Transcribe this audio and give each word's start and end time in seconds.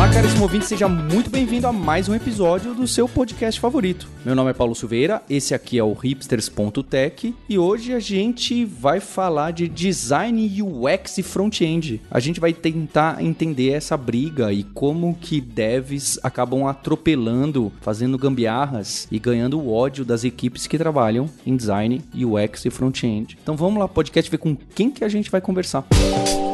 Olá, 0.00 0.08
caríssimo 0.08 0.44
ouvinte, 0.44 0.64
seja 0.64 0.88
muito 0.88 1.28
bem-vindo 1.28 1.66
a 1.66 1.72
mais 1.74 2.08
um 2.08 2.14
episódio 2.14 2.72
do 2.72 2.88
seu 2.88 3.06
podcast 3.06 3.60
favorito. 3.60 4.08
Meu 4.24 4.34
nome 4.34 4.50
é 4.50 4.54
Paulo 4.54 4.74
Silveira, 4.74 5.20
esse 5.28 5.54
aqui 5.54 5.78
é 5.78 5.84
o 5.84 5.92
hipsters.tech 5.92 7.34
e 7.46 7.58
hoje 7.58 7.92
a 7.92 8.00
gente 8.00 8.64
vai 8.64 8.98
falar 8.98 9.50
de 9.50 9.68
design 9.68 10.62
UX 10.62 11.18
e 11.18 11.22
front-end. 11.22 12.00
A 12.10 12.18
gente 12.18 12.40
vai 12.40 12.54
tentar 12.54 13.22
entender 13.22 13.72
essa 13.72 13.94
briga 13.94 14.50
e 14.50 14.64
como 14.64 15.14
que 15.20 15.38
devs 15.38 16.18
acabam 16.22 16.66
atropelando, 16.66 17.70
fazendo 17.82 18.16
gambiarras 18.16 19.06
e 19.12 19.18
ganhando 19.18 19.60
o 19.60 19.70
ódio 19.70 20.02
das 20.02 20.24
equipes 20.24 20.66
que 20.66 20.78
trabalham 20.78 21.28
em 21.44 21.54
design, 21.54 22.00
UX 22.14 22.64
e 22.64 22.70
front-end. 22.70 23.36
Então 23.42 23.54
vamos 23.54 23.78
lá, 23.78 23.86
podcast, 23.86 24.30
ver 24.30 24.38
com 24.38 24.56
quem 24.74 24.90
que 24.90 25.04
a 25.04 25.10
gente 25.10 25.30
vai 25.30 25.42
conversar. 25.42 25.84
Música 25.92 26.49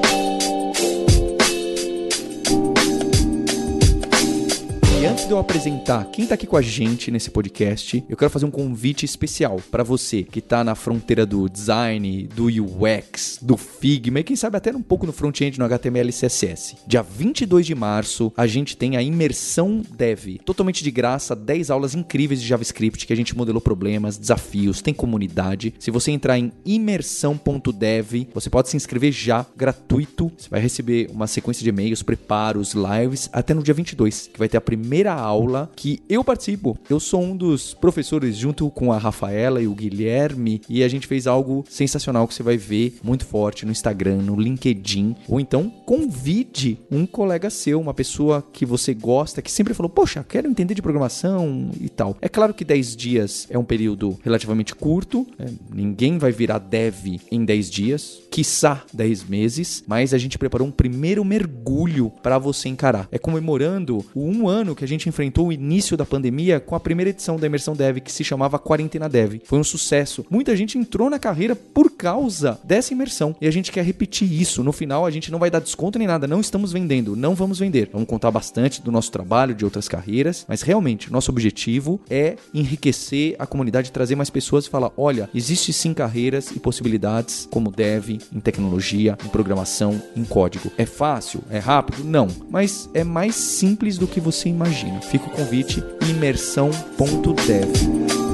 antes 5.07 5.27
de 5.27 5.31
eu 5.31 5.39
apresentar 5.39 6.11
quem 6.11 6.25
está 6.25 6.35
aqui 6.35 6.49
com 6.49 6.57
a 6.57 6.63
gente 6.63 7.13
nesse 7.13 7.31
podcast, 7.31 8.05
eu 8.09 8.17
quero 8.17 8.31
fazer 8.31 8.45
um 8.45 8.51
convite 8.51 9.05
especial 9.05 9.61
para 9.71 9.85
você 9.85 10.25
que 10.25 10.41
está 10.41 10.65
na 10.65 10.75
fronteira 10.75 11.25
do 11.25 11.49
design, 11.49 12.29
do 12.35 12.47
UX, 12.47 13.39
do 13.41 13.57
Figma 13.57 14.21
e 14.21 14.25
quem 14.25 14.35
sabe 14.35 14.57
até 14.57 14.75
um 14.75 14.83
pouco 14.83 15.07
no 15.07 15.13
front-end 15.13 15.61
no 15.61 15.65
HTML 15.65 16.11
e 16.11 16.13
CSS. 16.13 16.79
Dia 16.87 17.03
22 17.03 17.65
de 17.65 17.75
março, 17.75 18.33
a 18.37 18.49
gente 18.49 18.77
tem 18.77 18.97
a 18.97 19.03
imersão 19.03 19.81
Dev, 19.97 20.39
totalmente 20.45 20.83
de 20.83 20.91
graça, 20.91 21.37
10 21.37 21.71
aulas 21.71 21.95
incríveis 21.95 22.43
de 22.43 22.49
JavaScript 22.49 23.07
que 23.07 23.13
a 23.13 23.17
gente 23.17 23.37
modelou 23.37 23.61
problemas, 23.61 24.19
desafios, 24.19 24.83
tem 24.83 24.93
comunidade. 24.93 25.73
Se 25.79 25.91
você 25.91 26.11
entrar 26.11 26.37
em 26.37 26.51
imersão.dev, 26.65 28.29
você 28.35 28.51
pode 28.51 28.69
se 28.69 28.77
inscrever 28.77 29.13
já, 29.13 29.47
gratuito. 29.57 30.33
Você 30.37 30.49
vai 30.49 30.61
receber 30.61 31.09
uma 31.13 31.29
sequência 31.29 31.63
de 31.63 31.69
e-mails, 31.69 32.03
preparos, 32.03 32.75
lives 32.75 33.31
até 33.33 33.55
no 33.55 33.63
dia 33.63 33.75
22, 33.75 34.31
que 34.33 34.39
vai 34.39 34.49
ter 34.49 34.57
a 34.57 34.61
primeira 34.61 34.96
primeira 34.97 35.13
aula 35.13 35.71
que 35.77 36.03
eu 36.09 36.25
participo. 36.25 36.79
Eu 36.89 36.99
sou 36.99 37.23
um 37.23 37.37
dos 37.37 37.75
professores 37.75 38.35
junto 38.35 38.71
com 38.71 38.91
a 38.91 38.97
Rafaela 38.97 39.61
e 39.61 39.67
o 39.67 39.75
Guilherme 39.75 40.63
e 40.71 40.83
a 40.83 40.89
gente 40.89 41.07
fez 41.07 41.27
algo 41.27 41.67
sensacional 41.69 42.27
que 42.27 42.33
você 42.33 42.43
vai 42.43 42.57
ver 42.57 42.99
muito 43.03 43.27
forte 43.27 43.67
no 43.67 43.73
Instagram, 43.73 44.23
no 44.23 44.41
LinkedIn, 44.41 45.15
ou 45.29 45.39
então 45.39 45.69
convide 45.85 46.79
um 46.91 47.05
colega 47.05 47.51
seu, 47.51 47.79
uma 47.79 47.93
pessoa 47.93 48.43
que 48.51 48.65
você 48.65 48.95
gosta, 48.95 49.43
que 49.43 49.53
sempre 49.53 49.75
falou: 49.75 49.91
"Poxa, 49.91 50.25
quero 50.27 50.49
entender 50.49 50.73
de 50.73 50.81
programação" 50.81 51.71
e 51.79 51.91
tal. 51.91 52.17
É 52.23 52.29
claro 52.29 52.55
que 52.55 52.65
10 52.65 52.97
dias 52.97 53.47
é 53.51 53.59
um 53.59 53.65
período 53.65 54.19
relativamente 54.25 54.75
curto, 54.75 55.27
né? 55.39 55.49
ninguém 55.71 56.17
vai 56.17 56.33
virar 56.33 56.59
dev 56.59 57.21
em 57.31 57.45
10 57.45 57.71
dias, 57.71 58.23
quiçá 58.31 58.83
10 58.95 59.25
meses, 59.25 59.85
mas 59.87 60.15
a 60.15 60.19
gente 60.19 60.39
preparou 60.39 60.67
um 60.67 60.73
primeiro 60.73 61.23
mergulho 61.23 62.11
para 62.23 62.39
você 62.39 62.71
encarar. 62.71 63.09
É 63.13 63.19
comemorando 63.19 64.03
o 64.15 64.27
um 64.27 64.49
ano 64.49 64.75
que 64.77 64.85
a 64.85 64.89
gente 64.89 65.09
enfrentou 65.09 65.49
o 65.49 65.53
início 65.53 65.97
da 65.97 66.05
pandemia 66.05 66.61
com 66.61 66.77
a 66.77 66.81
primeira 66.81 67.11
edição 67.11 67.37
da 67.37 67.47
Imersão 67.47 67.75
Dev, 67.75 67.99
que 67.99 68.13
se 68.13 68.23
chamava 68.23 68.59
Quarentena 68.59 69.09
Dev. 69.09 69.41
Foi 69.45 69.59
um 69.59 69.65
sucesso. 69.65 70.25
Muita 70.31 70.55
gente 70.55 70.79
entrou 70.79 71.11
na 71.11 71.19
carreira 71.19 71.57
por 71.57 71.91
causa 71.91 72.61
dessa 72.63 72.93
imersão. 72.93 73.35
E 73.41 73.49
a 73.49 73.51
gente 73.51 73.73
quer 73.73 73.85
repetir 73.85 74.31
isso. 74.31 74.63
No 74.63 74.73
final, 74.73 75.07
a 75.07 75.11
gente 75.11 75.33
não 75.33 75.39
vai 75.39 75.51
dar 75.51 75.61
desconto 75.61 75.99
nem 75.99 76.07
nada. 76.07 76.29
Não 76.29 76.41
estamos 76.41 76.73
vendendo. 76.73 77.17
Não 77.17 77.35
vamos 77.35 77.59
vender. 77.59 77.89
Vamos 77.93 78.09
contar 78.09 78.31
bastante 78.31 78.83
do 78.83 78.93
nosso 78.93 79.11
trabalho, 79.11 79.55
de 79.55 79.65
outras 79.65 79.89
carreiras. 79.89 80.45
Mas 80.49 80.63
realmente, 80.63 81.11
nosso 81.11 81.31
objetivo 81.31 82.01
é 82.09 82.37
enriquecer 82.55 83.35
a 83.39 83.47
comunidade, 83.47 83.91
trazer 83.91 84.15
mais 84.15 84.31
pessoas 84.31 84.67
e 84.67 84.71
falar: 84.71 84.93
olha, 84.97 85.29
existe 85.35 85.73
sim 85.73 85.95
carreiras 85.95 86.51
e 86.51 86.61
possibilidades 86.61 87.49
como 87.51 87.71
dev, 87.71 88.11
em 88.11 88.41
tecnologia, 88.41 89.17
em 89.25 89.29
programação, 89.29 90.01
em 90.15 90.25
código. 90.25 90.71
É 90.77 90.87
fácil? 90.87 91.43
É 91.51 91.59
rápido? 91.59 92.05
Não. 92.05 92.29
Mas 92.51 92.89
é 92.93 93.03
mais 93.03 93.35
simples 93.35 93.99
do 93.99 94.07
que 94.07 94.21
você 94.21 94.49
imagina 94.49 94.66
imagina. 94.67 95.01
Fica 95.01 95.27
o 95.27 95.31
convite 95.31 95.83
imersão.dev. 96.09 98.26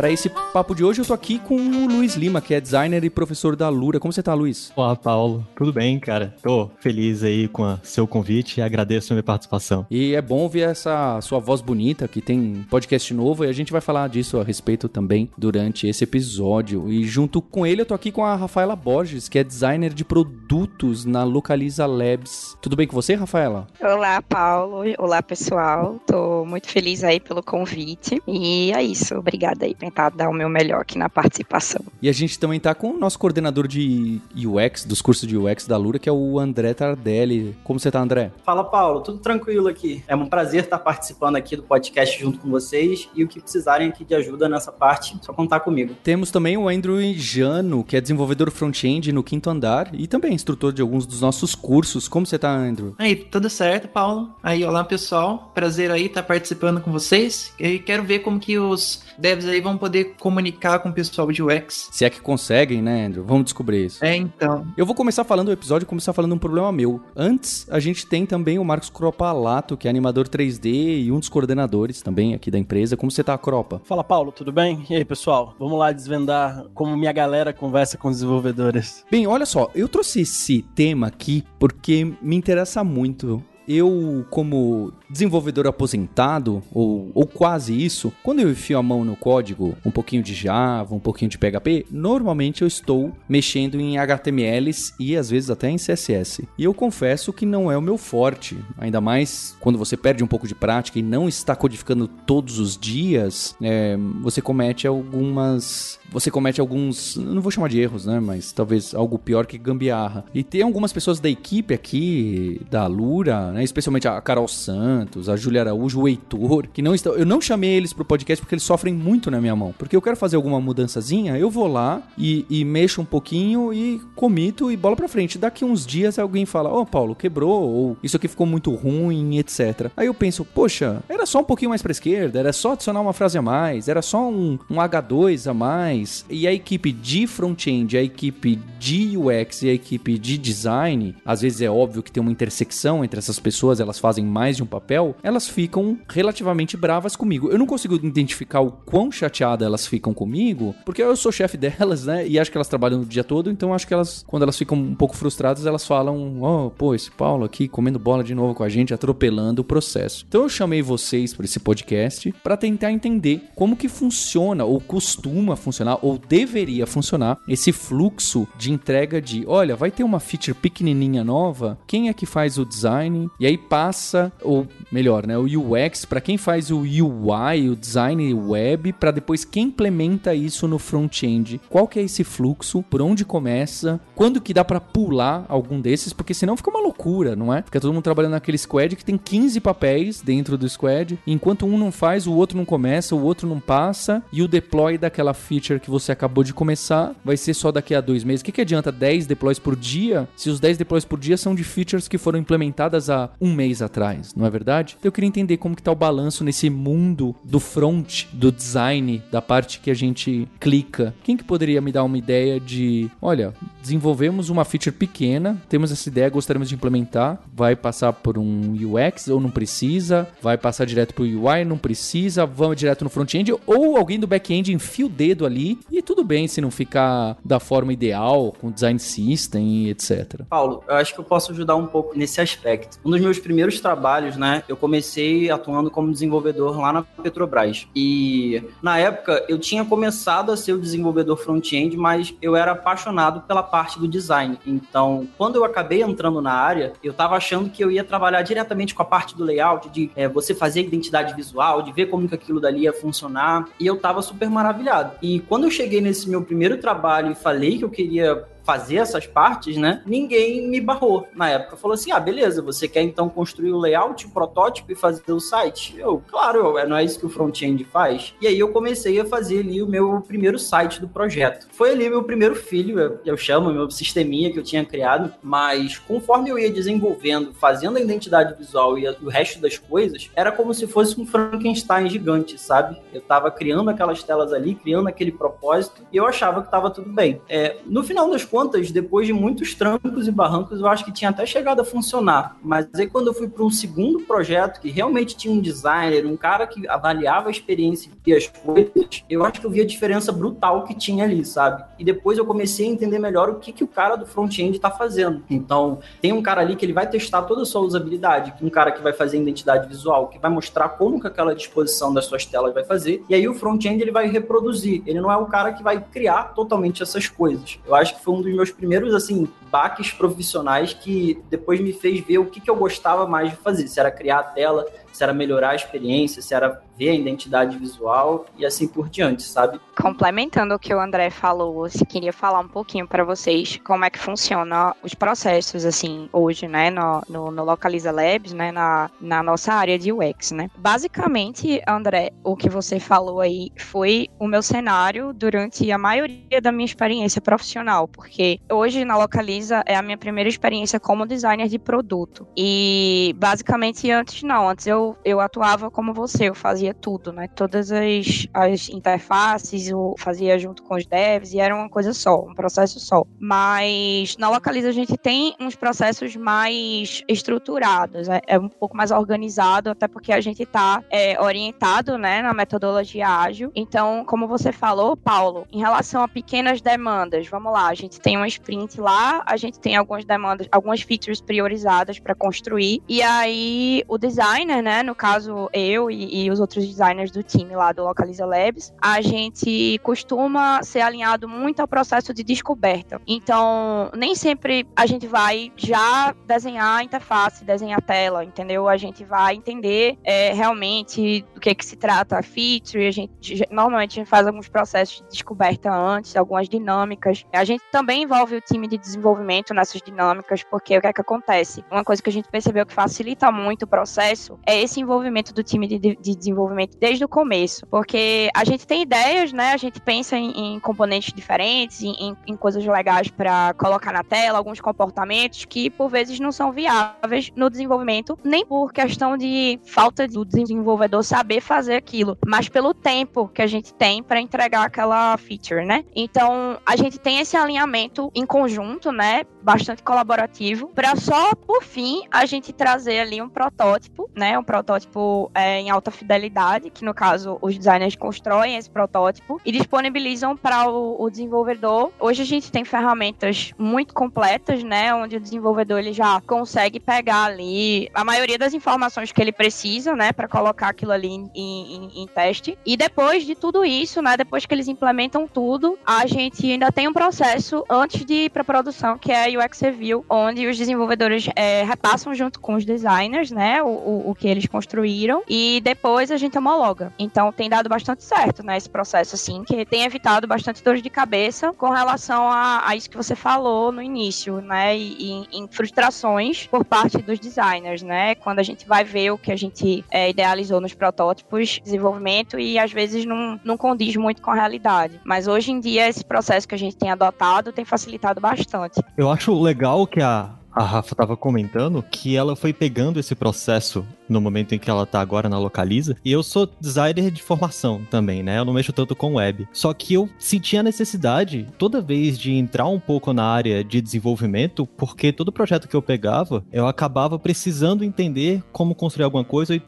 Para 0.00 0.10
esse 0.10 0.30
papo 0.30 0.74
de 0.74 0.82
hoje, 0.82 1.02
eu 1.02 1.04
tô 1.04 1.12
aqui 1.12 1.38
com 1.38 1.56
o 1.56 1.86
Luiz 1.86 2.14
Lima, 2.14 2.40
que 2.40 2.54
é 2.54 2.60
designer 2.60 3.04
e 3.04 3.10
professor 3.10 3.54
da 3.54 3.68
Lura. 3.68 4.00
Como 4.00 4.10
você 4.10 4.22
tá, 4.22 4.32
Luiz? 4.32 4.72
Olá, 4.74 4.96
Paulo. 4.96 5.46
Tudo 5.54 5.74
bem, 5.74 6.00
cara? 6.00 6.34
Tô 6.42 6.70
feliz 6.80 7.22
aí 7.22 7.46
com 7.48 7.64
o 7.64 7.78
seu 7.82 8.06
convite 8.06 8.60
e 8.60 8.62
agradeço 8.62 9.12
a 9.12 9.14
minha 9.14 9.22
participação. 9.22 9.86
E 9.90 10.14
é 10.14 10.22
bom 10.22 10.48
ver 10.48 10.70
essa 10.70 11.20
sua 11.20 11.38
voz 11.38 11.60
bonita, 11.60 12.08
que 12.08 12.22
tem 12.22 12.66
podcast 12.70 13.12
novo, 13.12 13.44
e 13.44 13.48
a 13.48 13.52
gente 13.52 13.72
vai 13.72 13.82
falar 13.82 14.08
disso 14.08 14.40
a 14.40 14.42
respeito 14.42 14.88
também 14.88 15.30
durante 15.36 15.86
esse 15.86 16.02
episódio. 16.02 16.90
E 16.90 17.04
junto 17.04 17.42
com 17.42 17.66
ele, 17.66 17.82
eu 17.82 17.86
tô 17.86 17.92
aqui 17.92 18.10
com 18.10 18.24
a 18.24 18.34
Rafaela 18.34 18.74
Borges, 18.74 19.28
que 19.28 19.38
é 19.38 19.44
designer 19.44 19.92
de 19.92 20.02
produtos 20.02 21.04
na 21.04 21.24
Localiza 21.24 21.84
Labs. 21.84 22.56
Tudo 22.62 22.74
bem 22.74 22.86
com 22.86 22.94
você, 22.94 23.16
Rafaela? 23.16 23.66
Olá, 23.78 24.22
Paulo. 24.22 24.82
Olá, 24.98 25.22
pessoal. 25.22 26.00
Tô 26.06 26.46
muito 26.46 26.68
feliz 26.68 27.04
aí 27.04 27.20
pelo 27.20 27.42
convite. 27.42 28.18
E 28.26 28.72
é 28.72 28.82
isso. 28.82 29.14
Obrigada 29.14 29.66
aí 29.66 29.74
tentar 29.90 30.10
dar 30.10 30.28
o 30.28 30.32
meu 30.32 30.48
melhor 30.48 30.82
aqui 30.82 30.96
na 30.96 31.08
participação. 31.08 31.84
E 32.00 32.08
a 32.08 32.12
gente 32.12 32.38
também 32.38 32.60
tá 32.60 32.74
com 32.74 32.92
o 32.92 32.98
nosso 32.98 33.18
coordenador 33.18 33.66
de 33.66 34.20
UX, 34.34 34.84
dos 34.84 35.02
cursos 35.02 35.28
de 35.28 35.36
UX 35.36 35.66
da 35.66 35.76
Lura, 35.76 35.98
que 35.98 36.08
é 36.08 36.12
o 36.12 36.38
André 36.38 36.72
Tardelli. 36.72 37.56
Como 37.64 37.78
você 37.78 37.90
tá, 37.90 38.00
André? 38.00 38.30
Fala, 38.44 38.64
Paulo. 38.64 39.00
Tudo 39.00 39.18
tranquilo 39.18 39.68
aqui. 39.68 40.02
É 40.06 40.14
um 40.14 40.26
prazer 40.26 40.64
estar 40.64 40.78
participando 40.78 41.36
aqui 41.36 41.56
do 41.56 41.62
podcast 41.62 42.18
junto 42.18 42.38
com 42.38 42.48
vocês 42.48 43.08
e 43.14 43.24
o 43.24 43.28
que 43.28 43.40
precisarem 43.40 43.88
aqui 43.88 44.04
de 44.04 44.14
ajuda 44.14 44.48
nessa 44.48 44.70
parte, 44.70 45.18
só 45.22 45.32
contar 45.32 45.60
comigo. 45.60 45.94
Temos 46.02 46.30
também 46.30 46.56
o 46.56 46.68
Andrew 46.68 47.00
Jano, 47.14 47.82
que 47.82 47.96
é 47.96 48.00
desenvolvedor 48.00 48.50
front-end 48.50 49.12
no 49.12 49.22
quinto 49.22 49.50
andar 49.50 49.90
e 49.92 50.06
também 50.06 50.32
instrutor 50.32 50.72
de 50.72 50.80
alguns 50.80 51.04
dos 51.04 51.20
nossos 51.20 51.54
cursos. 51.54 52.06
Como 52.06 52.24
você 52.24 52.38
tá, 52.38 52.50
Andrew? 52.50 52.94
Aí, 52.98 53.16
tudo 53.16 53.50
certo, 53.50 53.88
Paulo? 53.88 54.30
Aí, 54.42 54.64
olá, 54.64 54.84
pessoal. 54.84 55.50
Prazer 55.54 55.90
aí 55.90 56.06
estar 56.06 56.22
participando 56.22 56.80
com 56.80 56.92
vocês. 56.92 57.52
E 57.58 57.78
quero 57.78 58.04
ver 58.04 58.20
como 58.20 58.38
que 58.38 58.58
os 58.58 59.02
devs 59.20 59.46
aí 59.46 59.60
vão 59.60 59.76
poder 59.76 60.14
comunicar 60.18 60.78
com 60.78 60.88
o 60.88 60.92
pessoal 60.92 61.30
de 61.30 61.42
UX. 61.42 61.88
Se 61.92 62.04
é 62.04 62.10
que 62.10 62.20
conseguem, 62.20 62.82
né, 62.82 63.06
Andrew? 63.06 63.24
Vamos 63.24 63.44
descobrir 63.44 63.86
isso. 63.86 64.04
É, 64.04 64.16
então. 64.16 64.66
Eu 64.76 64.86
vou 64.86 64.94
começar 64.94 65.24
falando 65.24 65.48
o 65.48 65.52
episódio, 65.52 65.86
começar 65.86 66.12
falando 66.12 66.34
um 66.34 66.38
problema 66.38 66.72
meu. 66.72 67.00
Antes, 67.14 67.66
a 67.70 67.78
gente 67.78 68.06
tem 68.06 68.24
também 68.24 68.58
o 68.58 68.64
Marcos 68.64 68.90
Cropalato, 68.90 69.76
que 69.76 69.86
é 69.86 69.90
animador 69.90 70.28
3D 70.28 71.04
e 71.04 71.12
um 71.12 71.18
dos 71.18 71.28
coordenadores 71.28 72.02
também 72.02 72.34
aqui 72.34 72.50
da 72.50 72.58
empresa. 72.58 72.96
Como 72.96 73.10
você 73.10 73.22
tá, 73.22 73.36
Cropa? 73.36 73.80
Fala, 73.84 74.02
Paulo, 74.02 74.32
tudo 74.32 74.50
bem? 74.50 74.84
E 74.88 74.94
aí, 74.94 75.04
pessoal? 75.04 75.54
Vamos 75.58 75.78
lá 75.78 75.92
desvendar 75.92 76.64
como 76.74 76.96
minha 76.96 77.12
galera 77.12 77.52
conversa 77.52 77.98
com 77.98 78.08
os 78.08 78.16
desenvolvedores. 78.16 79.04
Bem, 79.10 79.26
olha 79.26 79.46
só, 79.46 79.70
eu 79.74 79.88
trouxe 79.88 80.22
esse 80.22 80.62
tema 80.74 81.08
aqui 81.08 81.44
porque 81.58 82.12
me 82.22 82.36
interessa 82.36 82.82
muito 82.82 83.42
eu, 83.70 84.26
como 84.30 84.92
desenvolvedor 85.08 85.66
aposentado, 85.66 86.60
ou, 86.72 87.12
ou 87.14 87.24
quase 87.24 87.72
isso, 87.72 88.12
quando 88.22 88.40
eu 88.40 88.50
enfio 88.50 88.76
a 88.76 88.82
mão 88.82 89.04
no 89.04 89.14
código, 89.14 89.76
um 89.84 89.92
pouquinho 89.92 90.24
de 90.24 90.34
Java, 90.34 90.92
um 90.92 90.98
pouquinho 90.98 91.30
de 91.30 91.38
PHP, 91.38 91.86
normalmente 91.88 92.62
eu 92.62 92.68
estou 92.68 93.12
mexendo 93.28 93.80
em 93.80 93.96
HTMLs 93.96 94.94
e 94.98 95.16
às 95.16 95.30
vezes 95.30 95.50
até 95.50 95.70
em 95.70 95.76
CSS. 95.76 96.48
E 96.58 96.64
eu 96.64 96.74
confesso 96.74 97.32
que 97.32 97.46
não 97.46 97.70
é 97.70 97.76
o 97.76 97.82
meu 97.82 97.96
forte, 97.96 98.58
ainda 98.76 99.00
mais 99.00 99.56
quando 99.60 99.78
você 99.78 99.96
perde 99.96 100.24
um 100.24 100.26
pouco 100.26 100.48
de 100.48 100.54
prática 100.54 100.98
e 100.98 101.02
não 101.02 101.28
está 101.28 101.54
codificando 101.54 102.08
todos 102.08 102.58
os 102.58 102.76
dias, 102.76 103.54
é, 103.62 103.96
você 104.20 104.42
comete 104.42 104.86
algumas 104.86 106.00
você 106.12 106.30
comete 106.30 106.60
alguns, 106.60 107.16
não 107.16 107.40
vou 107.40 107.50
chamar 107.50 107.68
de 107.68 107.80
erros, 107.80 108.04
né, 108.04 108.18
mas 108.18 108.52
talvez 108.52 108.94
algo 108.94 109.18
pior 109.18 109.46
que 109.46 109.56
gambiarra. 109.56 110.24
E 110.34 110.42
tem 110.42 110.62
algumas 110.62 110.92
pessoas 110.92 111.20
da 111.20 111.28
equipe 111.28 111.72
aqui, 111.72 112.60
da 112.68 112.86
Lura, 112.86 113.52
né, 113.52 113.59
especialmente 113.64 114.08
a 114.08 114.20
Carol 114.20 114.48
Santos, 114.48 115.28
a 115.28 115.36
Júlia 115.36 115.62
Araújo, 115.62 116.00
o 116.00 116.08
Heitor, 116.08 116.66
que 116.72 116.82
não 116.82 116.94
estão, 116.94 117.14
eu 117.14 117.26
não 117.26 117.40
chamei 117.40 117.70
eles 117.70 117.92
pro 117.92 118.04
podcast 118.04 118.42
porque 118.42 118.54
eles 118.54 118.64
sofrem 118.64 118.94
muito 118.94 119.30
na 119.30 119.40
minha 119.40 119.54
mão. 119.54 119.74
Porque 119.76 119.94
eu 119.94 120.02
quero 120.02 120.16
fazer 120.16 120.36
alguma 120.36 120.60
mudançazinha, 120.60 121.38
eu 121.38 121.50
vou 121.50 121.66
lá 121.66 122.02
e, 122.16 122.44
e 122.48 122.64
mexo 122.64 123.00
um 123.00 123.04
pouquinho 123.04 123.72
e 123.72 124.00
comito 124.16 124.70
e 124.70 124.76
bola 124.76 124.96
pra 124.96 125.08
frente. 125.08 125.38
Daqui 125.38 125.64
uns 125.64 125.86
dias 125.86 126.18
alguém 126.18 126.46
fala, 126.46 126.72
ô 126.72 126.80
oh, 126.80 126.86
Paulo, 126.86 127.14
quebrou, 127.14 127.62
ou 127.62 127.96
isso 128.02 128.16
aqui 128.16 128.28
ficou 128.28 128.46
muito 128.46 128.74
ruim, 128.74 129.38
etc. 129.38 129.90
Aí 129.96 130.06
eu 130.06 130.14
penso, 130.14 130.44
poxa, 130.44 131.02
era 131.08 131.26
só 131.26 131.40
um 131.40 131.44
pouquinho 131.44 131.70
mais 131.70 131.82
pra 131.82 131.92
esquerda, 131.92 132.38
era 132.38 132.52
só 132.52 132.72
adicionar 132.72 133.00
uma 133.00 133.12
frase 133.12 133.38
a 133.38 133.42
mais, 133.42 133.88
era 133.88 134.02
só 134.02 134.28
um, 134.28 134.58
um 134.68 134.76
H2 134.76 135.50
a 135.50 135.54
mais. 135.54 136.24
E 136.28 136.46
a 136.46 136.52
equipe 136.52 136.92
de 136.92 137.26
front-end, 137.26 137.96
a 137.96 138.02
equipe 138.02 138.58
de 138.78 139.16
UX 139.16 139.62
e 139.62 139.68
a 139.68 139.74
equipe 139.74 140.18
de 140.18 140.38
design, 140.38 141.14
às 141.24 141.40
vezes 141.40 141.60
é 141.60 141.70
óbvio 141.70 142.02
que 142.02 142.10
tem 142.10 142.20
uma 142.20 142.32
intersecção 142.32 143.04
entre 143.04 143.18
essas 143.18 143.38
pessoas 143.38 143.49
elas 143.80 143.98
fazem 143.98 144.24
mais 144.24 144.56
de 144.56 144.62
um 144.62 144.66
papel, 144.66 145.14
elas 145.22 145.48
ficam 145.48 145.98
relativamente 146.08 146.76
bravas 146.76 147.16
comigo. 147.16 147.50
Eu 147.50 147.58
não 147.58 147.66
consigo 147.66 147.94
identificar 147.94 148.60
o 148.60 148.70
quão 148.70 149.10
chateada 149.10 149.64
elas 149.64 149.86
ficam 149.86 150.12
comigo, 150.12 150.74
porque 150.84 151.02
eu 151.02 151.16
sou 151.16 151.32
chefe 151.32 151.56
delas, 151.58 152.06
né? 152.06 152.26
E 152.26 152.38
acho 152.38 152.50
que 152.50 152.56
elas 152.56 152.68
trabalham 152.68 153.00
o 153.00 153.06
dia 153.06 153.24
todo, 153.24 153.50
então 153.50 153.74
acho 153.74 153.86
que 153.86 153.94
elas, 153.94 154.24
quando 154.26 154.42
elas 154.42 154.58
ficam 154.58 154.76
um 154.76 154.94
pouco 154.94 155.16
frustradas, 155.16 155.66
elas 155.66 155.86
falam: 155.86 156.42
oh, 156.42 156.70
pô, 156.70 156.94
esse 156.94 157.10
Paulo 157.10 157.44
aqui 157.44 157.68
comendo 157.68 157.98
bola 157.98 158.24
de 158.24 158.34
novo 158.34 158.54
com 158.54 158.62
a 158.62 158.68
gente, 158.68 158.94
atropelando 158.94 159.62
o 159.62 159.64
processo. 159.64 160.24
Então 160.28 160.42
eu 160.42 160.48
chamei 160.48 160.82
vocês 160.82 161.32
para 161.32 161.44
esse 161.44 161.60
podcast 161.60 162.32
para 162.42 162.56
tentar 162.56 162.92
entender 162.92 163.44
como 163.54 163.76
que 163.76 163.88
funciona, 163.88 164.64
ou 164.64 164.80
costuma 164.80 165.56
funcionar, 165.56 165.98
ou 166.02 166.18
deveria 166.18 166.86
funcionar, 166.86 167.38
esse 167.48 167.72
fluxo 167.72 168.46
de 168.58 168.72
entrega 168.72 169.20
de: 169.20 169.44
olha, 169.46 169.76
vai 169.76 169.90
ter 169.90 170.04
uma 170.04 170.20
feature 170.20 170.54
pequenininha 170.54 171.24
nova, 171.24 171.78
quem 171.86 172.08
é 172.08 172.12
que 172.12 172.26
faz 172.26 172.58
o 172.58 172.64
design? 172.64 173.29
E 173.38 173.46
aí 173.46 173.56
passa, 173.56 174.32
ou 174.42 174.66
melhor, 174.90 175.26
né, 175.26 175.38
o 175.38 175.44
UX 175.44 176.04
para 176.04 176.20
quem 176.20 176.36
faz 176.36 176.70
o 176.70 176.80
UI, 176.80 177.70
o 177.70 177.76
design 177.76 178.34
web, 178.34 178.92
para 178.92 179.10
depois 179.10 179.44
quem 179.44 179.64
implementa 179.64 180.34
isso 180.34 180.68
no 180.68 180.78
front-end. 180.78 181.60
Qual 181.68 181.88
que 181.88 181.98
é 181.98 182.02
esse 182.02 182.24
fluxo? 182.24 182.82
Por 182.82 183.00
onde 183.00 183.24
começa? 183.24 184.00
Quando 184.14 184.40
que 184.40 184.52
dá 184.52 184.64
para 184.64 184.80
pular 184.80 185.46
algum 185.48 185.80
desses? 185.80 186.12
Porque 186.12 186.34
senão 186.34 186.56
fica 186.56 186.70
uma 186.70 186.80
loucura, 186.82 187.34
não 187.34 187.52
é? 187.52 187.62
Fica 187.62 187.80
todo 187.80 187.92
mundo 187.92 188.02
trabalhando 188.02 188.32
naquele 188.32 188.58
squad 188.58 188.94
que 188.96 189.04
tem 189.04 189.16
15 189.16 189.60
papéis 189.60 190.20
dentro 190.20 190.58
do 190.58 190.68
squad, 190.68 191.18
enquanto 191.26 191.66
um 191.66 191.78
não 191.78 191.90
faz, 191.90 192.26
o 192.26 192.34
outro 192.34 192.56
não 192.58 192.64
começa, 192.64 193.14
o 193.14 193.22
outro 193.22 193.48
não 193.48 193.60
passa, 193.60 194.22
e 194.32 194.42
o 194.42 194.48
deploy 194.48 194.98
daquela 194.98 195.32
feature 195.32 195.80
que 195.80 195.90
você 195.90 196.12
acabou 196.12 196.44
de 196.44 196.52
começar 196.52 197.14
vai 197.24 197.36
ser 197.36 197.54
só 197.54 197.72
daqui 197.72 197.94
a 197.94 198.00
dois 198.00 198.24
meses. 198.24 198.42
O 198.42 198.44
que, 198.44 198.52
que 198.52 198.60
adianta 198.60 198.92
10 198.92 199.26
deploys 199.26 199.58
por 199.58 199.76
dia 199.76 200.28
se 200.36 200.50
os 200.50 200.60
10 200.60 200.78
deploys 200.78 201.04
por 201.04 201.18
dia 201.18 201.36
são 201.36 201.54
de 201.54 201.64
features 201.64 202.08
que 202.08 202.18
foram 202.18 202.38
implementadas 202.38 203.10
há 203.10 203.19
um 203.40 203.52
mês 203.52 203.82
atrás, 203.82 204.34
não 204.34 204.46
é 204.46 204.50
verdade? 204.50 204.96
Então 204.98 205.08
eu 205.08 205.12
queria 205.12 205.28
entender 205.28 205.56
como 205.56 205.76
que 205.76 205.82
tá 205.82 205.92
o 205.92 205.96
balanço 205.96 206.44
nesse 206.44 206.70
mundo 206.70 207.34
do 207.44 207.60
front, 207.60 208.24
do 208.32 208.50
design, 208.50 209.22
da 209.30 209.42
parte 209.42 209.80
que 209.80 209.90
a 209.90 209.94
gente 209.94 210.48
clica. 210.58 211.14
Quem 211.22 211.36
que 211.36 211.44
poderia 211.44 211.80
me 211.80 211.92
dar 211.92 212.04
uma 212.04 212.16
ideia 212.16 212.58
de, 212.58 213.10
olha, 213.20 213.52
desenvolvemos 213.82 214.48
uma 214.48 214.64
feature 214.64 214.94
pequena, 214.94 215.60
temos 215.68 215.90
essa 215.92 216.08
ideia, 216.08 216.28
gostaríamos 216.28 216.68
de 216.68 216.74
implementar, 216.74 217.42
vai 217.54 217.74
passar 217.74 218.12
por 218.12 218.38
um 218.38 218.72
UX 218.72 219.28
ou 219.28 219.40
não 219.40 219.50
precisa, 219.50 220.28
vai 220.40 220.56
passar 220.56 220.84
direto 220.84 221.14
pro 221.14 221.24
UI, 221.24 221.64
não 221.64 221.78
precisa, 221.78 222.46
vamos 222.46 222.76
direto 222.76 223.04
no 223.04 223.10
front-end 223.10 223.52
ou 223.66 223.96
alguém 223.96 224.18
do 224.18 224.26
back-end 224.26 224.72
enfia 224.72 225.06
o 225.06 225.08
dedo 225.08 225.44
ali 225.44 225.78
e 225.90 226.02
tudo 226.02 226.24
bem 226.24 226.46
se 226.46 226.60
não 226.60 226.70
ficar 226.70 227.36
da 227.44 227.58
forma 227.58 227.92
ideal, 227.92 228.54
com 228.60 228.70
design 228.70 228.98
system 228.98 229.86
e 229.86 229.90
etc. 229.90 230.42
Paulo, 230.48 230.82
eu 230.88 230.94
acho 230.94 231.14
que 231.14 231.20
eu 231.20 231.24
posso 231.24 231.52
ajudar 231.52 231.76
um 231.76 231.86
pouco 231.86 232.16
nesse 232.16 232.40
aspecto. 232.40 232.98
Um 233.10 233.14
dos 233.14 233.22
meus 233.22 233.40
primeiros 233.40 233.80
trabalhos, 233.80 234.36
né, 234.36 234.62
eu 234.68 234.76
comecei 234.76 235.50
atuando 235.50 235.90
como 235.90 236.12
desenvolvedor 236.12 236.78
lá 236.78 236.92
na 236.92 237.02
Petrobras. 237.02 237.88
E 237.92 238.62
na 238.80 238.98
época 238.98 239.44
eu 239.48 239.58
tinha 239.58 239.84
começado 239.84 240.52
a 240.52 240.56
ser 240.56 240.74
o 240.74 240.78
desenvolvedor 240.78 241.36
front-end, 241.36 241.96
mas 241.96 242.32
eu 242.40 242.54
era 242.54 242.70
apaixonado 242.70 243.40
pela 243.40 243.64
parte 243.64 243.98
do 243.98 244.06
design. 244.06 244.60
Então, 244.64 245.26
quando 245.36 245.56
eu 245.56 245.64
acabei 245.64 246.02
entrando 246.02 246.40
na 246.40 246.52
área, 246.52 246.92
eu 247.02 247.10
estava 247.10 247.34
achando 247.34 247.68
que 247.68 247.82
eu 247.82 247.90
ia 247.90 248.04
trabalhar 248.04 248.42
diretamente 248.42 248.94
com 248.94 249.02
a 249.02 249.04
parte 249.04 249.36
do 249.36 249.42
layout, 249.42 249.88
de 249.88 250.08
é, 250.14 250.28
você 250.28 250.54
fazer 250.54 250.82
identidade 250.82 251.34
visual, 251.34 251.82
de 251.82 251.90
ver 251.92 252.06
como 252.06 252.28
que 252.28 252.34
aquilo 252.36 252.60
dali 252.60 252.82
ia 252.82 252.92
funcionar. 252.92 253.66
E 253.80 253.88
eu 253.88 253.96
estava 253.96 254.22
super 254.22 254.48
maravilhado. 254.48 255.16
E 255.20 255.40
quando 255.40 255.64
eu 255.64 255.70
cheguei 255.72 256.00
nesse 256.00 256.30
meu 256.30 256.42
primeiro 256.42 256.76
trabalho 256.76 257.32
e 257.32 257.34
falei 257.34 257.76
que 257.76 257.84
eu 257.84 257.90
queria 257.90 258.44
fazer 258.64 258.96
essas 258.96 259.26
partes, 259.26 259.76
né? 259.76 260.02
Ninguém 260.06 260.68
me 260.68 260.80
barrou 260.80 261.26
na 261.34 261.48
época. 261.48 261.76
Falou 261.76 261.94
assim: 261.94 262.12
ah, 262.12 262.20
beleza, 262.20 262.62
você 262.62 262.88
quer 262.88 263.02
então 263.02 263.28
construir 263.28 263.72
o 263.72 263.78
layout, 263.78 264.26
o 264.26 264.30
protótipo 264.30 264.92
e 264.92 264.94
fazer 264.94 265.32
o 265.32 265.40
site? 265.40 265.94
Eu, 265.98 266.22
claro, 266.28 266.74
não 266.86 266.96
é 266.96 267.04
isso 267.04 267.18
que 267.18 267.26
o 267.26 267.30
front-end 267.30 267.84
faz. 267.84 268.34
E 268.40 268.46
aí 268.46 268.58
eu 268.58 268.72
comecei 268.72 269.18
a 269.20 269.24
fazer 269.24 269.60
ali 269.60 269.82
o 269.82 269.88
meu 269.88 270.20
primeiro 270.20 270.58
site 270.58 271.00
do 271.00 271.08
projeto. 271.08 271.66
Foi 271.72 271.90
ali 271.90 272.08
meu 272.08 272.22
primeiro 272.22 272.54
filho, 272.54 273.20
eu, 273.24 273.36
chamo, 273.36 273.72
meu 273.72 273.90
sisteminha 273.90 274.52
que 274.52 274.58
eu 274.58 274.62
tinha 274.62 274.84
criado, 274.84 275.32
mas 275.42 275.98
conforme 275.98 276.50
eu 276.50 276.58
ia 276.58 276.70
desenvolvendo, 276.70 277.52
fazendo 277.54 277.96
a 277.96 278.00
identidade 278.00 278.54
visual 278.56 278.98
e, 278.98 279.04
e 279.04 279.24
o 279.24 279.28
resto 279.28 279.60
das 279.60 279.78
coisas, 279.78 280.30
era 280.34 280.52
como 280.52 280.72
se 280.74 280.86
fosse 280.86 281.20
um 281.20 281.26
Frankenstein 281.26 282.08
gigante, 282.08 282.58
sabe? 282.58 283.00
Eu 283.12 283.20
tava 283.20 283.50
criando 283.50 283.90
aquelas 283.90 284.22
telas 284.22 284.52
ali, 284.52 284.74
criando 284.74 285.08
aquele 285.08 285.32
propósito, 285.32 286.02
e 286.12 286.16
eu 286.16 286.26
achava 286.26 286.62
que 286.62 286.70
tava 286.70 286.90
tudo 286.90 287.10
bem. 287.10 287.40
É, 287.48 287.76
no 287.86 288.02
final 288.02 288.30
das 288.30 288.44
contas, 288.50 288.90
depois 288.90 289.26
de 289.26 289.32
muitos 289.32 289.74
trancos 289.74 290.26
e 290.26 290.30
barrancos, 290.30 290.80
eu 290.80 290.86
acho 290.86 291.04
que 291.04 291.12
tinha 291.12 291.30
até 291.30 291.46
chegado 291.46 291.80
a 291.80 291.84
funcionar. 291.84 292.56
Mas 292.62 292.88
aí 292.94 293.06
quando 293.06 293.28
eu 293.28 293.34
fui 293.34 293.48
para 293.48 293.64
um 293.64 293.70
segundo 293.70 294.20
projeto 294.20 294.80
que 294.80 294.90
realmente 294.90 295.36
tinha 295.36 295.54
um 295.54 295.60
designer, 295.60 296.26
um 296.26 296.36
cara 296.36 296.66
que 296.66 296.88
avaliava 296.88 297.48
a 297.48 297.50
experiência 297.50 298.10
e 298.26 298.34
as 298.34 298.46
coisas, 298.46 299.24
eu 299.28 299.44
acho 299.44 299.60
que 299.60 299.66
eu 299.66 299.70
vi 299.70 299.80
a 299.80 299.86
diferença 299.86 300.32
brutal 300.32 300.84
que 300.84 300.94
tinha 300.94 301.24
ali, 301.24 301.44
sabe? 301.44 301.84
E 301.98 302.04
depois 302.04 302.38
eu 302.38 302.44
comecei 302.44 302.86
a 302.86 302.90
entender 302.90 303.18
melhor 303.18 303.48
o 303.48 303.56
que, 303.56 303.72
que 303.72 303.84
o 303.84 303.88
cara 303.88 304.16
do 304.16 304.26
front-end 304.26 304.76
está 304.76 304.90
fazendo. 304.90 305.42
Então, 305.48 306.00
tem 306.20 306.32
um 306.32 306.42
cara 306.42 306.60
ali 306.60 306.76
que 306.76 306.84
ele 306.84 306.92
vai 306.92 307.08
testar 307.08 307.42
toda 307.42 307.62
a 307.62 307.64
sua 307.64 307.82
usabilidade, 307.82 308.54
um 308.60 308.70
cara 308.70 308.90
que 308.90 309.02
vai 309.02 309.12
fazer 309.12 309.38
identidade 309.38 309.88
visual, 309.88 310.28
que 310.28 310.38
vai 310.38 310.50
mostrar 310.50 310.88
como 310.90 311.20
que 311.20 311.26
aquela 311.26 311.54
disposição 311.54 312.12
das 312.12 312.26
suas 312.26 312.44
telas 312.44 312.74
vai 312.74 312.84
fazer, 312.84 313.22
e 313.28 313.34
aí 313.34 313.48
o 313.48 313.54
front-end 313.54 314.02
ele 314.02 314.10
vai 314.10 314.28
reproduzir. 314.28 315.02
Ele 315.06 315.20
não 315.20 315.30
é 315.30 315.36
o 315.36 315.46
cara 315.46 315.72
que 315.72 315.82
vai 315.82 316.00
criar 316.00 316.54
totalmente 316.54 317.02
essas 317.02 317.28
coisas. 317.28 317.78
Eu 317.86 317.94
acho 317.94 318.16
que 318.16 318.24
foi 318.24 318.34
um 318.34 318.39
um 318.40 318.42
dos 318.42 318.54
meus 318.54 318.70
primeiros, 318.70 319.14
assim, 319.14 319.46
baques 319.70 320.10
profissionais 320.10 320.92
que 320.92 321.40
depois 321.48 321.80
me 321.80 321.92
fez 321.92 322.20
ver 322.20 322.38
o 322.38 322.46
que, 322.46 322.60
que 322.60 322.70
eu 322.70 322.76
gostava 322.76 323.26
mais 323.26 323.50
de 323.50 323.56
fazer. 323.56 323.86
Se 323.86 324.00
era 324.00 324.10
criar 324.10 324.38
a 324.40 324.42
tela, 324.42 324.86
se 325.12 325.22
era 325.22 325.32
melhorar 325.32 325.70
a 325.70 325.74
experiência, 325.74 326.42
se 326.42 326.54
era 326.54 326.82
ver 327.00 327.08
a 327.08 327.14
identidade 327.14 327.78
visual 327.78 328.44
e 328.58 328.66
assim 328.66 328.86
por 328.86 329.08
diante, 329.08 329.42
sabe? 329.42 329.80
Complementando 329.96 330.74
o 330.74 330.78
que 330.78 330.94
o 330.94 331.00
André 331.00 331.30
falou, 331.30 331.86
eu 331.86 332.06
queria 332.06 332.32
falar 332.32 332.60
um 332.60 332.68
pouquinho 332.68 333.08
para 333.08 333.24
vocês 333.24 333.80
como 333.82 334.04
é 334.04 334.10
que 334.10 334.18
funciona 334.18 334.94
os 335.02 335.14
processos, 335.14 335.86
assim, 335.86 336.28
hoje, 336.30 336.68
né, 336.68 336.90
no, 336.90 337.22
no, 337.28 337.50
no, 337.50 337.64
Localiza 337.64 338.10
Labs, 338.10 338.52
né, 338.52 338.70
na, 338.70 339.10
na 339.20 339.42
nossa 339.42 339.72
área 339.72 339.98
de 339.98 340.12
UX, 340.12 340.52
né. 340.52 340.70
Basicamente, 340.76 341.80
André, 341.88 342.32
o 342.44 342.54
que 342.54 342.68
você 342.68 343.00
falou 343.00 343.40
aí 343.40 343.72
foi 343.78 344.28
o 344.38 344.46
meu 344.46 344.62
cenário 344.62 345.32
durante 345.32 345.90
a 345.90 345.96
maioria 345.96 346.60
da 346.60 346.70
minha 346.70 346.84
experiência 346.84 347.40
profissional, 347.40 348.06
porque 348.06 348.60
hoje 348.70 349.04
na 349.04 349.16
Localiza 349.16 349.82
é 349.86 349.96
a 349.96 350.02
minha 350.02 350.18
primeira 350.18 350.48
experiência 350.48 351.00
como 351.00 351.26
designer 351.26 351.68
de 351.68 351.78
produto. 351.78 352.46
E 352.56 353.34
basicamente 353.38 354.10
antes 354.10 354.42
não, 354.42 354.68
antes 354.68 354.86
eu 354.86 355.16
eu, 355.24 355.40
atuava 355.40 355.90
como 355.90 356.12
você, 356.12 356.48
eu 356.48 356.54
fazia 356.54 356.89
tudo, 356.92 357.32
né? 357.32 357.48
Todas 357.48 357.90
as, 357.90 358.46
as 358.52 358.88
interfaces 358.88 359.88
eu 359.88 360.14
fazia 360.18 360.58
junto 360.58 360.82
com 360.82 360.94
os 360.94 361.06
devs 361.06 361.52
e 361.52 361.60
era 361.60 361.74
uma 361.74 361.88
coisa 361.88 362.12
só, 362.12 362.40
um 362.40 362.54
processo 362.54 362.98
só. 363.00 363.24
Mas 363.38 364.36
na 364.36 364.48
Localiza 364.48 364.88
a 364.88 364.92
gente 364.92 365.16
tem 365.16 365.54
uns 365.60 365.74
processos 365.74 366.36
mais 366.36 367.22
estruturados, 367.28 368.28
é, 368.28 368.40
é 368.46 368.58
um 368.58 368.68
pouco 368.68 368.96
mais 368.96 369.10
organizado, 369.10 369.90
até 369.90 370.06
porque 370.08 370.32
a 370.32 370.40
gente 370.40 370.62
está 370.62 371.02
é, 371.10 371.40
orientado, 371.40 372.16
né, 372.18 372.42
na 372.42 372.52
metodologia 372.52 373.28
ágil. 373.28 373.70
Então, 373.74 374.24
como 374.24 374.46
você 374.46 374.72
falou, 374.72 375.16
Paulo, 375.16 375.66
em 375.72 375.78
relação 375.78 376.22
a 376.22 376.28
pequenas 376.28 376.80
demandas, 376.80 377.46
vamos 377.48 377.72
lá, 377.72 377.88
a 377.88 377.94
gente 377.94 378.20
tem 378.20 378.36
uma 378.36 378.48
sprint 378.48 379.00
lá, 379.00 379.42
a 379.46 379.56
gente 379.56 379.78
tem 379.78 379.96
algumas 379.96 380.24
demandas, 380.24 380.68
algumas 380.70 381.02
features 381.02 381.40
priorizadas 381.40 382.18
para 382.18 382.34
construir, 382.34 383.02
e 383.08 383.22
aí 383.22 384.02
o 384.08 384.18
designer, 384.18 384.82
né? 384.82 385.02
No 385.02 385.14
caso, 385.14 385.68
eu 385.72 386.10
e, 386.10 386.44
e, 386.44 386.50
os 386.50 386.60
outros 386.60 386.79
designers 386.86 387.30
do 387.30 387.42
time 387.42 387.74
lá 387.74 387.92
do 387.92 388.02
Localiza 388.04 388.44
Labs, 388.46 388.92
a 389.00 389.20
gente 389.20 389.98
costuma 390.02 390.82
ser 390.82 391.00
alinhado 391.00 391.48
muito 391.48 391.80
ao 391.80 391.88
processo 391.88 392.32
de 392.32 392.42
descoberta. 392.42 393.20
Então, 393.26 394.10
nem 394.16 394.34
sempre 394.34 394.86
a 394.96 395.06
gente 395.06 395.26
vai 395.26 395.72
já 395.76 396.34
desenhar 396.46 396.98
a 396.98 397.04
interface, 397.04 397.64
desenhar 397.64 397.98
a 397.98 398.02
tela, 398.02 398.44
entendeu? 398.44 398.88
A 398.88 398.96
gente 398.96 399.24
vai 399.24 399.54
entender 399.54 400.18
é, 400.24 400.52
realmente 400.52 401.44
do 401.54 401.60
que, 401.60 401.74
que 401.74 401.84
se 401.84 401.96
trata 401.96 402.38
a 402.38 402.42
feature. 402.42 403.06
A 403.06 403.10
gente 403.10 403.66
normalmente 403.70 404.18
a 404.18 404.22
gente 404.22 404.28
faz 404.28 404.46
alguns 404.46 404.68
processos 404.68 405.22
de 405.22 405.28
descoberta 405.28 405.92
antes, 405.92 406.36
algumas 406.36 406.68
dinâmicas. 406.68 407.44
A 407.52 407.64
gente 407.64 407.82
também 407.90 408.22
envolve 408.22 408.56
o 408.56 408.60
time 408.60 408.86
de 408.86 408.98
desenvolvimento 408.98 409.74
nessas 409.74 410.00
dinâmicas, 410.00 410.62
porque 410.62 410.96
o 410.96 411.00
que 411.00 411.06
é 411.06 411.12
que 411.12 411.20
acontece? 411.20 411.84
Uma 411.90 412.04
coisa 412.04 412.22
que 412.22 412.30
a 412.30 412.32
gente 412.32 412.48
percebeu 412.48 412.86
que 412.86 412.92
facilita 412.92 413.50
muito 413.50 413.82
o 413.84 413.86
processo 413.86 414.58
é 414.66 414.80
esse 414.80 415.00
envolvimento 415.00 415.52
do 415.52 415.62
time 415.62 415.86
de, 415.86 415.98
de 415.98 416.34
desenvolvimento 416.34 416.59
desde 416.98 417.24
o 417.24 417.28
começo. 417.28 417.86
Porque 417.86 418.48
a 418.54 418.64
gente 418.64 418.86
tem 418.86 419.02
ideias, 419.02 419.52
né? 419.52 419.72
A 419.72 419.76
gente 419.76 420.00
pensa 420.00 420.36
em, 420.36 420.74
em 420.74 420.80
componentes 420.80 421.32
diferentes, 421.32 422.02
em, 422.02 422.36
em 422.46 422.56
coisas 422.56 422.84
legais 422.84 423.28
para 423.28 423.74
colocar 423.74 424.12
na 424.12 424.22
tela, 424.22 424.58
alguns 424.58 424.80
comportamentos 424.80 425.64
que 425.64 425.90
por 425.90 426.08
vezes 426.08 426.40
não 426.40 426.52
são 426.52 426.72
viáveis 426.72 427.50
no 427.54 427.70
desenvolvimento, 427.70 428.38
nem 428.44 428.64
por 428.64 428.92
questão 428.92 429.36
de 429.36 429.78
falta 429.84 430.26
do 430.26 430.44
desenvolvedor 430.44 431.22
saber 431.22 431.60
fazer 431.60 431.94
aquilo, 431.94 432.36
mas 432.46 432.68
pelo 432.68 432.92
tempo 432.92 433.48
que 433.48 433.62
a 433.62 433.66
gente 433.66 433.92
tem 433.94 434.22
para 434.22 434.40
entregar 434.40 434.84
aquela 434.84 435.36
feature, 435.36 435.84
né? 435.84 436.04
Então, 436.14 436.78
a 436.84 436.96
gente 436.96 437.18
tem 437.18 437.38
esse 437.38 437.56
alinhamento 437.56 438.30
em 438.34 438.44
conjunto, 438.44 439.12
né? 439.12 439.42
Bastante 439.62 440.02
colaborativo, 440.02 440.88
para 440.88 441.16
só 441.16 441.54
por 441.54 441.82
fim 441.82 442.22
a 442.30 442.46
gente 442.46 442.72
trazer 442.72 443.20
ali 443.20 443.40
um 443.40 443.48
protótipo, 443.48 444.30
né? 444.34 444.58
Um 444.58 444.64
protótipo 444.64 445.50
é, 445.54 445.80
em 445.80 445.90
alta 445.90 446.10
fidelidade, 446.10 446.90
que 446.90 447.04
no 447.04 447.14
caso 447.14 447.58
os 447.60 447.76
designers 447.76 448.16
constroem 448.16 448.76
esse 448.76 448.90
protótipo 448.90 449.60
e 449.64 449.72
disponibilizam 449.72 450.56
para 450.56 450.88
o, 450.90 451.22
o, 451.22 451.30
desenvolvedor. 451.30 452.12
Hoje 452.18 452.42
a 452.42 452.44
gente 452.44 452.70
tem 452.70 452.84
ferramentas 452.84 453.72
muito 453.78 454.14
completas, 454.14 454.82
né? 454.82 455.14
Onde 455.14 455.36
o 455.36 455.40
desenvolvedor 455.40 455.98
ele 455.98 456.12
já 456.12 456.40
consegue 456.40 456.98
pegar 456.98 457.44
ali 457.44 458.10
a 458.14 458.24
maioria 458.24 458.58
das 458.58 458.74
informações 458.74 459.32
que 459.32 459.40
ele 459.40 459.52
precisa, 459.52 460.14
né? 460.14 460.32
Para 460.32 460.48
colocar 460.48 460.88
aquilo 460.88 461.12
ali 461.12 461.28
em, 461.28 461.50
em, 461.54 462.22
em 462.22 462.26
teste. 462.26 462.78
E 462.84 462.96
depois 462.96 463.44
de 463.44 463.54
tudo 463.54 463.84
isso, 463.84 464.22
né? 464.22 464.36
Depois 464.36 464.66
que 464.66 464.74
eles 464.74 464.88
implementam 464.88 465.46
tudo, 465.46 465.98
a 466.06 466.26
gente 466.26 466.70
ainda 466.70 466.90
tem 466.90 467.08
um 467.08 467.12
processo 467.12 467.84
antes 467.88 468.24
de 468.24 468.34
ir 468.34 468.50
para 468.50 468.64
produção, 468.64 469.18
que 469.18 469.32
é 469.32 469.49
UX 469.56 469.80
Review, 469.80 470.24
onde 470.28 470.66
os 470.66 470.76
desenvolvedores 470.76 471.48
é, 471.54 471.82
repassam 471.84 472.34
junto 472.34 472.60
com 472.60 472.74
os 472.74 472.84
designers, 472.84 473.50
né? 473.50 473.82
O, 473.82 473.88
o, 473.88 474.30
o 474.30 474.34
que 474.34 474.48
eles 474.48 474.66
construíram 474.66 475.42
e 475.48 475.80
depois 475.82 476.30
a 476.30 476.36
gente 476.36 476.56
homologa. 476.58 477.12
Então 477.18 477.52
tem 477.52 477.68
dado 477.68 477.88
bastante 477.88 478.22
certo, 478.22 478.64
né? 478.64 478.76
Esse 478.76 478.88
processo, 478.88 479.34
assim, 479.34 479.64
que 479.64 479.84
tem 479.84 480.04
evitado 480.04 480.46
bastante 480.46 480.82
dores 480.82 481.02
de 481.02 481.10
cabeça 481.10 481.72
com 481.72 481.90
relação 481.90 482.48
a, 482.48 482.88
a 482.88 482.96
isso 482.96 483.10
que 483.10 483.16
você 483.16 483.34
falou 483.34 483.92
no 483.92 484.02
início, 484.02 484.60
né? 484.60 484.96
E, 484.96 485.46
em 485.52 485.68
frustrações 485.68 486.66
por 486.66 486.84
parte 486.84 487.18
dos 487.18 487.38
designers, 487.38 488.02
né? 488.02 488.34
Quando 488.34 488.58
a 488.58 488.62
gente 488.62 488.86
vai 488.86 489.04
ver 489.04 489.30
o 489.30 489.38
que 489.38 489.52
a 489.52 489.56
gente 489.56 490.04
é, 490.10 490.30
idealizou 490.30 490.80
nos 490.80 490.94
protótipos, 490.94 491.80
desenvolvimento 491.82 492.58
e 492.58 492.78
às 492.78 492.92
vezes 492.92 493.24
não, 493.24 493.60
não 493.64 493.76
condiz 493.76 494.16
muito 494.16 494.42
com 494.42 494.50
a 494.50 494.54
realidade. 494.54 495.20
Mas 495.24 495.46
hoje 495.46 495.72
em 495.72 495.80
dia 495.80 496.08
esse 496.08 496.24
processo 496.24 496.66
que 496.66 496.74
a 496.74 496.78
gente 496.78 496.96
tem 496.96 497.10
adotado 497.10 497.72
tem 497.72 497.84
facilitado 497.84 498.40
bastante. 498.40 499.00
Eu 499.16 499.30
acho 499.30 499.39
legal 499.48 500.06
que 500.06 500.20
a, 500.20 500.50
a 500.72 500.82
Rafa 500.82 501.14
estava 501.14 501.36
comentando 501.36 502.02
que 502.02 502.36
ela 502.36 502.54
foi 502.54 502.72
pegando 502.72 503.18
esse 503.18 503.34
processo 503.34 504.06
no 504.30 504.40
momento 504.40 504.74
em 504.74 504.78
que 504.78 504.88
ela 504.88 505.04
tá 505.04 505.20
agora 505.20 505.48
na 505.48 505.58
Localiza. 505.58 506.16
E 506.24 506.32
eu 506.32 506.42
sou 506.42 506.68
designer 506.80 507.30
de 507.30 507.42
formação 507.42 508.02
também, 508.10 508.42
né? 508.42 508.58
Eu 508.58 508.64
não 508.64 508.72
mexo 508.72 508.92
tanto 508.92 509.14
com 509.16 509.34
web. 509.34 509.68
Só 509.72 509.92
que 509.92 510.14
eu 510.14 510.28
sentia 510.38 510.80
a 510.80 510.84
necessidade, 510.84 511.66
toda 511.76 512.00
vez, 512.00 512.38
de 512.38 512.52
entrar 512.52 512.86
um 512.86 513.00
pouco 513.00 513.32
na 513.32 513.44
área 513.44 513.82
de 513.82 514.00
desenvolvimento, 514.00 514.86
porque 514.86 515.32
todo 515.32 515.52
projeto 515.52 515.88
que 515.88 515.96
eu 515.96 516.02
pegava, 516.02 516.64
eu 516.72 516.86
acabava 516.86 517.38
precisando 517.38 518.04
entender 518.04 518.62
como 518.72 518.94
construir 518.94 519.24
alguma 519.24 519.44
coisa 519.44 519.74
e 519.74 519.82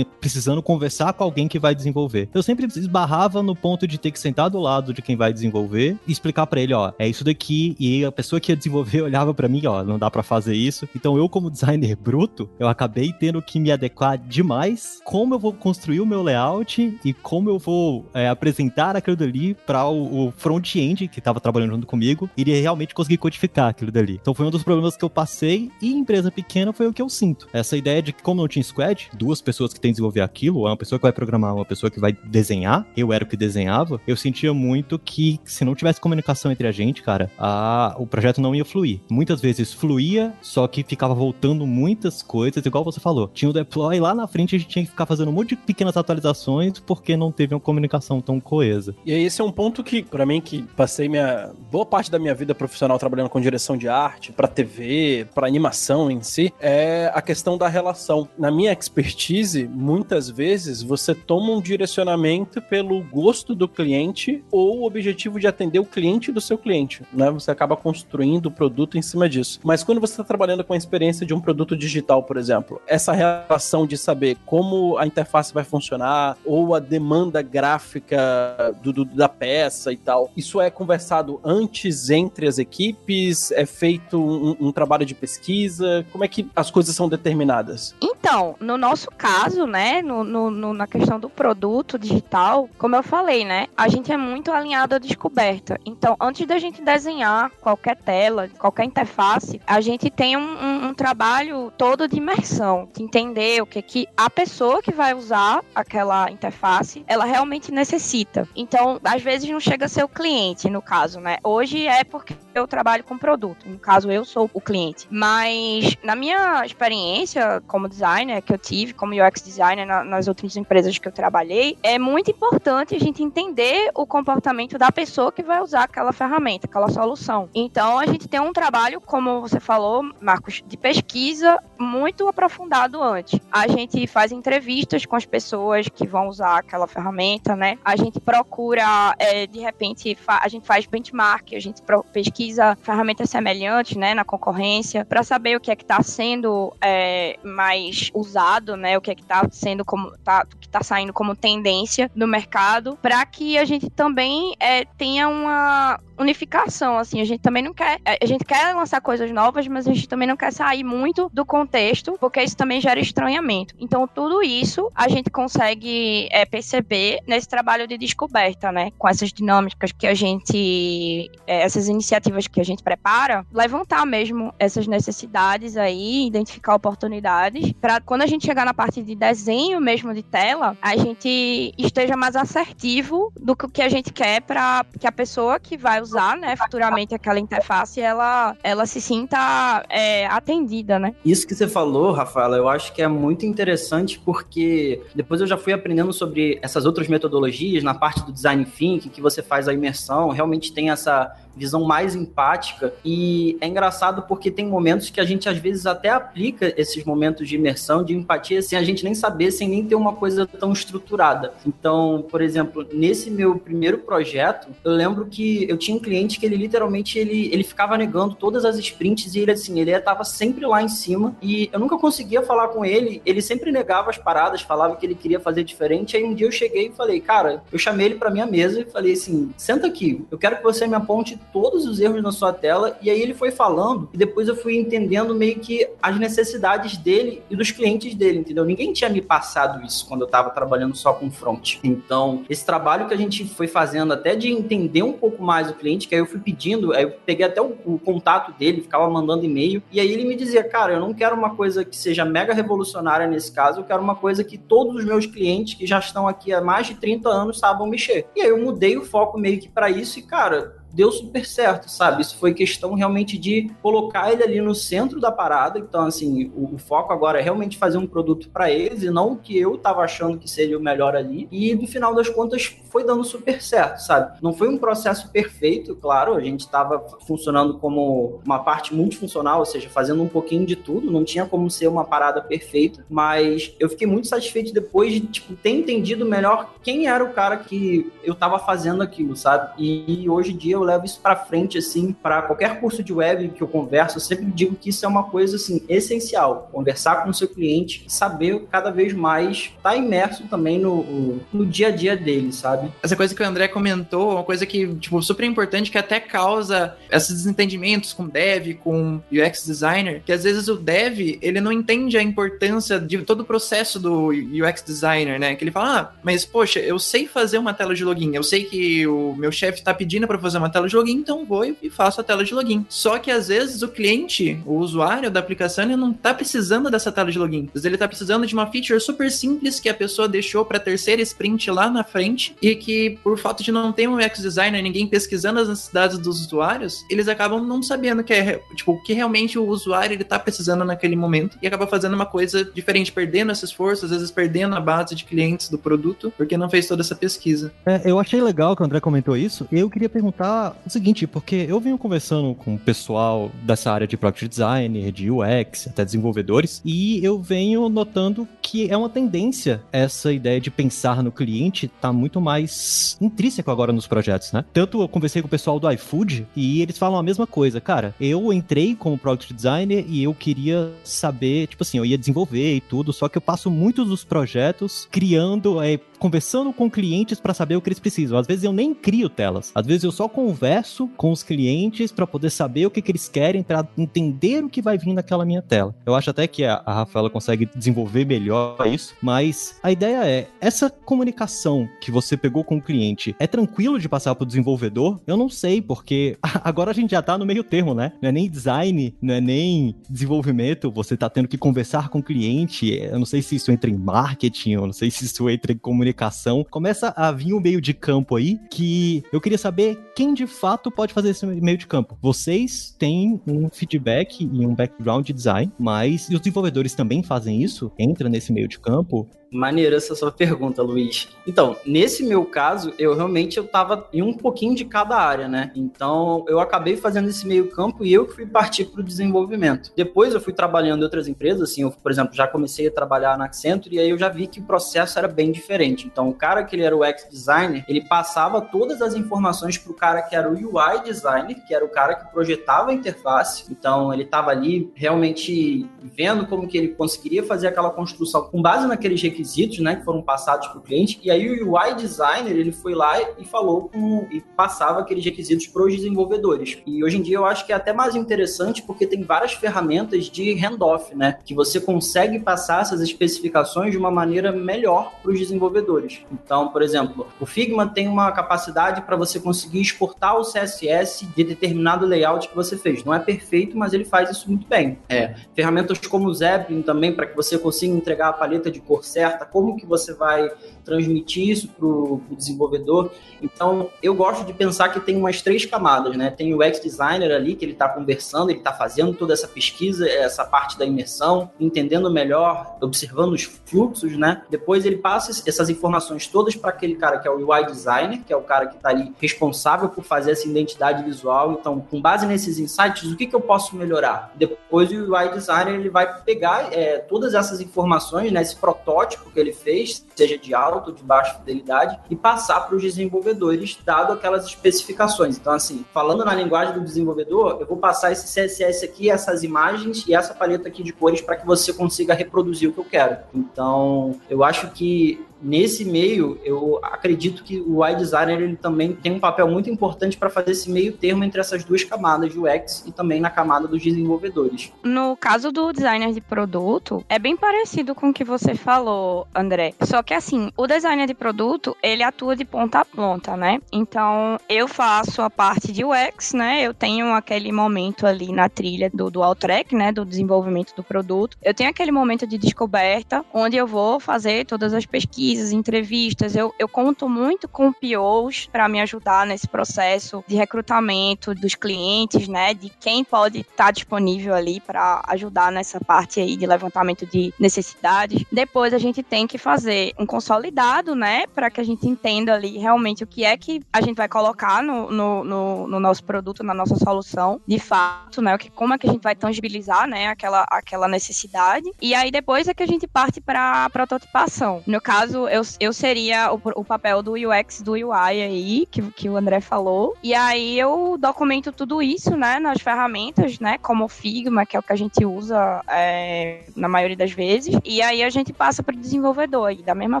precisando 0.20 0.62
conversar 0.62 1.12
com 1.12 1.24
alguém 1.24 1.46
que 1.46 1.58
vai 1.58 1.74
desenvolver. 1.74 2.28
Eu 2.32 2.42
sempre 2.42 2.66
esbarrava 2.66 3.42
no 3.42 3.54
ponto 3.54 3.86
de 3.86 3.98
ter 3.98 4.10
que 4.10 4.18
sentar 4.18 4.48
do 4.48 4.58
lado 4.58 4.94
de 4.94 5.02
quem 5.02 5.16
vai 5.16 5.32
desenvolver 5.32 5.96
e 6.06 6.12
explicar 6.12 6.46
para 6.46 6.60
ele, 6.60 6.72
ó, 6.72 6.92
é 6.98 7.06
isso 7.06 7.24
daqui, 7.24 7.76
e 7.78 8.04
a 8.04 8.12
pessoa 8.12 8.40
que 8.40 8.52
ia 8.52 8.56
desenvolver 8.56 9.02
olhava 9.02 9.34
para 9.34 9.48
mim, 9.48 9.66
ó, 9.66 9.82
não 9.84 9.98
dá 9.98 10.10
para 10.10 10.22
fazer 10.22 10.54
isso. 10.54 10.88
Então 10.94 11.16
eu, 11.16 11.28
como 11.28 11.50
designer 11.50 11.96
bruto, 11.96 12.48
eu 12.58 12.68
acabei 12.68 13.12
tendo 13.12 13.42
que 13.42 13.60
me 13.60 13.70
adequar 13.70 13.97
demais 14.16 15.00
como 15.04 15.34
eu 15.34 15.38
vou 15.38 15.52
construir 15.52 16.00
o 16.00 16.06
meu 16.06 16.22
layout 16.22 16.98
e 17.04 17.12
como 17.12 17.50
eu 17.50 17.58
vou 17.58 18.06
é, 18.14 18.28
apresentar 18.28 18.96
aquilo 18.96 19.16
dali 19.16 19.54
para 19.54 19.86
o, 19.86 20.28
o 20.28 20.30
front-end 20.32 21.08
que 21.08 21.18
estava 21.18 21.40
trabalhando 21.40 21.72
junto 21.72 21.86
comigo 21.86 22.30
e 22.36 22.44
realmente 22.44 22.94
conseguir 22.94 23.18
codificar 23.18 23.68
aquilo 23.68 23.90
dali. 23.90 24.18
Então 24.20 24.34
foi 24.34 24.46
um 24.46 24.50
dos 24.50 24.62
problemas 24.62 24.96
que 24.96 25.04
eu 25.04 25.10
passei 25.10 25.70
e 25.82 25.92
empresa 25.92 26.30
pequena 26.30 26.72
foi 26.72 26.86
o 26.86 26.92
que 26.92 27.02
eu 27.02 27.08
sinto. 27.08 27.48
Essa 27.52 27.76
ideia 27.76 28.00
de 28.00 28.12
que 28.12 28.22
como 28.22 28.40
não 28.40 28.48
tinha 28.48 28.62
squad, 28.62 29.10
duas 29.14 29.40
pessoas 29.40 29.72
que 29.72 29.80
têm 29.80 29.90
que 29.90 29.94
desenvolver 29.94 30.20
aquilo, 30.20 30.60
uma 30.60 30.76
pessoa 30.76 30.98
que 30.98 31.02
vai 31.02 31.12
programar, 31.12 31.54
uma 31.54 31.64
pessoa 31.64 31.90
que 31.90 32.00
vai 32.00 32.12
desenhar, 32.12 32.86
eu 32.96 33.12
era 33.12 33.24
o 33.24 33.26
que 33.26 33.36
desenhava, 33.36 34.00
eu 34.06 34.16
sentia 34.16 34.54
muito 34.54 34.98
que 34.98 35.40
se 35.44 35.64
não 35.64 35.74
tivesse 35.74 36.00
comunicação 36.00 36.52
entre 36.52 36.68
a 36.68 36.72
gente, 36.72 37.02
cara, 37.02 37.30
a, 37.38 37.96
o 37.98 38.06
projeto 38.06 38.40
não 38.40 38.54
ia 38.54 38.64
fluir. 38.64 39.00
Muitas 39.10 39.40
vezes 39.40 39.72
fluía, 39.72 40.32
só 40.40 40.66
que 40.68 40.82
ficava 40.82 41.14
voltando 41.14 41.66
muitas 41.66 42.22
coisas, 42.22 42.64
igual 42.64 42.84
você 42.84 43.00
falou. 43.00 43.28
Tinha 43.34 43.50
o 43.50 43.52
deploy 43.52 43.87
e 43.92 44.00
lá 44.00 44.14
na 44.14 44.26
frente 44.26 44.56
a 44.56 44.58
gente 44.58 44.68
tinha 44.68 44.84
que 44.84 44.90
ficar 44.90 45.06
fazendo 45.06 45.28
um 45.28 45.32
monte 45.32 45.50
de 45.50 45.56
pequenas 45.56 45.96
atualizações 45.96 46.78
porque 46.78 47.16
não 47.16 47.30
teve 47.30 47.54
uma 47.54 47.60
comunicação 47.60 48.20
tão 48.20 48.40
coesa. 48.40 48.94
E 49.04 49.12
aí 49.12 49.24
esse 49.24 49.40
é 49.40 49.44
um 49.44 49.52
ponto 49.52 49.82
que, 49.82 50.02
para 50.02 50.24
mim, 50.24 50.40
que 50.40 50.62
passei 50.76 51.08
minha 51.08 51.50
boa 51.70 51.86
parte 51.86 52.10
da 52.10 52.18
minha 52.18 52.34
vida 52.34 52.54
profissional 52.54 52.98
trabalhando 52.98 53.28
com 53.28 53.40
direção 53.40 53.76
de 53.76 53.88
arte, 53.88 54.32
para 54.32 54.48
TV, 54.48 55.26
para 55.34 55.46
animação 55.46 56.10
em 56.10 56.22
si, 56.22 56.52
é 56.60 57.10
a 57.14 57.22
questão 57.22 57.56
da 57.56 57.68
relação. 57.68 58.28
Na 58.38 58.50
minha 58.50 58.72
expertise, 58.72 59.66
muitas 59.66 60.28
vezes 60.28 60.82
você 60.82 61.14
toma 61.14 61.52
um 61.52 61.60
direcionamento 61.60 62.60
pelo 62.62 63.02
gosto 63.02 63.54
do 63.54 63.68
cliente 63.68 64.42
ou 64.50 64.80
o 64.80 64.86
objetivo 64.86 65.38
de 65.38 65.46
atender 65.46 65.78
o 65.78 65.84
cliente 65.84 66.32
do 66.32 66.40
seu 66.40 66.58
cliente, 66.58 67.02
né? 67.12 67.30
Você 67.30 67.50
acaba 67.50 67.76
construindo 67.76 68.46
o 68.46 68.50
produto 68.50 68.98
em 68.98 69.02
cima 69.02 69.28
disso. 69.28 69.60
Mas 69.62 69.82
quando 69.82 70.00
você 70.00 70.14
está 70.14 70.24
trabalhando 70.24 70.64
com 70.64 70.72
a 70.72 70.76
experiência 70.76 71.26
de 71.26 71.34
um 71.34 71.40
produto 71.40 71.76
digital, 71.76 72.22
por 72.22 72.36
exemplo, 72.36 72.80
essa 72.86 73.12
relação 73.12 73.77
de 73.86 73.96
saber 73.96 74.36
como 74.46 74.96
a 74.98 75.06
interface 75.06 75.52
vai 75.52 75.64
funcionar 75.64 76.36
ou 76.44 76.74
a 76.74 76.78
demanda 76.78 77.42
gráfica 77.42 78.74
do, 78.82 78.92
do, 78.92 79.04
da 79.04 79.28
peça 79.28 79.92
e 79.92 79.96
tal. 79.96 80.30
Isso 80.36 80.60
é 80.60 80.70
conversado 80.70 81.40
antes 81.44 82.10
entre 82.10 82.46
as 82.46 82.58
equipes? 82.58 83.50
É 83.52 83.66
feito 83.66 84.18
um, 84.20 84.68
um 84.68 84.72
trabalho 84.72 85.04
de 85.04 85.14
pesquisa? 85.14 86.04
Como 86.10 86.24
é 86.24 86.28
que 86.28 86.48
as 86.54 86.70
coisas 86.70 86.94
são 86.94 87.08
determinadas? 87.08 87.94
Então, 88.00 88.56
no 88.60 88.76
nosso 88.76 89.10
caso, 89.10 89.66
né, 89.66 90.02
no, 90.02 90.22
no, 90.24 90.50
no, 90.50 90.72
na 90.74 90.86
questão 90.86 91.18
do 91.18 91.30
produto 91.30 91.98
digital, 91.98 92.68
como 92.78 92.96
eu 92.96 93.02
falei, 93.02 93.44
né, 93.44 93.66
a 93.76 93.88
gente 93.88 94.12
é 94.12 94.16
muito 94.16 94.50
alinhado 94.50 94.94
à 94.94 94.98
descoberta. 94.98 95.78
Então, 95.84 96.16
antes 96.20 96.46
da 96.46 96.58
gente 96.58 96.82
desenhar 96.82 97.50
qualquer 97.60 97.96
tela, 97.96 98.48
qualquer 98.58 98.84
interface, 98.84 99.60
a 99.66 99.80
gente 99.80 100.10
tem 100.10 100.36
um, 100.36 100.40
um, 100.40 100.88
um 100.88 100.94
trabalho 100.94 101.72
todo 101.76 102.08
de 102.08 102.16
imersão, 102.16 102.88
de 102.94 103.02
entender 103.02 103.57
o 103.60 103.66
que 103.66 103.82
que 103.82 104.08
a 104.16 104.28
pessoa 104.28 104.82
que 104.82 104.92
vai 104.92 105.14
usar 105.14 105.62
aquela 105.74 106.30
interface, 106.30 107.04
ela 107.06 107.24
realmente 107.24 107.72
necessita. 107.72 108.48
Então, 108.54 109.00
às 109.04 109.22
vezes 109.22 109.48
não 109.48 109.60
chega 109.60 109.86
a 109.86 109.88
ser 109.88 110.04
o 110.04 110.08
cliente, 110.08 110.68
no 110.68 110.82
caso, 110.82 111.20
né? 111.20 111.38
Hoje 111.42 111.86
é 111.86 112.04
porque 112.04 112.34
eu 112.54 112.66
trabalho 112.66 113.04
com 113.04 113.16
produto, 113.16 113.68
no 113.68 113.78
caso 113.78 114.10
eu 114.10 114.24
sou 114.24 114.50
o 114.52 114.60
cliente. 114.60 115.06
Mas 115.10 115.96
na 116.02 116.14
minha 116.14 116.64
experiência 116.64 117.62
como 117.66 117.88
designer 117.88 118.42
que 118.42 118.52
eu 118.52 118.58
tive, 118.58 118.92
como 118.92 119.12
UX 119.14 119.42
designer 119.42 119.86
na, 119.86 120.04
nas 120.04 120.28
outras 120.28 120.56
empresas 120.56 120.98
que 120.98 121.08
eu 121.08 121.12
trabalhei, 121.12 121.76
é 121.82 121.98
muito 121.98 122.30
importante 122.30 122.94
a 122.94 123.00
gente 123.00 123.22
entender 123.22 123.90
o 123.94 124.06
comportamento 124.06 124.78
da 124.78 124.90
pessoa 124.90 125.32
que 125.32 125.42
vai 125.42 125.60
usar 125.60 125.84
aquela 125.84 126.12
ferramenta, 126.12 126.66
aquela 126.66 126.88
solução. 126.88 127.48
Então, 127.54 127.98
a 127.98 128.06
gente 128.06 128.28
tem 128.28 128.40
um 128.40 128.52
trabalho, 128.52 129.00
como 129.00 129.40
você 129.40 129.60
falou, 129.60 130.02
Marcos, 130.20 130.62
de 130.66 130.76
pesquisa 130.76 131.58
muito 131.78 132.28
aprofundado 132.28 133.02
antes. 133.02 133.38
A 133.50 133.66
gente 133.68 134.06
faz 134.06 134.32
entrevistas 134.32 135.06
com 135.06 135.16
as 135.16 135.24
pessoas 135.24 135.88
que 135.88 136.06
vão 136.06 136.28
usar 136.28 136.58
aquela 136.58 136.86
ferramenta, 136.86 137.56
né? 137.56 137.78
A 137.84 137.96
gente 137.96 138.20
procura, 138.20 139.14
é, 139.18 139.46
de 139.46 139.58
repente, 139.58 140.16
a 140.26 140.48
gente 140.48 140.66
faz 140.66 140.86
benchmark, 140.86 141.54
a 141.54 141.60
gente 141.60 141.82
pesquisa 142.12 142.76
ferramentas 142.82 143.30
semelhantes, 143.30 143.96
né, 143.96 144.14
na 144.14 144.24
concorrência, 144.24 145.04
para 145.04 145.22
saber 145.22 145.56
o 145.56 145.60
que 145.60 145.70
é 145.70 145.76
que 145.76 145.84
está 145.84 146.02
sendo 146.02 146.72
é, 146.80 147.38
mais 147.42 148.10
usado, 148.14 148.76
né? 148.76 148.96
O 148.98 149.00
que 149.00 149.10
é 149.10 149.14
que 149.14 149.22
está 149.22 149.46
sendo 149.50 149.84
como 149.84 150.10
tá, 150.18 150.44
que 150.60 150.66
está 150.66 150.82
saindo 150.82 151.12
como 151.12 151.34
tendência 151.34 152.10
no 152.14 152.26
mercado, 152.26 152.98
para 153.00 153.24
que 153.24 153.58
a 153.58 153.64
gente 153.64 153.88
também 153.90 154.54
é, 154.60 154.84
tenha 154.84 155.28
uma 155.28 155.98
unificação, 156.18 156.98
assim, 156.98 157.20
a 157.20 157.24
gente 157.24 157.40
também 157.40 157.62
não 157.62 157.72
quer, 157.72 158.00
a 158.04 158.26
gente 158.26 158.44
quer 158.44 158.74
lançar 158.74 159.00
coisas 159.00 159.30
novas, 159.30 159.66
mas 159.68 159.86
a 159.86 159.92
gente 159.92 160.08
também 160.08 160.26
não 160.26 160.36
quer 160.36 160.52
sair 160.52 160.84
muito 160.84 161.30
do 161.32 161.44
contexto, 161.44 162.16
porque 162.20 162.42
isso 162.42 162.56
também 162.56 162.80
gera 162.80 163.00
estranhamento. 163.00 163.74
Então, 163.78 164.06
tudo 164.06 164.42
isso 164.42 164.90
a 164.94 165.08
gente 165.08 165.30
consegue 165.30 166.28
é, 166.30 166.44
perceber 166.44 167.20
nesse 167.26 167.48
trabalho 167.48 167.86
de 167.86 167.96
descoberta, 167.96 168.72
né? 168.72 168.90
Com 168.98 169.08
essas 169.08 169.32
dinâmicas 169.32 169.92
que 169.92 170.06
a 170.06 170.14
gente, 170.14 171.30
é, 171.46 171.62
essas 171.62 171.88
iniciativas 171.88 172.46
que 172.46 172.60
a 172.60 172.64
gente 172.64 172.82
prepara, 172.82 173.46
levantar 173.52 174.04
mesmo 174.06 174.52
essas 174.58 174.86
necessidades 174.86 175.76
aí, 175.76 176.26
identificar 176.26 176.74
oportunidades, 176.74 177.72
para 177.80 178.00
quando 178.00 178.22
a 178.22 178.26
gente 178.26 178.44
chegar 178.44 178.64
na 178.64 178.74
parte 178.74 179.02
de 179.02 179.14
desenho 179.14 179.80
mesmo 179.80 180.12
de 180.12 180.22
tela, 180.22 180.76
a 180.82 180.96
gente 180.96 181.72
esteja 181.78 182.16
mais 182.16 182.34
assertivo 182.36 183.32
do 183.38 183.56
que 183.56 183.82
a 183.82 183.88
gente 183.88 184.12
quer 184.12 184.40
para 184.40 184.84
que 184.98 185.06
a 185.06 185.12
pessoa 185.12 185.58
que 185.60 185.76
vai 185.76 186.00
usar, 186.00 186.07
né, 186.36 186.56
futuramente 186.56 187.14
aquela 187.14 187.38
interface, 187.38 188.00
ela, 188.00 188.56
ela 188.62 188.86
se 188.86 189.00
sinta 189.00 189.84
é, 189.88 190.26
atendida, 190.26 190.98
né? 190.98 191.14
Isso 191.24 191.46
que 191.46 191.54
você 191.54 191.68
falou, 191.68 192.12
Rafaela, 192.12 192.56
eu 192.56 192.68
acho 192.68 192.92
que 192.92 193.02
é 193.02 193.08
muito 193.08 193.46
interessante 193.46 194.18
porque 194.18 195.02
depois 195.14 195.40
eu 195.40 195.46
já 195.46 195.56
fui 195.56 195.72
aprendendo 195.72 196.12
sobre 196.12 196.58
essas 196.62 196.84
outras 196.84 197.08
metodologias 197.08 197.82
na 197.82 197.94
parte 197.94 198.24
do 198.24 198.32
design 198.32 198.64
thinking, 198.64 199.08
que 199.08 199.20
você 199.20 199.42
faz 199.42 199.68
a 199.68 199.72
imersão, 199.72 200.30
realmente 200.30 200.72
tem 200.72 200.90
essa 200.90 201.34
visão 201.58 201.84
mais 201.84 202.14
empática. 202.14 202.94
E 203.04 203.58
é 203.60 203.66
engraçado 203.66 204.22
porque 204.22 204.50
tem 204.50 204.66
momentos 204.66 205.10
que 205.10 205.20
a 205.20 205.24
gente 205.24 205.48
às 205.48 205.58
vezes 205.58 205.86
até 205.86 206.08
aplica 206.08 206.72
esses 206.76 207.04
momentos 207.04 207.48
de 207.48 207.56
imersão, 207.56 208.04
de 208.04 208.14
empatia, 208.14 208.62
sem 208.62 208.78
a 208.78 208.82
gente 208.82 209.04
nem 209.04 209.14
saber, 209.14 209.50
sem 209.50 209.68
nem 209.68 209.84
ter 209.84 209.94
uma 209.94 210.14
coisa 210.14 210.46
tão 210.46 210.72
estruturada. 210.72 211.52
Então, 211.66 212.24
por 212.30 212.40
exemplo, 212.40 212.86
nesse 212.92 213.30
meu 213.30 213.58
primeiro 213.58 213.98
projeto, 213.98 214.68
eu 214.84 214.92
lembro 214.92 215.26
que 215.26 215.68
eu 215.68 215.76
tinha 215.76 215.96
um 215.96 216.00
cliente 216.00 216.38
que 216.38 216.46
ele 216.46 216.56
literalmente 216.56 217.18
ele, 217.18 217.50
ele 217.52 217.64
ficava 217.64 217.96
negando 217.98 218.34
todas 218.34 218.64
as 218.64 218.78
sprints 218.78 219.34
e 219.34 219.40
ele 219.40 219.52
assim, 219.52 219.80
ele 219.80 219.90
estava 219.90 220.24
sempre 220.24 220.64
lá 220.66 220.82
em 220.82 220.88
cima 220.88 221.36
e 221.42 221.68
eu 221.72 221.80
nunca 221.80 221.98
conseguia 221.98 222.42
falar 222.42 222.68
com 222.68 222.84
ele, 222.84 223.20
ele 223.26 223.42
sempre 223.42 223.72
negava 223.72 224.10
as 224.10 224.18
paradas, 224.18 224.62
falava 224.62 224.96
que 224.96 225.04
ele 225.04 225.14
queria 225.14 225.40
fazer 225.40 225.64
diferente. 225.64 226.16
Aí 226.16 226.24
um 226.24 226.34
dia 226.34 226.46
eu 226.46 226.52
cheguei 226.52 226.88
e 226.88 226.92
falei, 226.92 227.20
cara, 227.20 227.62
eu 227.72 227.78
chamei 227.78 228.06
ele 228.06 228.14
para 228.14 228.30
minha 228.30 228.46
mesa 228.46 228.80
e 228.80 228.84
falei 228.84 229.12
assim: 229.12 229.52
"Senta 229.56 229.86
aqui, 229.86 230.24
eu 230.30 230.38
quero 230.38 230.56
que 230.56 230.62
você 230.62 230.86
me 230.86 230.94
aponte 230.94 231.38
todos 231.52 231.86
os 231.86 232.00
erros 232.00 232.22
na 232.22 232.32
sua 232.32 232.52
tela". 232.52 232.96
E 233.02 233.10
aí 233.10 233.20
ele 233.20 233.34
foi 233.34 233.50
falando 233.50 234.08
e 234.12 234.16
depois 234.16 234.48
eu 234.48 234.56
fui 234.56 234.76
entendendo 234.76 235.34
meio 235.34 235.58
que 235.58 235.88
as 236.02 236.18
necessidades 236.18 236.96
dele 236.96 237.42
e 237.50 237.56
dos 237.56 237.70
clientes 237.70 238.14
dele, 238.14 238.38
entendeu? 238.38 238.64
Ninguém 238.64 238.92
tinha 238.92 239.10
me 239.10 239.20
passado 239.20 239.84
isso 239.84 240.06
quando 240.06 240.22
eu 240.22 240.26
estava 240.26 240.50
trabalhando 240.50 240.96
só 240.96 241.12
com 241.12 241.30
front. 241.30 241.78
Então, 241.82 242.44
esse 242.48 242.64
trabalho 242.64 243.06
que 243.06 243.14
a 243.14 243.16
gente 243.16 243.44
foi 243.44 243.66
fazendo 243.66 244.12
até 244.12 244.34
de 244.34 244.48
entender 244.48 245.02
um 245.02 245.12
pouco 245.12 245.42
mais 245.42 245.70
o 245.70 245.74
cliente, 245.74 246.08
que 246.08 246.14
aí 246.14 246.20
eu 246.20 246.26
fui 246.26 246.40
pedindo, 246.40 246.92
aí 246.92 247.04
eu 247.04 247.10
peguei 247.24 247.46
até 247.46 247.60
o, 247.60 247.76
o 247.84 247.98
contato 247.98 248.52
dele, 248.58 248.82
ficava 248.82 249.08
mandando 249.08 249.44
e-mail, 249.44 249.82
e 249.90 250.00
aí 250.00 250.10
ele 250.10 250.24
me 250.24 250.36
dizia, 250.36 250.64
cara, 250.64 250.94
eu 250.94 251.00
não 251.00 251.14
quero 251.14 251.36
uma 251.36 251.54
coisa 251.54 251.84
que 251.84 251.96
seja 251.96 252.24
mega 252.24 252.52
revolucionária 252.52 253.26
nesse 253.26 253.52
caso, 253.52 253.80
eu 253.80 253.84
quero 253.84 254.02
uma 254.02 254.14
coisa 254.14 254.44
que 254.44 254.58
todos 254.58 254.96
os 254.96 255.04
meus 255.04 255.26
clientes 255.26 255.74
que 255.74 255.86
já 255.86 255.98
estão 255.98 256.26
aqui 256.26 256.52
há 256.52 256.60
mais 256.60 256.86
de 256.86 256.94
30 256.94 257.28
anos 257.28 257.58
saibam 257.58 257.86
mexer. 257.86 258.26
E 258.34 258.40
aí 258.40 258.48
eu 258.48 258.58
mudei 258.58 258.96
o 258.96 259.04
foco 259.04 259.38
meio 259.38 259.58
que 259.60 259.68
para 259.68 259.90
isso 259.90 260.18
e, 260.18 260.22
cara, 260.22 260.77
deu 260.92 261.10
super 261.12 261.46
certo, 261.46 261.88
sabe? 261.88 262.22
Isso 262.22 262.36
foi 262.36 262.54
questão 262.54 262.94
realmente 262.94 263.38
de 263.38 263.70
colocar 263.82 264.32
ele 264.32 264.42
ali 264.42 264.60
no 264.60 264.74
centro 264.74 265.20
da 265.20 265.30
parada. 265.30 265.78
Então, 265.78 266.06
assim, 266.06 266.50
o, 266.54 266.74
o 266.74 266.78
foco 266.78 267.12
agora 267.12 267.38
é 267.38 267.42
realmente 267.42 267.78
fazer 267.78 267.98
um 267.98 268.06
produto 268.06 268.48
para 268.50 268.70
eles 268.70 269.02
e 269.02 269.10
não 269.10 269.32
o 269.32 269.36
que 269.36 269.58
eu 269.58 269.76
tava 269.78 270.02
achando 270.02 270.38
que 270.38 270.50
seria 270.50 270.78
o 270.78 270.82
melhor 270.82 271.14
ali. 271.14 271.48
E 271.50 271.74
no 271.74 271.86
final 271.86 272.14
das 272.14 272.28
contas 272.28 272.76
foi 272.90 273.04
dando 273.04 273.24
super 273.24 273.60
certo, 273.62 273.98
sabe? 273.98 274.38
Não 274.42 274.52
foi 274.52 274.68
um 274.68 274.78
processo 274.78 275.30
perfeito, 275.30 275.94
claro, 275.94 276.34
a 276.34 276.40
gente 276.40 276.60
estava 276.60 277.04
funcionando 277.26 277.78
como 277.78 278.40
uma 278.44 278.58
parte 278.60 278.94
multifuncional, 278.94 279.60
ou 279.60 279.66
seja, 279.66 279.88
fazendo 279.88 280.22
um 280.22 280.28
pouquinho 280.28 280.66
de 280.66 280.76
tudo, 280.76 281.10
não 281.10 281.24
tinha 281.24 281.46
como 281.46 281.70
ser 281.70 281.86
uma 281.88 282.04
parada 282.04 282.40
perfeita, 282.40 283.04
mas 283.08 283.74
eu 283.78 283.88
fiquei 283.88 284.06
muito 284.06 284.28
satisfeito 284.28 284.72
depois 284.72 285.12
de 285.12 285.20
tipo 285.20 285.54
ter 285.54 285.70
entendido 285.70 286.24
melhor 286.24 286.74
quem 286.82 287.06
era 287.06 287.24
o 287.24 287.32
cara 287.32 287.56
que 287.58 288.10
eu 288.22 288.34
tava 288.34 288.58
fazendo 288.58 289.02
aquilo, 289.02 289.36
sabe? 289.36 289.72
E, 289.78 290.24
e 290.24 290.30
hoje 290.30 290.52
em 290.52 290.56
dia 290.56 290.77
eu 290.78 290.84
levo 290.84 291.04
isso 291.04 291.20
para 291.20 291.36
frente, 291.36 291.78
assim, 291.78 292.12
para 292.12 292.42
qualquer 292.42 292.80
curso 292.80 293.02
de 293.02 293.12
web 293.12 293.48
que 293.50 293.62
eu 293.62 293.68
converso, 293.68 294.16
eu 294.16 294.20
sempre 294.20 294.46
digo 294.46 294.76
que 294.76 294.90
isso 294.90 295.04
é 295.04 295.08
uma 295.08 295.24
coisa, 295.24 295.56
assim, 295.56 295.82
essencial. 295.88 296.68
Conversar 296.72 297.24
com 297.24 297.30
o 297.30 297.34
seu 297.34 297.48
cliente, 297.48 298.04
saber 298.08 298.66
cada 298.70 298.90
vez 298.90 299.12
mais 299.12 299.72
estar 299.76 299.90
tá 299.90 299.96
imerso 299.96 300.44
também 300.48 300.78
no, 300.78 301.40
no 301.52 301.66
dia 301.66 301.88
a 301.88 301.90
dia 301.90 302.16
dele, 302.16 302.52
sabe? 302.52 302.90
Essa 303.02 303.16
coisa 303.16 303.34
que 303.34 303.42
o 303.42 303.46
André 303.46 303.68
comentou, 303.68 304.32
uma 304.32 304.44
coisa 304.44 304.64
que, 304.64 304.94
tipo, 304.96 305.20
super 305.22 305.44
importante, 305.44 305.90
que 305.90 305.98
até 305.98 306.20
causa 306.20 306.96
esses 307.10 307.34
desentendimentos 307.34 308.12
com 308.12 308.26
dev, 308.26 308.74
com 308.82 309.20
UX 309.32 309.64
designer, 309.66 310.22
que 310.24 310.32
às 310.32 310.44
vezes 310.44 310.68
o 310.68 310.76
dev, 310.76 311.38
ele 311.40 311.60
não 311.60 311.72
entende 311.72 312.16
a 312.16 312.22
importância 312.22 313.00
de 313.00 313.18
todo 313.18 313.40
o 313.40 313.44
processo 313.44 313.98
do 313.98 314.28
UX 314.28 314.82
designer, 314.82 315.38
né? 315.38 315.54
Que 315.54 315.64
ele 315.64 315.70
fala, 315.70 316.00
ah, 316.00 316.12
mas 316.22 316.44
poxa, 316.44 316.80
eu 316.80 316.98
sei 316.98 317.26
fazer 317.26 317.58
uma 317.58 317.74
tela 317.74 317.94
de 317.94 318.04
login, 318.04 318.34
eu 318.34 318.42
sei 318.42 318.64
que 318.64 319.06
o 319.06 319.34
meu 319.36 319.50
chefe 319.50 319.82
tá 319.82 319.92
pedindo 319.92 320.26
para 320.26 320.38
fazer 320.38 320.58
uma 320.58 320.67
uma 320.68 320.72
tela 320.72 320.88
de 320.88 320.94
login, 320.94 321.12
então 321.12 321.44
vou 321.44 321.64
e 321.64 321.90
faço 321.90 322.20
a 322.20 322.24
tela 322.24 322.44
de 322.44 322.54
login. 322.54 322.84
Só 322.88 323.18
que 323.18 323.30
às 323.30 323.48
vezes 323.48 323.82
o 323.82 323.88
cliente, 323.88 324.62
o 324.66 324.74
usuário 324.74 325.30
da 325.30 325.40
aplicação, 325.40 325.84
ele 325.84 325.96
não 325.96 326.10
está 326.10 326.34
precisando 326.34 326.90
dessa 326.90 327.10
tela 327.10 327.32
de 327.32 327.38
login. 327.38 327.68
Ele 327.74 327.94
está 327.94 328.06
precisando 328.06 328.46
de 328.46 328.54
uma 328.54 328.66
feature 328.66 329.00
super 329.00 329.30
simples 329.30 329.80
que 329.80 329.88
a 329.88 329.94
pessoa 329.94 330.28
deixou 330.28 330.64
para 330.64 330.78
terceira 330.78 331.22
sprint 331.22 331.70
lá 331.70 331.88
na 331.88 332.04
frente 332.04 332.54
e 332.60 332.74
que 332.74 333.18
por 333.24 333.38
falta 333.38 333.62
de 333.62 333.72
não 333.72 333.92
ter 333.92 334.08
um 334.08 334.16
UX 334.16 334.40
designer, 334.40 334.82
ninguém 334.82 335.06
pesquisando 335.06 335.60
as 335.60 335.68
necessidades 335.68 336.18
dos 336.18 336.40
usuários, 336.44 337.04
eles 337.10 337.28
acabam 337.28 337.64
não 337.64 337.82
sabendo 337.82 338.22
que 338.22 338.32
é 338.32 338.60
tipo 338.74 338.92
o 338.92 339.02
que 339.02 339.12
realmente 339.12 339.58
o 339.58 339.66
usuário 339.66 340.14
ele 340.14 340.24
tá 340.24 340.38
precisando 340.38 340.84
naquele 340.84 341.16
momento 341.16 341.58
e 341.62 341.66
acaba 341.66 341.86
fazendo 341.86 342.14
uma 342.14 342.26
coisa 342.26 342.64
diferente, 342.64 343.10
perdendo 343.10 343.52
esse 343.52 343.64
esforço, 343.64 344.04
às 344.04 344.10
vezes 344.10 344.30
perdendo 344.30 344.74
a 344.74 344.80
base 344.80 345.14
de 345.14 345.24
clientes 345.24 345.68
do 345.68 345.78
produto, 345.78 346.32
porque 346.36 346.56
não 346.56 346.68
fez 346.68 346.86
toda 346.86 347.02
essa 347.02 347.14
pesquisa. 347.14 347.72
É, 347.86 348.02
eu 348.04 348.18
achei 348.18 348.40
legal 348.40 348.76
que 348.76 348.82
o 348.82 348.84
André 348.84 349.00
comentou 349.00 349.36
isso. 349.36 349.66
Eu 349.72 349.88
queria 349.88 350.08
perguntar 350.08 350.57
o 350.86 350.90
seguinte, 350.90 351.26
porque 351.26 351.66
eu 351.68 351.80
venho 351.80 351.98
conversando 351.98 352.54
com 352.54 352.74
o 352.74 352.78
pessoal 352.78 353.50
dessa 353.62 353.92
área 353.92 354.06
de 354.06 354.16
product 354.16 354.48
design, 354.48 355.12
de 355.12 355.30
UX, 355.30 355.88
até 355.88 356.04
desenvolvedores, 356.04 356.80
e 356.84 357.24
eu 357.24 357.40
venho 357.40 357.88
notando 357.88 358.46
que 358.62 358.90
é 358.90 358.96
uma 358.96 359.08
tendência 359.08 359.82
essa 359.92 360.32
ideia 360.32 360.60
de 360.60 360.70
pensar 360.70 361.22
no 361.22 361.32
cliente 361.32 361.88
tá 361.88 362.12
muito 362.12 362.40
mais 362.40 363.16
intrínseco 363.20 363.70
agora 363.70 363.92
nos 363.92 364.06
projetos, 364.06 364.52
né? 364.52 364.64
Tanto 364.72 365.00
eu 365.02 365.08
conversei 365.08 365.42
com 365.42 365.48
o 365.48 365.50
pessoal 365.50 365.80
do 365.80 365.90
iFood 365.92 366.46
e 366.54 366.82
eles 366.82 366.98
falam 366.98 367.18
a 367.18 367.22
mesma 367.22 367.46
coisa, 367.46 367.80
cara. 367.80 368.14
Eu 368.20 368.52
entrei 368.52 368.94
como 368.94 369.18
product 369.18 369.52
designer 369.54 370.04
e 370.08 370.22
eu 370.22 370.34
queria 370.34 370.92
saber, 371.02 371.66
tipo 371.66 371.82
assim, 371.82 371.98
eu 371.98 372.04
ia 372.04 372.18
desenvolver 372.18 372.76
e 372.76 372.80
tudo, 372.80 373.12
só 373.12 373.28
que 373.28 373.38
eu 373.38 373.42
passo 373.42 373.70
muitos 373.70 374.08
dos 374.08 374.24
projetos 374.24 375.08
criando, 375.10 375.80
é, 375.82 375.98
conversando 376.18 376.72
com 376.72 376.90
clientes 376.90 377.40
para 377.40 377.54
saber 377.54 377.76
o 377.76 377.80
que 377.80 377.88
eles 377.88 378.00
precisam. 378.00 378.38
Às 378.38 378.46
vezes 378.46 378.64
eu 378.64 378.72
nem 378.72 378.94
crio 378.94 379.28
telas, 379.28 379.70
às 379.74 379.86
vezes 379.86 380.04
eu 380.04 380.12
só 380.12 380.28
converso 380.48 381.08
com 381.14 381.30
os 381.30 381.42
clientes 381.42 382.10
para 382.10 382.26
poder 382.26 382.48
saber 382.48 382.86
o 382.86 382.90
que, 382.90 383.02
que 383.02 383.10
eles 383.10 383.28
querem, 383.28 383.62
para 383.62 383.86
entender 383.98 384.64
o 384.64 384.68
que 384.70 384.80
vai 384.80 384.96
vir 384.96 385.12
naquela 385.12 385.44
minha 385.44 385.60
tela. 385.60 385.94
Eu 386.06 386.14
acho 386.14 386.30
até 386.30 386.46
que 386.46 386.64
a, 386.64 386.82
a 386.86 386.94
Rafaela 386.94 387.28
consegue 387.28 387.68
desenvolver 387.76 388.24
melhor 388.24 388.78
isso, 388.86 389.14
mas 389.20 389.78
a 389.82 389.92
ideia 389.92 390.24
é 390.24 390.46
essa 390.58 390.88
comunicação 390.88 391.86
que 392.00 392.10
você 392.10 392.34
pegou 392.34 392.64
com 392.64 392.78
o 392.78 392.82
cliente 392.82 393.36
é 393.38 393.46
tranquilo 393.46 393.98
de 393.98 394.08
passar 394.08 394.34
para 394.34 394.44
o 394.44 394.46
desenvolvedor? 394.46 395.20
Eu 395.26 395.36
não 395.36 395.50
sei, 395.50 395.82
porque 395.82 396.38
agora 396.64 396.92
a 396.92 396.94
gente 396.94 397.10
já 397.10 397.20
tá 397.20 397.36
no 397.36 397.44
meio 397.44 397.62
termo, 397.62 397.92
né? 397.92 398.12
Não 398.22 398.30
é 398.30 398.32
nem 398.32 398.48
design, 398.48 399.14
não 399.20 399.34
é 399.34 399.42
nem 399.42 399.94
desenvolvimento, 400.08 400.90
você 400.90 401.14
tá 401.14 401.28
tendo 401.28 401.46
que 401.46 401.58
conversar 401.58 402.08
com 402.08 402.20
o 402.20 402.22
cliente. 402.22 402.90
Eu 402.90 403.18
não 403.18 403.26
sei 403.26 403.42
se 403.42 403.56
isso 403.56 403.70
entra 403.70 403.90
em 403.90 403.98
marketing, 403.98 404.70
eu 404.70 404.86
não 404.86 404.94
sei 404.94 405.10
se 405.10 405.26
isso 405.26 405.50
entra 405.50 405.72
em 405.72 405.78
comunicação, 405.78 406.64
começa 406.70 407.12
a 407.14 407.30
vir 407.30 407.52
um 407.52 407.60
meio 407.60 407.82
de 407.82 407.92
campo 407.92 408.34
aí 408.34 408.58
que 408.70 409.22
eu 409.30 409.42
queria 409.42 409.58
saber 409.58 409.98
quem 410.16 410.32
de 410.38 410.46
fato 410.46 410.88
pode 410.88 411.12
fazer 411.12 411.30
esse 411.30 411.44
meio 411.44 411.76
de 411.76 411.86
campo. 411.86 412.16
Vocês 412.22 412.94
têm 412.96 413.40
um 413.44 413.68
feedback 413.68 414.44
e 414.44 414.66
um 414.66 414.72
background 414.72 415.26
de 415.26 415.32
design, 415.32 415.72
mas 415.76 416.28
os 416.28 416.38
desenvolvedores 416.38 416.94
também 416.94 417.24
fazem 417.24 417.60
isso? 417.60 417.90
Entra 417.98 418.28
nesse 418.28 418.52
meio 418.52 418.68
de 418.68 418.78
campo? 418.78 419.28
Maneira 419.50 419.96
essa 419.96 420.14
sua 420.14 420.30
pergunta, 420.30 420.82
Luiz. 420.82 421.28
Então, 421.46 421.76
nesse 421.86 422.22
meu 422.22 422.44
caso, 422.44 422.92
eu 422.98 423.14
realmente 423.14 423.56
eu 423.56 423.66
tava 423.66 424.06
em 424.12 424.20
um 424.20 424.34
pouquinho 424.34 424.74
de 424.74 424.84
cada 424.84 425.16
área, 425.16 425.48
né? 425.48 425.72
Então, 425.74 426.44
eu 426.46 426.60
acabei 426.60 426.96
fazendo 426.96 427.28
esse 427.28 427.46
meio 427.46 427.70
campo 427.70 428.04
e 428.04 428.12
eu 428.12 428.26
que 428.26 428.34
fui 428.34 428.46
partir 428.46 428.84
para 428.84 429.00
o 429.00 429.04
desenvolvimento. 429.04 429.90
Depois 429.96 430.34
eu 430.34 430.40
fui 430.40 430.52
trabalhando 430.52 431.00
em 431.00 431.04
outras 431.04 431.28
empresas, 431.28 431.70
assim, 431.70 431.82
eu, 431.82 431.90
por 431.90 432.12
exemplo, 432.12 432.34
já 432.34 432.46
comecei 432.46 432.86
a 432.88 432.90
trabalhar 432.90 433.38
na 433.38 433.46
Accenture 433.46 433.96
e 433.96 433.98
aí 433.98 434.10
eu 434.10 434.18
já 434.18 434.28
vi 434.28 434.46
que 434.46 434.60
o 434.60 434.64
processo 434.64 435.18
era 435.18 435.26
bem 435.26 435.50
diferente. 435.50 436.06
Então, 436.06 436.28
o 436.28 436.34
cara 436.34 436.62
que 436.62 436.76
ele 436.76 436.82
era 436.82 436.94
o 436.94 437.00
UX 437.00 437.26
designer, 437.30 437.84
ele 437.88 438.02
passava 438.02 438.60
todas 438.60 439.00
as 439.00 439.14
informações 439.14 439.78
para 439.78 439.92
o 439.92 439.94
cara 439.94 440.20
que 440.22 440.36
era 440.36 440.50
o 440.50 440.52
UI 440.52 441.02
designer, 441.04 441.56
que 441.66 441.74
era 441.74 441.84
o 441.84 441.88
cara 441.88 442.14
que 442.16 442.30
projetava 442.30 442.90
a 442.90 442.94
interface. 442.94 443.64
Então, 443.70 444.12
ele 444.12 444.24
estava 444.24 444.50
ali 444.50 444.92
realmente 444.94 445.88
vendo 446.02 446.46
como 446.46 446.68
que 446.68 446.76
ele 446.76 446.88
conseguiria 446.88 447.42
fazer 447.42 447.68
aquela 447.68 447.90
construção 447.90 448.42
com 448.42 448.60
base 448.60 448.86
naqueles 448.86 449.22
requisitos 449.22 449.37
requisitos, 449.38 449.78
né, 449.78 449.96
que 449.96 450.04
foram 450.04 450.20
passados 450.20 450.66
para 450.68 450.78
o 450.78 450.82
cliente, 450.82 451.20
e 451.22 451.30
aí 451.30 451.62
o 451.62 451.72
UI 451.72 451.94
designer, 451.94 452.56
ele 452.56 452.72
foi 452.72 452.94
lá 452.94 453.20
e 453.38 453.44
falou 453.44 453.88
com, 453.88 454.26
e 454.30 454.40
passava 454.40 455.00
aqueles 455.00 455.24
requisitos 455.24 455.66
para 455.68 455.84
os 455.84 455.94
desenvolvedores. 455.94 456.78
E 456.86 457.04
hoje 457.04 457.18
em 457.18 457.22
dia 457.22 457.36
eu 457.36 457.46
acho 457.46 457.64
que 457.64 457.72
é 457.72 457.76
até 457.76 457.92
mais 457.92 458.14
interessante 458.14 458.82
porque 458.82 459.06
tem 459.06 459.22
várias 459.22 459.52
ferramentas 459.52 460.24
de 460.24 460.52
handoff, 460.54 461.14
né, 461.14 461.38
que 461.44 461.54
você 461.54 461.80
consegue 461.80 462.40
passar 462.40 462.82
essas 462.82 463.00
especificações 463.00 463.92
de 463.92 463.98
uma 463.98 464.10
maneira 464.10 464.50
melhor 464.50 465.12
para 465.22 465.30
os 465.30 465.38
desenvolvedores. 465.38 466.20
Então, 466.32 466.68
por 466.68 466.82
exemplo, 466.82 467.26
o 467.40 467.46
Figma 467.46 467.86
tem 467.86 468.08
uma 468.08 468.32
capacidade 468.32 469.02
para 469.02 469.16
você 469.16 469.38
conseguir 469.38 469.80
exportar 469.80 470.36
o 470.36 470.42
CSS 470.42 471.26
de 471.36 471.44
determinado 471.44 472.06
layout 472.06 472.48
que 472.48 472.54
você 472.54 472.76
fez. 472.76 473.04
Não 473.04 473.14
é 473.14 473.18
perfeito, 473.18 473.76
mas 473.76 473.92
ele 473.92 474.04
faz 474.04 474.30
isso 474.30 474.48
muito 474.48 474.66
bem. 474.66 474.98
É, 475.08 475.34
ferramentas 475.54 475.98
como 476.06 476.28
o 476.28 476.34
Zeppelin 476.34 476.82
também 476.82 477.12
para 477.12 477.26
que 477.26 477.36
você 477.36 477.58
consiga 477.58 477.92
entregar 477.92 478.28
a 478.28 478.32
paleta 478.32 478.70
de 478.70 478.80
cor 478.80 479.04
certa 479.04 479.27
como 479.50 479.76
que 479.76 479.86
você 479.86 480.14
vai 480.14 480.50
transmitir 480.88 481.50
isso 481.50 481.68
para 481.68 481.86
o 481.86 482.20
desenvolvedor. 482.30 483.10
Então, 483.42 483.90
eu 484.02 484.14
gosto 484.14 484.44
de 484.44 484.52
pensar 484.52 484.88
que 484.88 484.98
tem 485.00 485.16
umas 485.16 485.42
três 485.42 485.64
camadas, 485.64 486.16
né? 486.16 486.30
Tem 486.30 486.52
o 486.54 486.58
UX 486.58 486.80
designer 486.80 487.30
ali, 487.32 487.54
que 487.54 487.64
ele 487.64 487.72
está 487.72 487.88
conversando, 487.88 488.50
ele 488.50 488.58
está 488.58 488.72
fazendo 488.72 489.12
toda 489.12 489.32
essa 489.34 489.46
pesquisa, 489.46 490.08
essa 490.08 490.44
parte 490.44 490.78
da 490.78 490.84
imersão, 490.84 491.50
entendendo 491.60 492.10
melhor, 492.10 492.76
observando 492.80 493.32
os 493.32 493.42
fluxos, 493.42 494.16
né? 494.16 494.42
Depois 494.50 494.86
ele 494.86 494.96
passa 494.96 495.42
essas 495.46 495.68
informações 495.68 496.26
todas 496.26 496.56
para 496.56 496.70
aquele 496.70 496.96
cara 496.96 497.18
que 497.18 497.28
é 497.28 497.30
o 497.30 497.48
UI 497.48 497.66
designer, 497.66 498.22
que 498.24 498.32
é 498.32 498.36
o 498.36 498.42
cara 498.42 498.66
que 498.66 498.76
está 498.76 498.88
ali 498.88 499.12
responsável 499.20 499.88
por 499.88 500.02
fazer 500.04 500.32
essa 500.32 500.48
identidade 500.48 501.04
visual. 501.04 501.52
Então, 501.52 501.80
com 501.80 502.00
base 502.00 502.26
nesses 502.26 502.58
insights, 502.58 503.04
o 503.10 503.16
que, 503.16 503.26
que 503.26 503.36
eu 503.36 503.40
posso 503.40 503.76
melhorar? 503.76 504.32
Depois 504.34 504.90
o 504.90 505.12
UI 505.12 505.28
designer 505.30 505.74
ele 505.74 505.90
vai 505.90 506.22
pegar 506.22 506.72
é, 506.72 506.98
todas 506.98 507.34
essas 507.34 507.60
informações, 507.60 508.32
né, 508.32 508.40
esse 508.40 508.56
protótipo 508.56 509.30
que 509.30 509.38
ele 509.38 509.52
fez, 509.52 510.04
seja 510.14 510.38
de 510.38 510.54
alta 510.78 510.90
ou 510.90 510.96
de 510.96 511.02
baixa 511.02 511.34
fidelidade, 511.34 511.98
e 512.08 512.16
passar 512.16 512.60
para 512.60 512.76
os 512.76 512.82
desenvolvedores, 512.82 513.78
dado 513.84 514.12
aquelas 514.12 514.46
especificações. 514.46 515.36
Então, 515.36 515.52
assim, 515.52 515.84
falando 515.92 516.24
na 516.24 516.34
linguagem 516.34 516.74
do 516.74 516.80
desenvolvedor, 516.80 517.58
eu 517.60 517.66
vou 517.66 517.76
passar 517.76 518.12
esse 518.12 518.26
CSS 518.26 518.84
aqui, 518.84 519.10
essas 519.10 519.42
imagens 519.42 520.04
e 520.06 520.14
essa 520.14 520.34
paleta 520.34 520.68
aqui 520.68 520.82
de 520.82 520.92
cores 520.92 521.20
para 521.20 521.36
que 521.36 521.46
você 521.46 521.72
consiga 521.72 522.14
reproduzir 522.14 522.70
o 522.70 522.72
que 522.72 522.78
eu 522.78 522.84
quero. 522.84 523.18
Então, 523.34 524.18
eu 524.28 524.42
acho 524.42 524.70
que 524.70 525.26
nesse 525.42 525.84
meio, 525.84 526.38
eu 526.44 526.78
acredito 526.82 527.42
que 527.42 527.58
o 527.60 527.78
UI 527.78 527.94
designer 527.96 528.40
ele 528.40 528.56
também 528.56 528.92
tem 528.94 529.12
um 529.12 529.20
papel 529.20 529.48
muito 529.48 529.70
importante 529.70 530.16
para 530.16 530.30
fazer 530.30 530.52
esse 530.52 530.70
meio 530.70 530.92
termo 530.92 531.24
entre 531.24 531.40
essas 531.40 531.64
duas 531.64 531.84
camadas 531.84 532.32
de 532.32 532.38
UX 532.38 532.84
e 532.86 532.92
também 532.92 533.20
na 533.20 533.30
camada 533.30 533.66
dos 533.66 533.82
desenvolvedores. 533.82 534.72
No 534.82 535.16
caso 535.16 535.52
do 535.52 535.72
designer 535.72 536.12
de 536.12 536.20
produto, 536.20 537.04
é 537.08 537.18
bem 537.18 537.36
parecido 537.36 537.94
com 537.94 538.10
o 538.10 538.12
que 538.12 538.24
você 538.24 538.54
falou, 538.54 539.26
André. 539.34 539.74
Só 539.82 540.02
que 540.02 540.14
assim, 540.14 540.50
o 540.56 540.66
designer 540.66 541.06
de 541.06 541.14
produto, 541.14 541.76
ele 541.82 542.02
atua 542.02 542.34
de 542.34 542.44
ponta 542.44 542.80
a 542.80 542.84
ponta, 542.84 543.36
né? 543.36 543.60
Então, 543.72 544.38
eu 544.48 544.66
faço 544.66 545.22
a 545.22 545.30
parte 545.30 545.72
de 545.72 545.84
UX, 545.84 546.32
né? 546.32 546.62
Eu 546.62 546.74
tenho 546.74 547.12
aquele 547.12 547.52
momento 547.52 548.06
ali 548.06 548.32
na 548.32 548.48
trilha 548.48 548.90
do, 548.92 549.10
do 549.10 549.34
track, 549.34 549.74
né? 549.74 549.92
Do 549.92 550.04
desenvolvimento 550.04 550.74
do 550.74 550.82
produto. 550.82 551.36
Eu 551.42 551.54
tenho 551.54 551.70
aquele 551.70 551.92
momento 551.92 552.26
de 552.26 552.38
descoberta, 552.38 553.24
onde 553.32 553.56
eu 553.56 553.66
vou 553.66 554.00
fazer 554.00 554.44
todas 554.46 554.72
as 554.74 554.86
pesquisas 554.86 555.27
pesquisas, 555.28 555.52
entrevistas. 555.52 556.36
Eu, 556.36 556.54
eu 556.58 556.68
conto 556.68 557.08
muito 557.08 557.48
com 557.48 557.72
POs 557.72 558.48
para 558.50 558.68
me 558.68 558.80
ajudar 558.80 559.26
nesse 559.26 559.46
processo 559.46 560.24
de 560.26 560.36
recrutamento 560.36 561.34
dos 561.34 561.54
clientes, 561.54 562.26
né? 562.28 562.54
De 562.54 562.70
quem 562.80 563.04
pode 563.04 563.40
estar 563.40 563.66
tá 563.66 563.70
disponível 563.70 564.34
ali 564.34 564.60
para 564.60 565.02
ajudar 565.08 565.52
nessa 565.52 565.78
parte 565.80 566.20
aí 566.20 566.36
de 566.36 566.46
levantamento 566.46 567.06
de 567.06 567.32
necessidades. 567.38 568.24
Depois 568.32 568.72
a 568.72 568.78
gente 568.78 569.02
tem 569.02 569.26
que 569.26 569.36
fazer 569.36 569.92
um 569.98 570.06
consolidado, 570.06 570.94
né? 570.94 571.26
Para 571.26 571.50
que 571.50 571.60
a 571.60 571.64
gente 571.64 571.86
entenda 571.86 572.34
ali 572.34 572.56
realmente 572.56 573.04
o 573.04 573.06
que 573.06 573.24
é 573.24 573.36
que 573.36 573.60
a 573.72 573.80
gente 573.80 573.96
vai 573.96 574.08
colocar 574.08 574.62
no, 574.62 574.90
no, 574.90 575.24
no, 575.24 575.68
no 575.68 575.80
nosso 575.80 576.04
produto, 576.04 576.42
na 576.42 576.54
nossa 576.54 576.76
solução, 576.76 577.40
de 577.46 577.58
fato, 577.58 578.22
né? 578.22 578.34
O 578.34 578.38
que, 578.38 578.50
como 578.50 578.72
é 578.72 578.78
que 578.78 578.88
a 578.88 578.92
gente 578.92 579.02
vai 579.02 579.14
tangibilizar, 579.14 579.86
né? 579.86 580.08
Aquela, 580.08 580.46
aquela 580.50 580.88
necessidade. 580.88 581.70
E 581.82 581.94
aí 581.94 582.10
depois 582.10 582.48
é 582.48 582.54
que 582.54 582.62
a 582.62 582.66
gente 582.66 582.86
parte 582.86 583.20
para 583.20 583.64
a 583.64 583.70
prototipação. 583.70 584.62
No 584.66 584.80
caso, 584.80 585.17
caso, 585.18 585.28
eu, 585.28 585.42
eu 585.58 585.72
seria 585.72 586.32
o, 586.32 586.40
o 586.54 586.64
papel 586.64 587.02
do 587.02 587.14
UX 587.14 587.62
do 587.62 587.72
UI 587.72 587.92
aí, 587.92 588.66
que, 588.70 588.82
que 588.92 589.08
o 589.08 589.16
André 589.16 589.40
falou. 589.40 589.96
E 590.02 590.14
aí 590.14 590.58
eu 590.58 590.96
documento 590.98 591.50
tudo 591.50 591.82
isso, 591.82 592.16
né, 592.16 592.38
nas 592.38 592.60
ferramentas, 592.60 593.40
né, 593.40 593.58
como 593.58 593.84
o 593.84 593.88
Figma, 593.88 594.46
que 594.46 594.56
é 594.56 594.60
o 594.60 594.62
que 594.62 594.72
a 594.72 594.76
gente 594.76 595.04
usa 595.04 595.62
é, 595.68 596.42
na 596.54 596.68
maioria 596.68 596.96
das 596.96 597.12
vezes. 597.12 597.58
E 597.64 597.82
aí 597.82 598.02
a 598.02 598.10
gente 598.10 598.32
passa 598.32 598.62
para 598.62 598.74
o 598.74 598.78
desenvolvedor. 598.78 599.52
E 599.52 599.62
da 599.62 599.74
mesma 599.74 600.00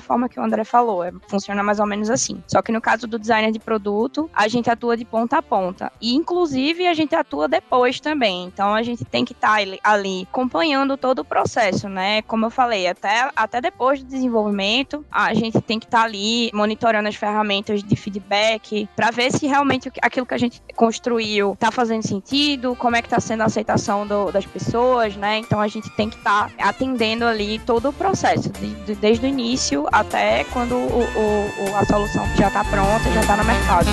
forma 0.00 0.28
que 0.28 0.38
o 0.38 0.42
André 0.42 0.64
falou, 0.64 1.02
é, 1.02 1.12
funciona 1.26 1.62
mais 1.62 1.80
ou 1.80 1.86
menos 1.86 2.10
assim. 2.10 2.42
Só 2.46 2.62
que 2.62 2.70
no 2.70 2.80
caso 2.80 3.06
do 3.06 3.18
designer 3.18 3.50
de 3.50 3.58
produto, 3.58 4.30
a 4.32 4.46
gente 4.46 4.70
atua 4.70 4.96
de 4.96 5.04
ponta 5.04 5.38
a 5.38 5.42
ponta. 5.42 5.90
E 6.00 6.14
inclusive 6.14 6.86
a 6.86 6.94
gente 6.94 7.14
atua 7.14 7.48
depois 7.48 8.00
também. 8.00 8.44
Então 8.44 8.74
a 8.74 8.82
gente 8.82 9.04
tem 9.04 9.24
que 9.24 9.32
estar 9.32 9.56
tá 9.58 9.78
ali 9.82 10.26
acompanhando 10.28 10.96
todo 10.96 11.20
o 11.20 11.24
processo, 11.24 11.88
né? 11.88 12.22
Como 12.22 12.46
eu 12.46 12.50
falei, 12.50 12.86
até, 12.86 13.30
até 13.34 13.60
depois 13.60 14.02
do 14.02 14.08
desenvolvimento, 14.08 15.04
a 15.10 15.32
gente 15.34 15.60
tem 15.60 15.78
que 15.78 15.86
estar 15.86 16.00
tá 16.00 16.04
ali 16.04 16.50
monitorando 16.52 17.08
as 17.08 17.14
ferramentas 17.14 17.82
de 17.82 17.96
feedback 17.96 18.88
para 18.94 19.10
ver 19.10 19.32
se 19.32 19.46
realmente 19.46 19.90
aquilo 20.02 20.26
que 20.26 20.34
a 20.34 20.38
gente 20.38 20.62
construiu 20.76 21.52
está 21.52 21.70
fazendo 21.70 22.06
sentido, 22.06 22.76
como 22.76 22.96
é 22.96 23.02
que 23.02 23.06
está 23.06 23.20
sendo 23.20 23.42
a 23.42 23.46
aceitação 23.46 24.06
do, 24.06 24.30
das 24.30 24.46
pessoas, 24.46 25.16
né? 25.16 25.38
Então 25.38 25.60
a 25.60 25.68
gente 25.68 25.90
tem 25.90 26.08
que 26.08 26.16
estar 26.16 26.50
tá 26.50 26.68
atendendo 26.68 27.24
ali 27.24 27.58
todo 27.60 27.88
o 27.88 27.92
processo, 27.92 28.50
de, 28.50 28.74
de, 28.84 28.94
desde 28.94 29.26
o 29.26 29.28
início 29.28 29.86
até 29.90 30.44
quando 30.44 30.74
o, 30.74 31.00
o, 31.00 31.76
a 31.76 31.84
solução 31.84 32.24
já 32.36 32.48
está 32.48 32.64
pronta, 32.64 33.10
já 33.12 33.20
está 33.20 33.36
no 33.36 33.44
mercado. 33.44 33.88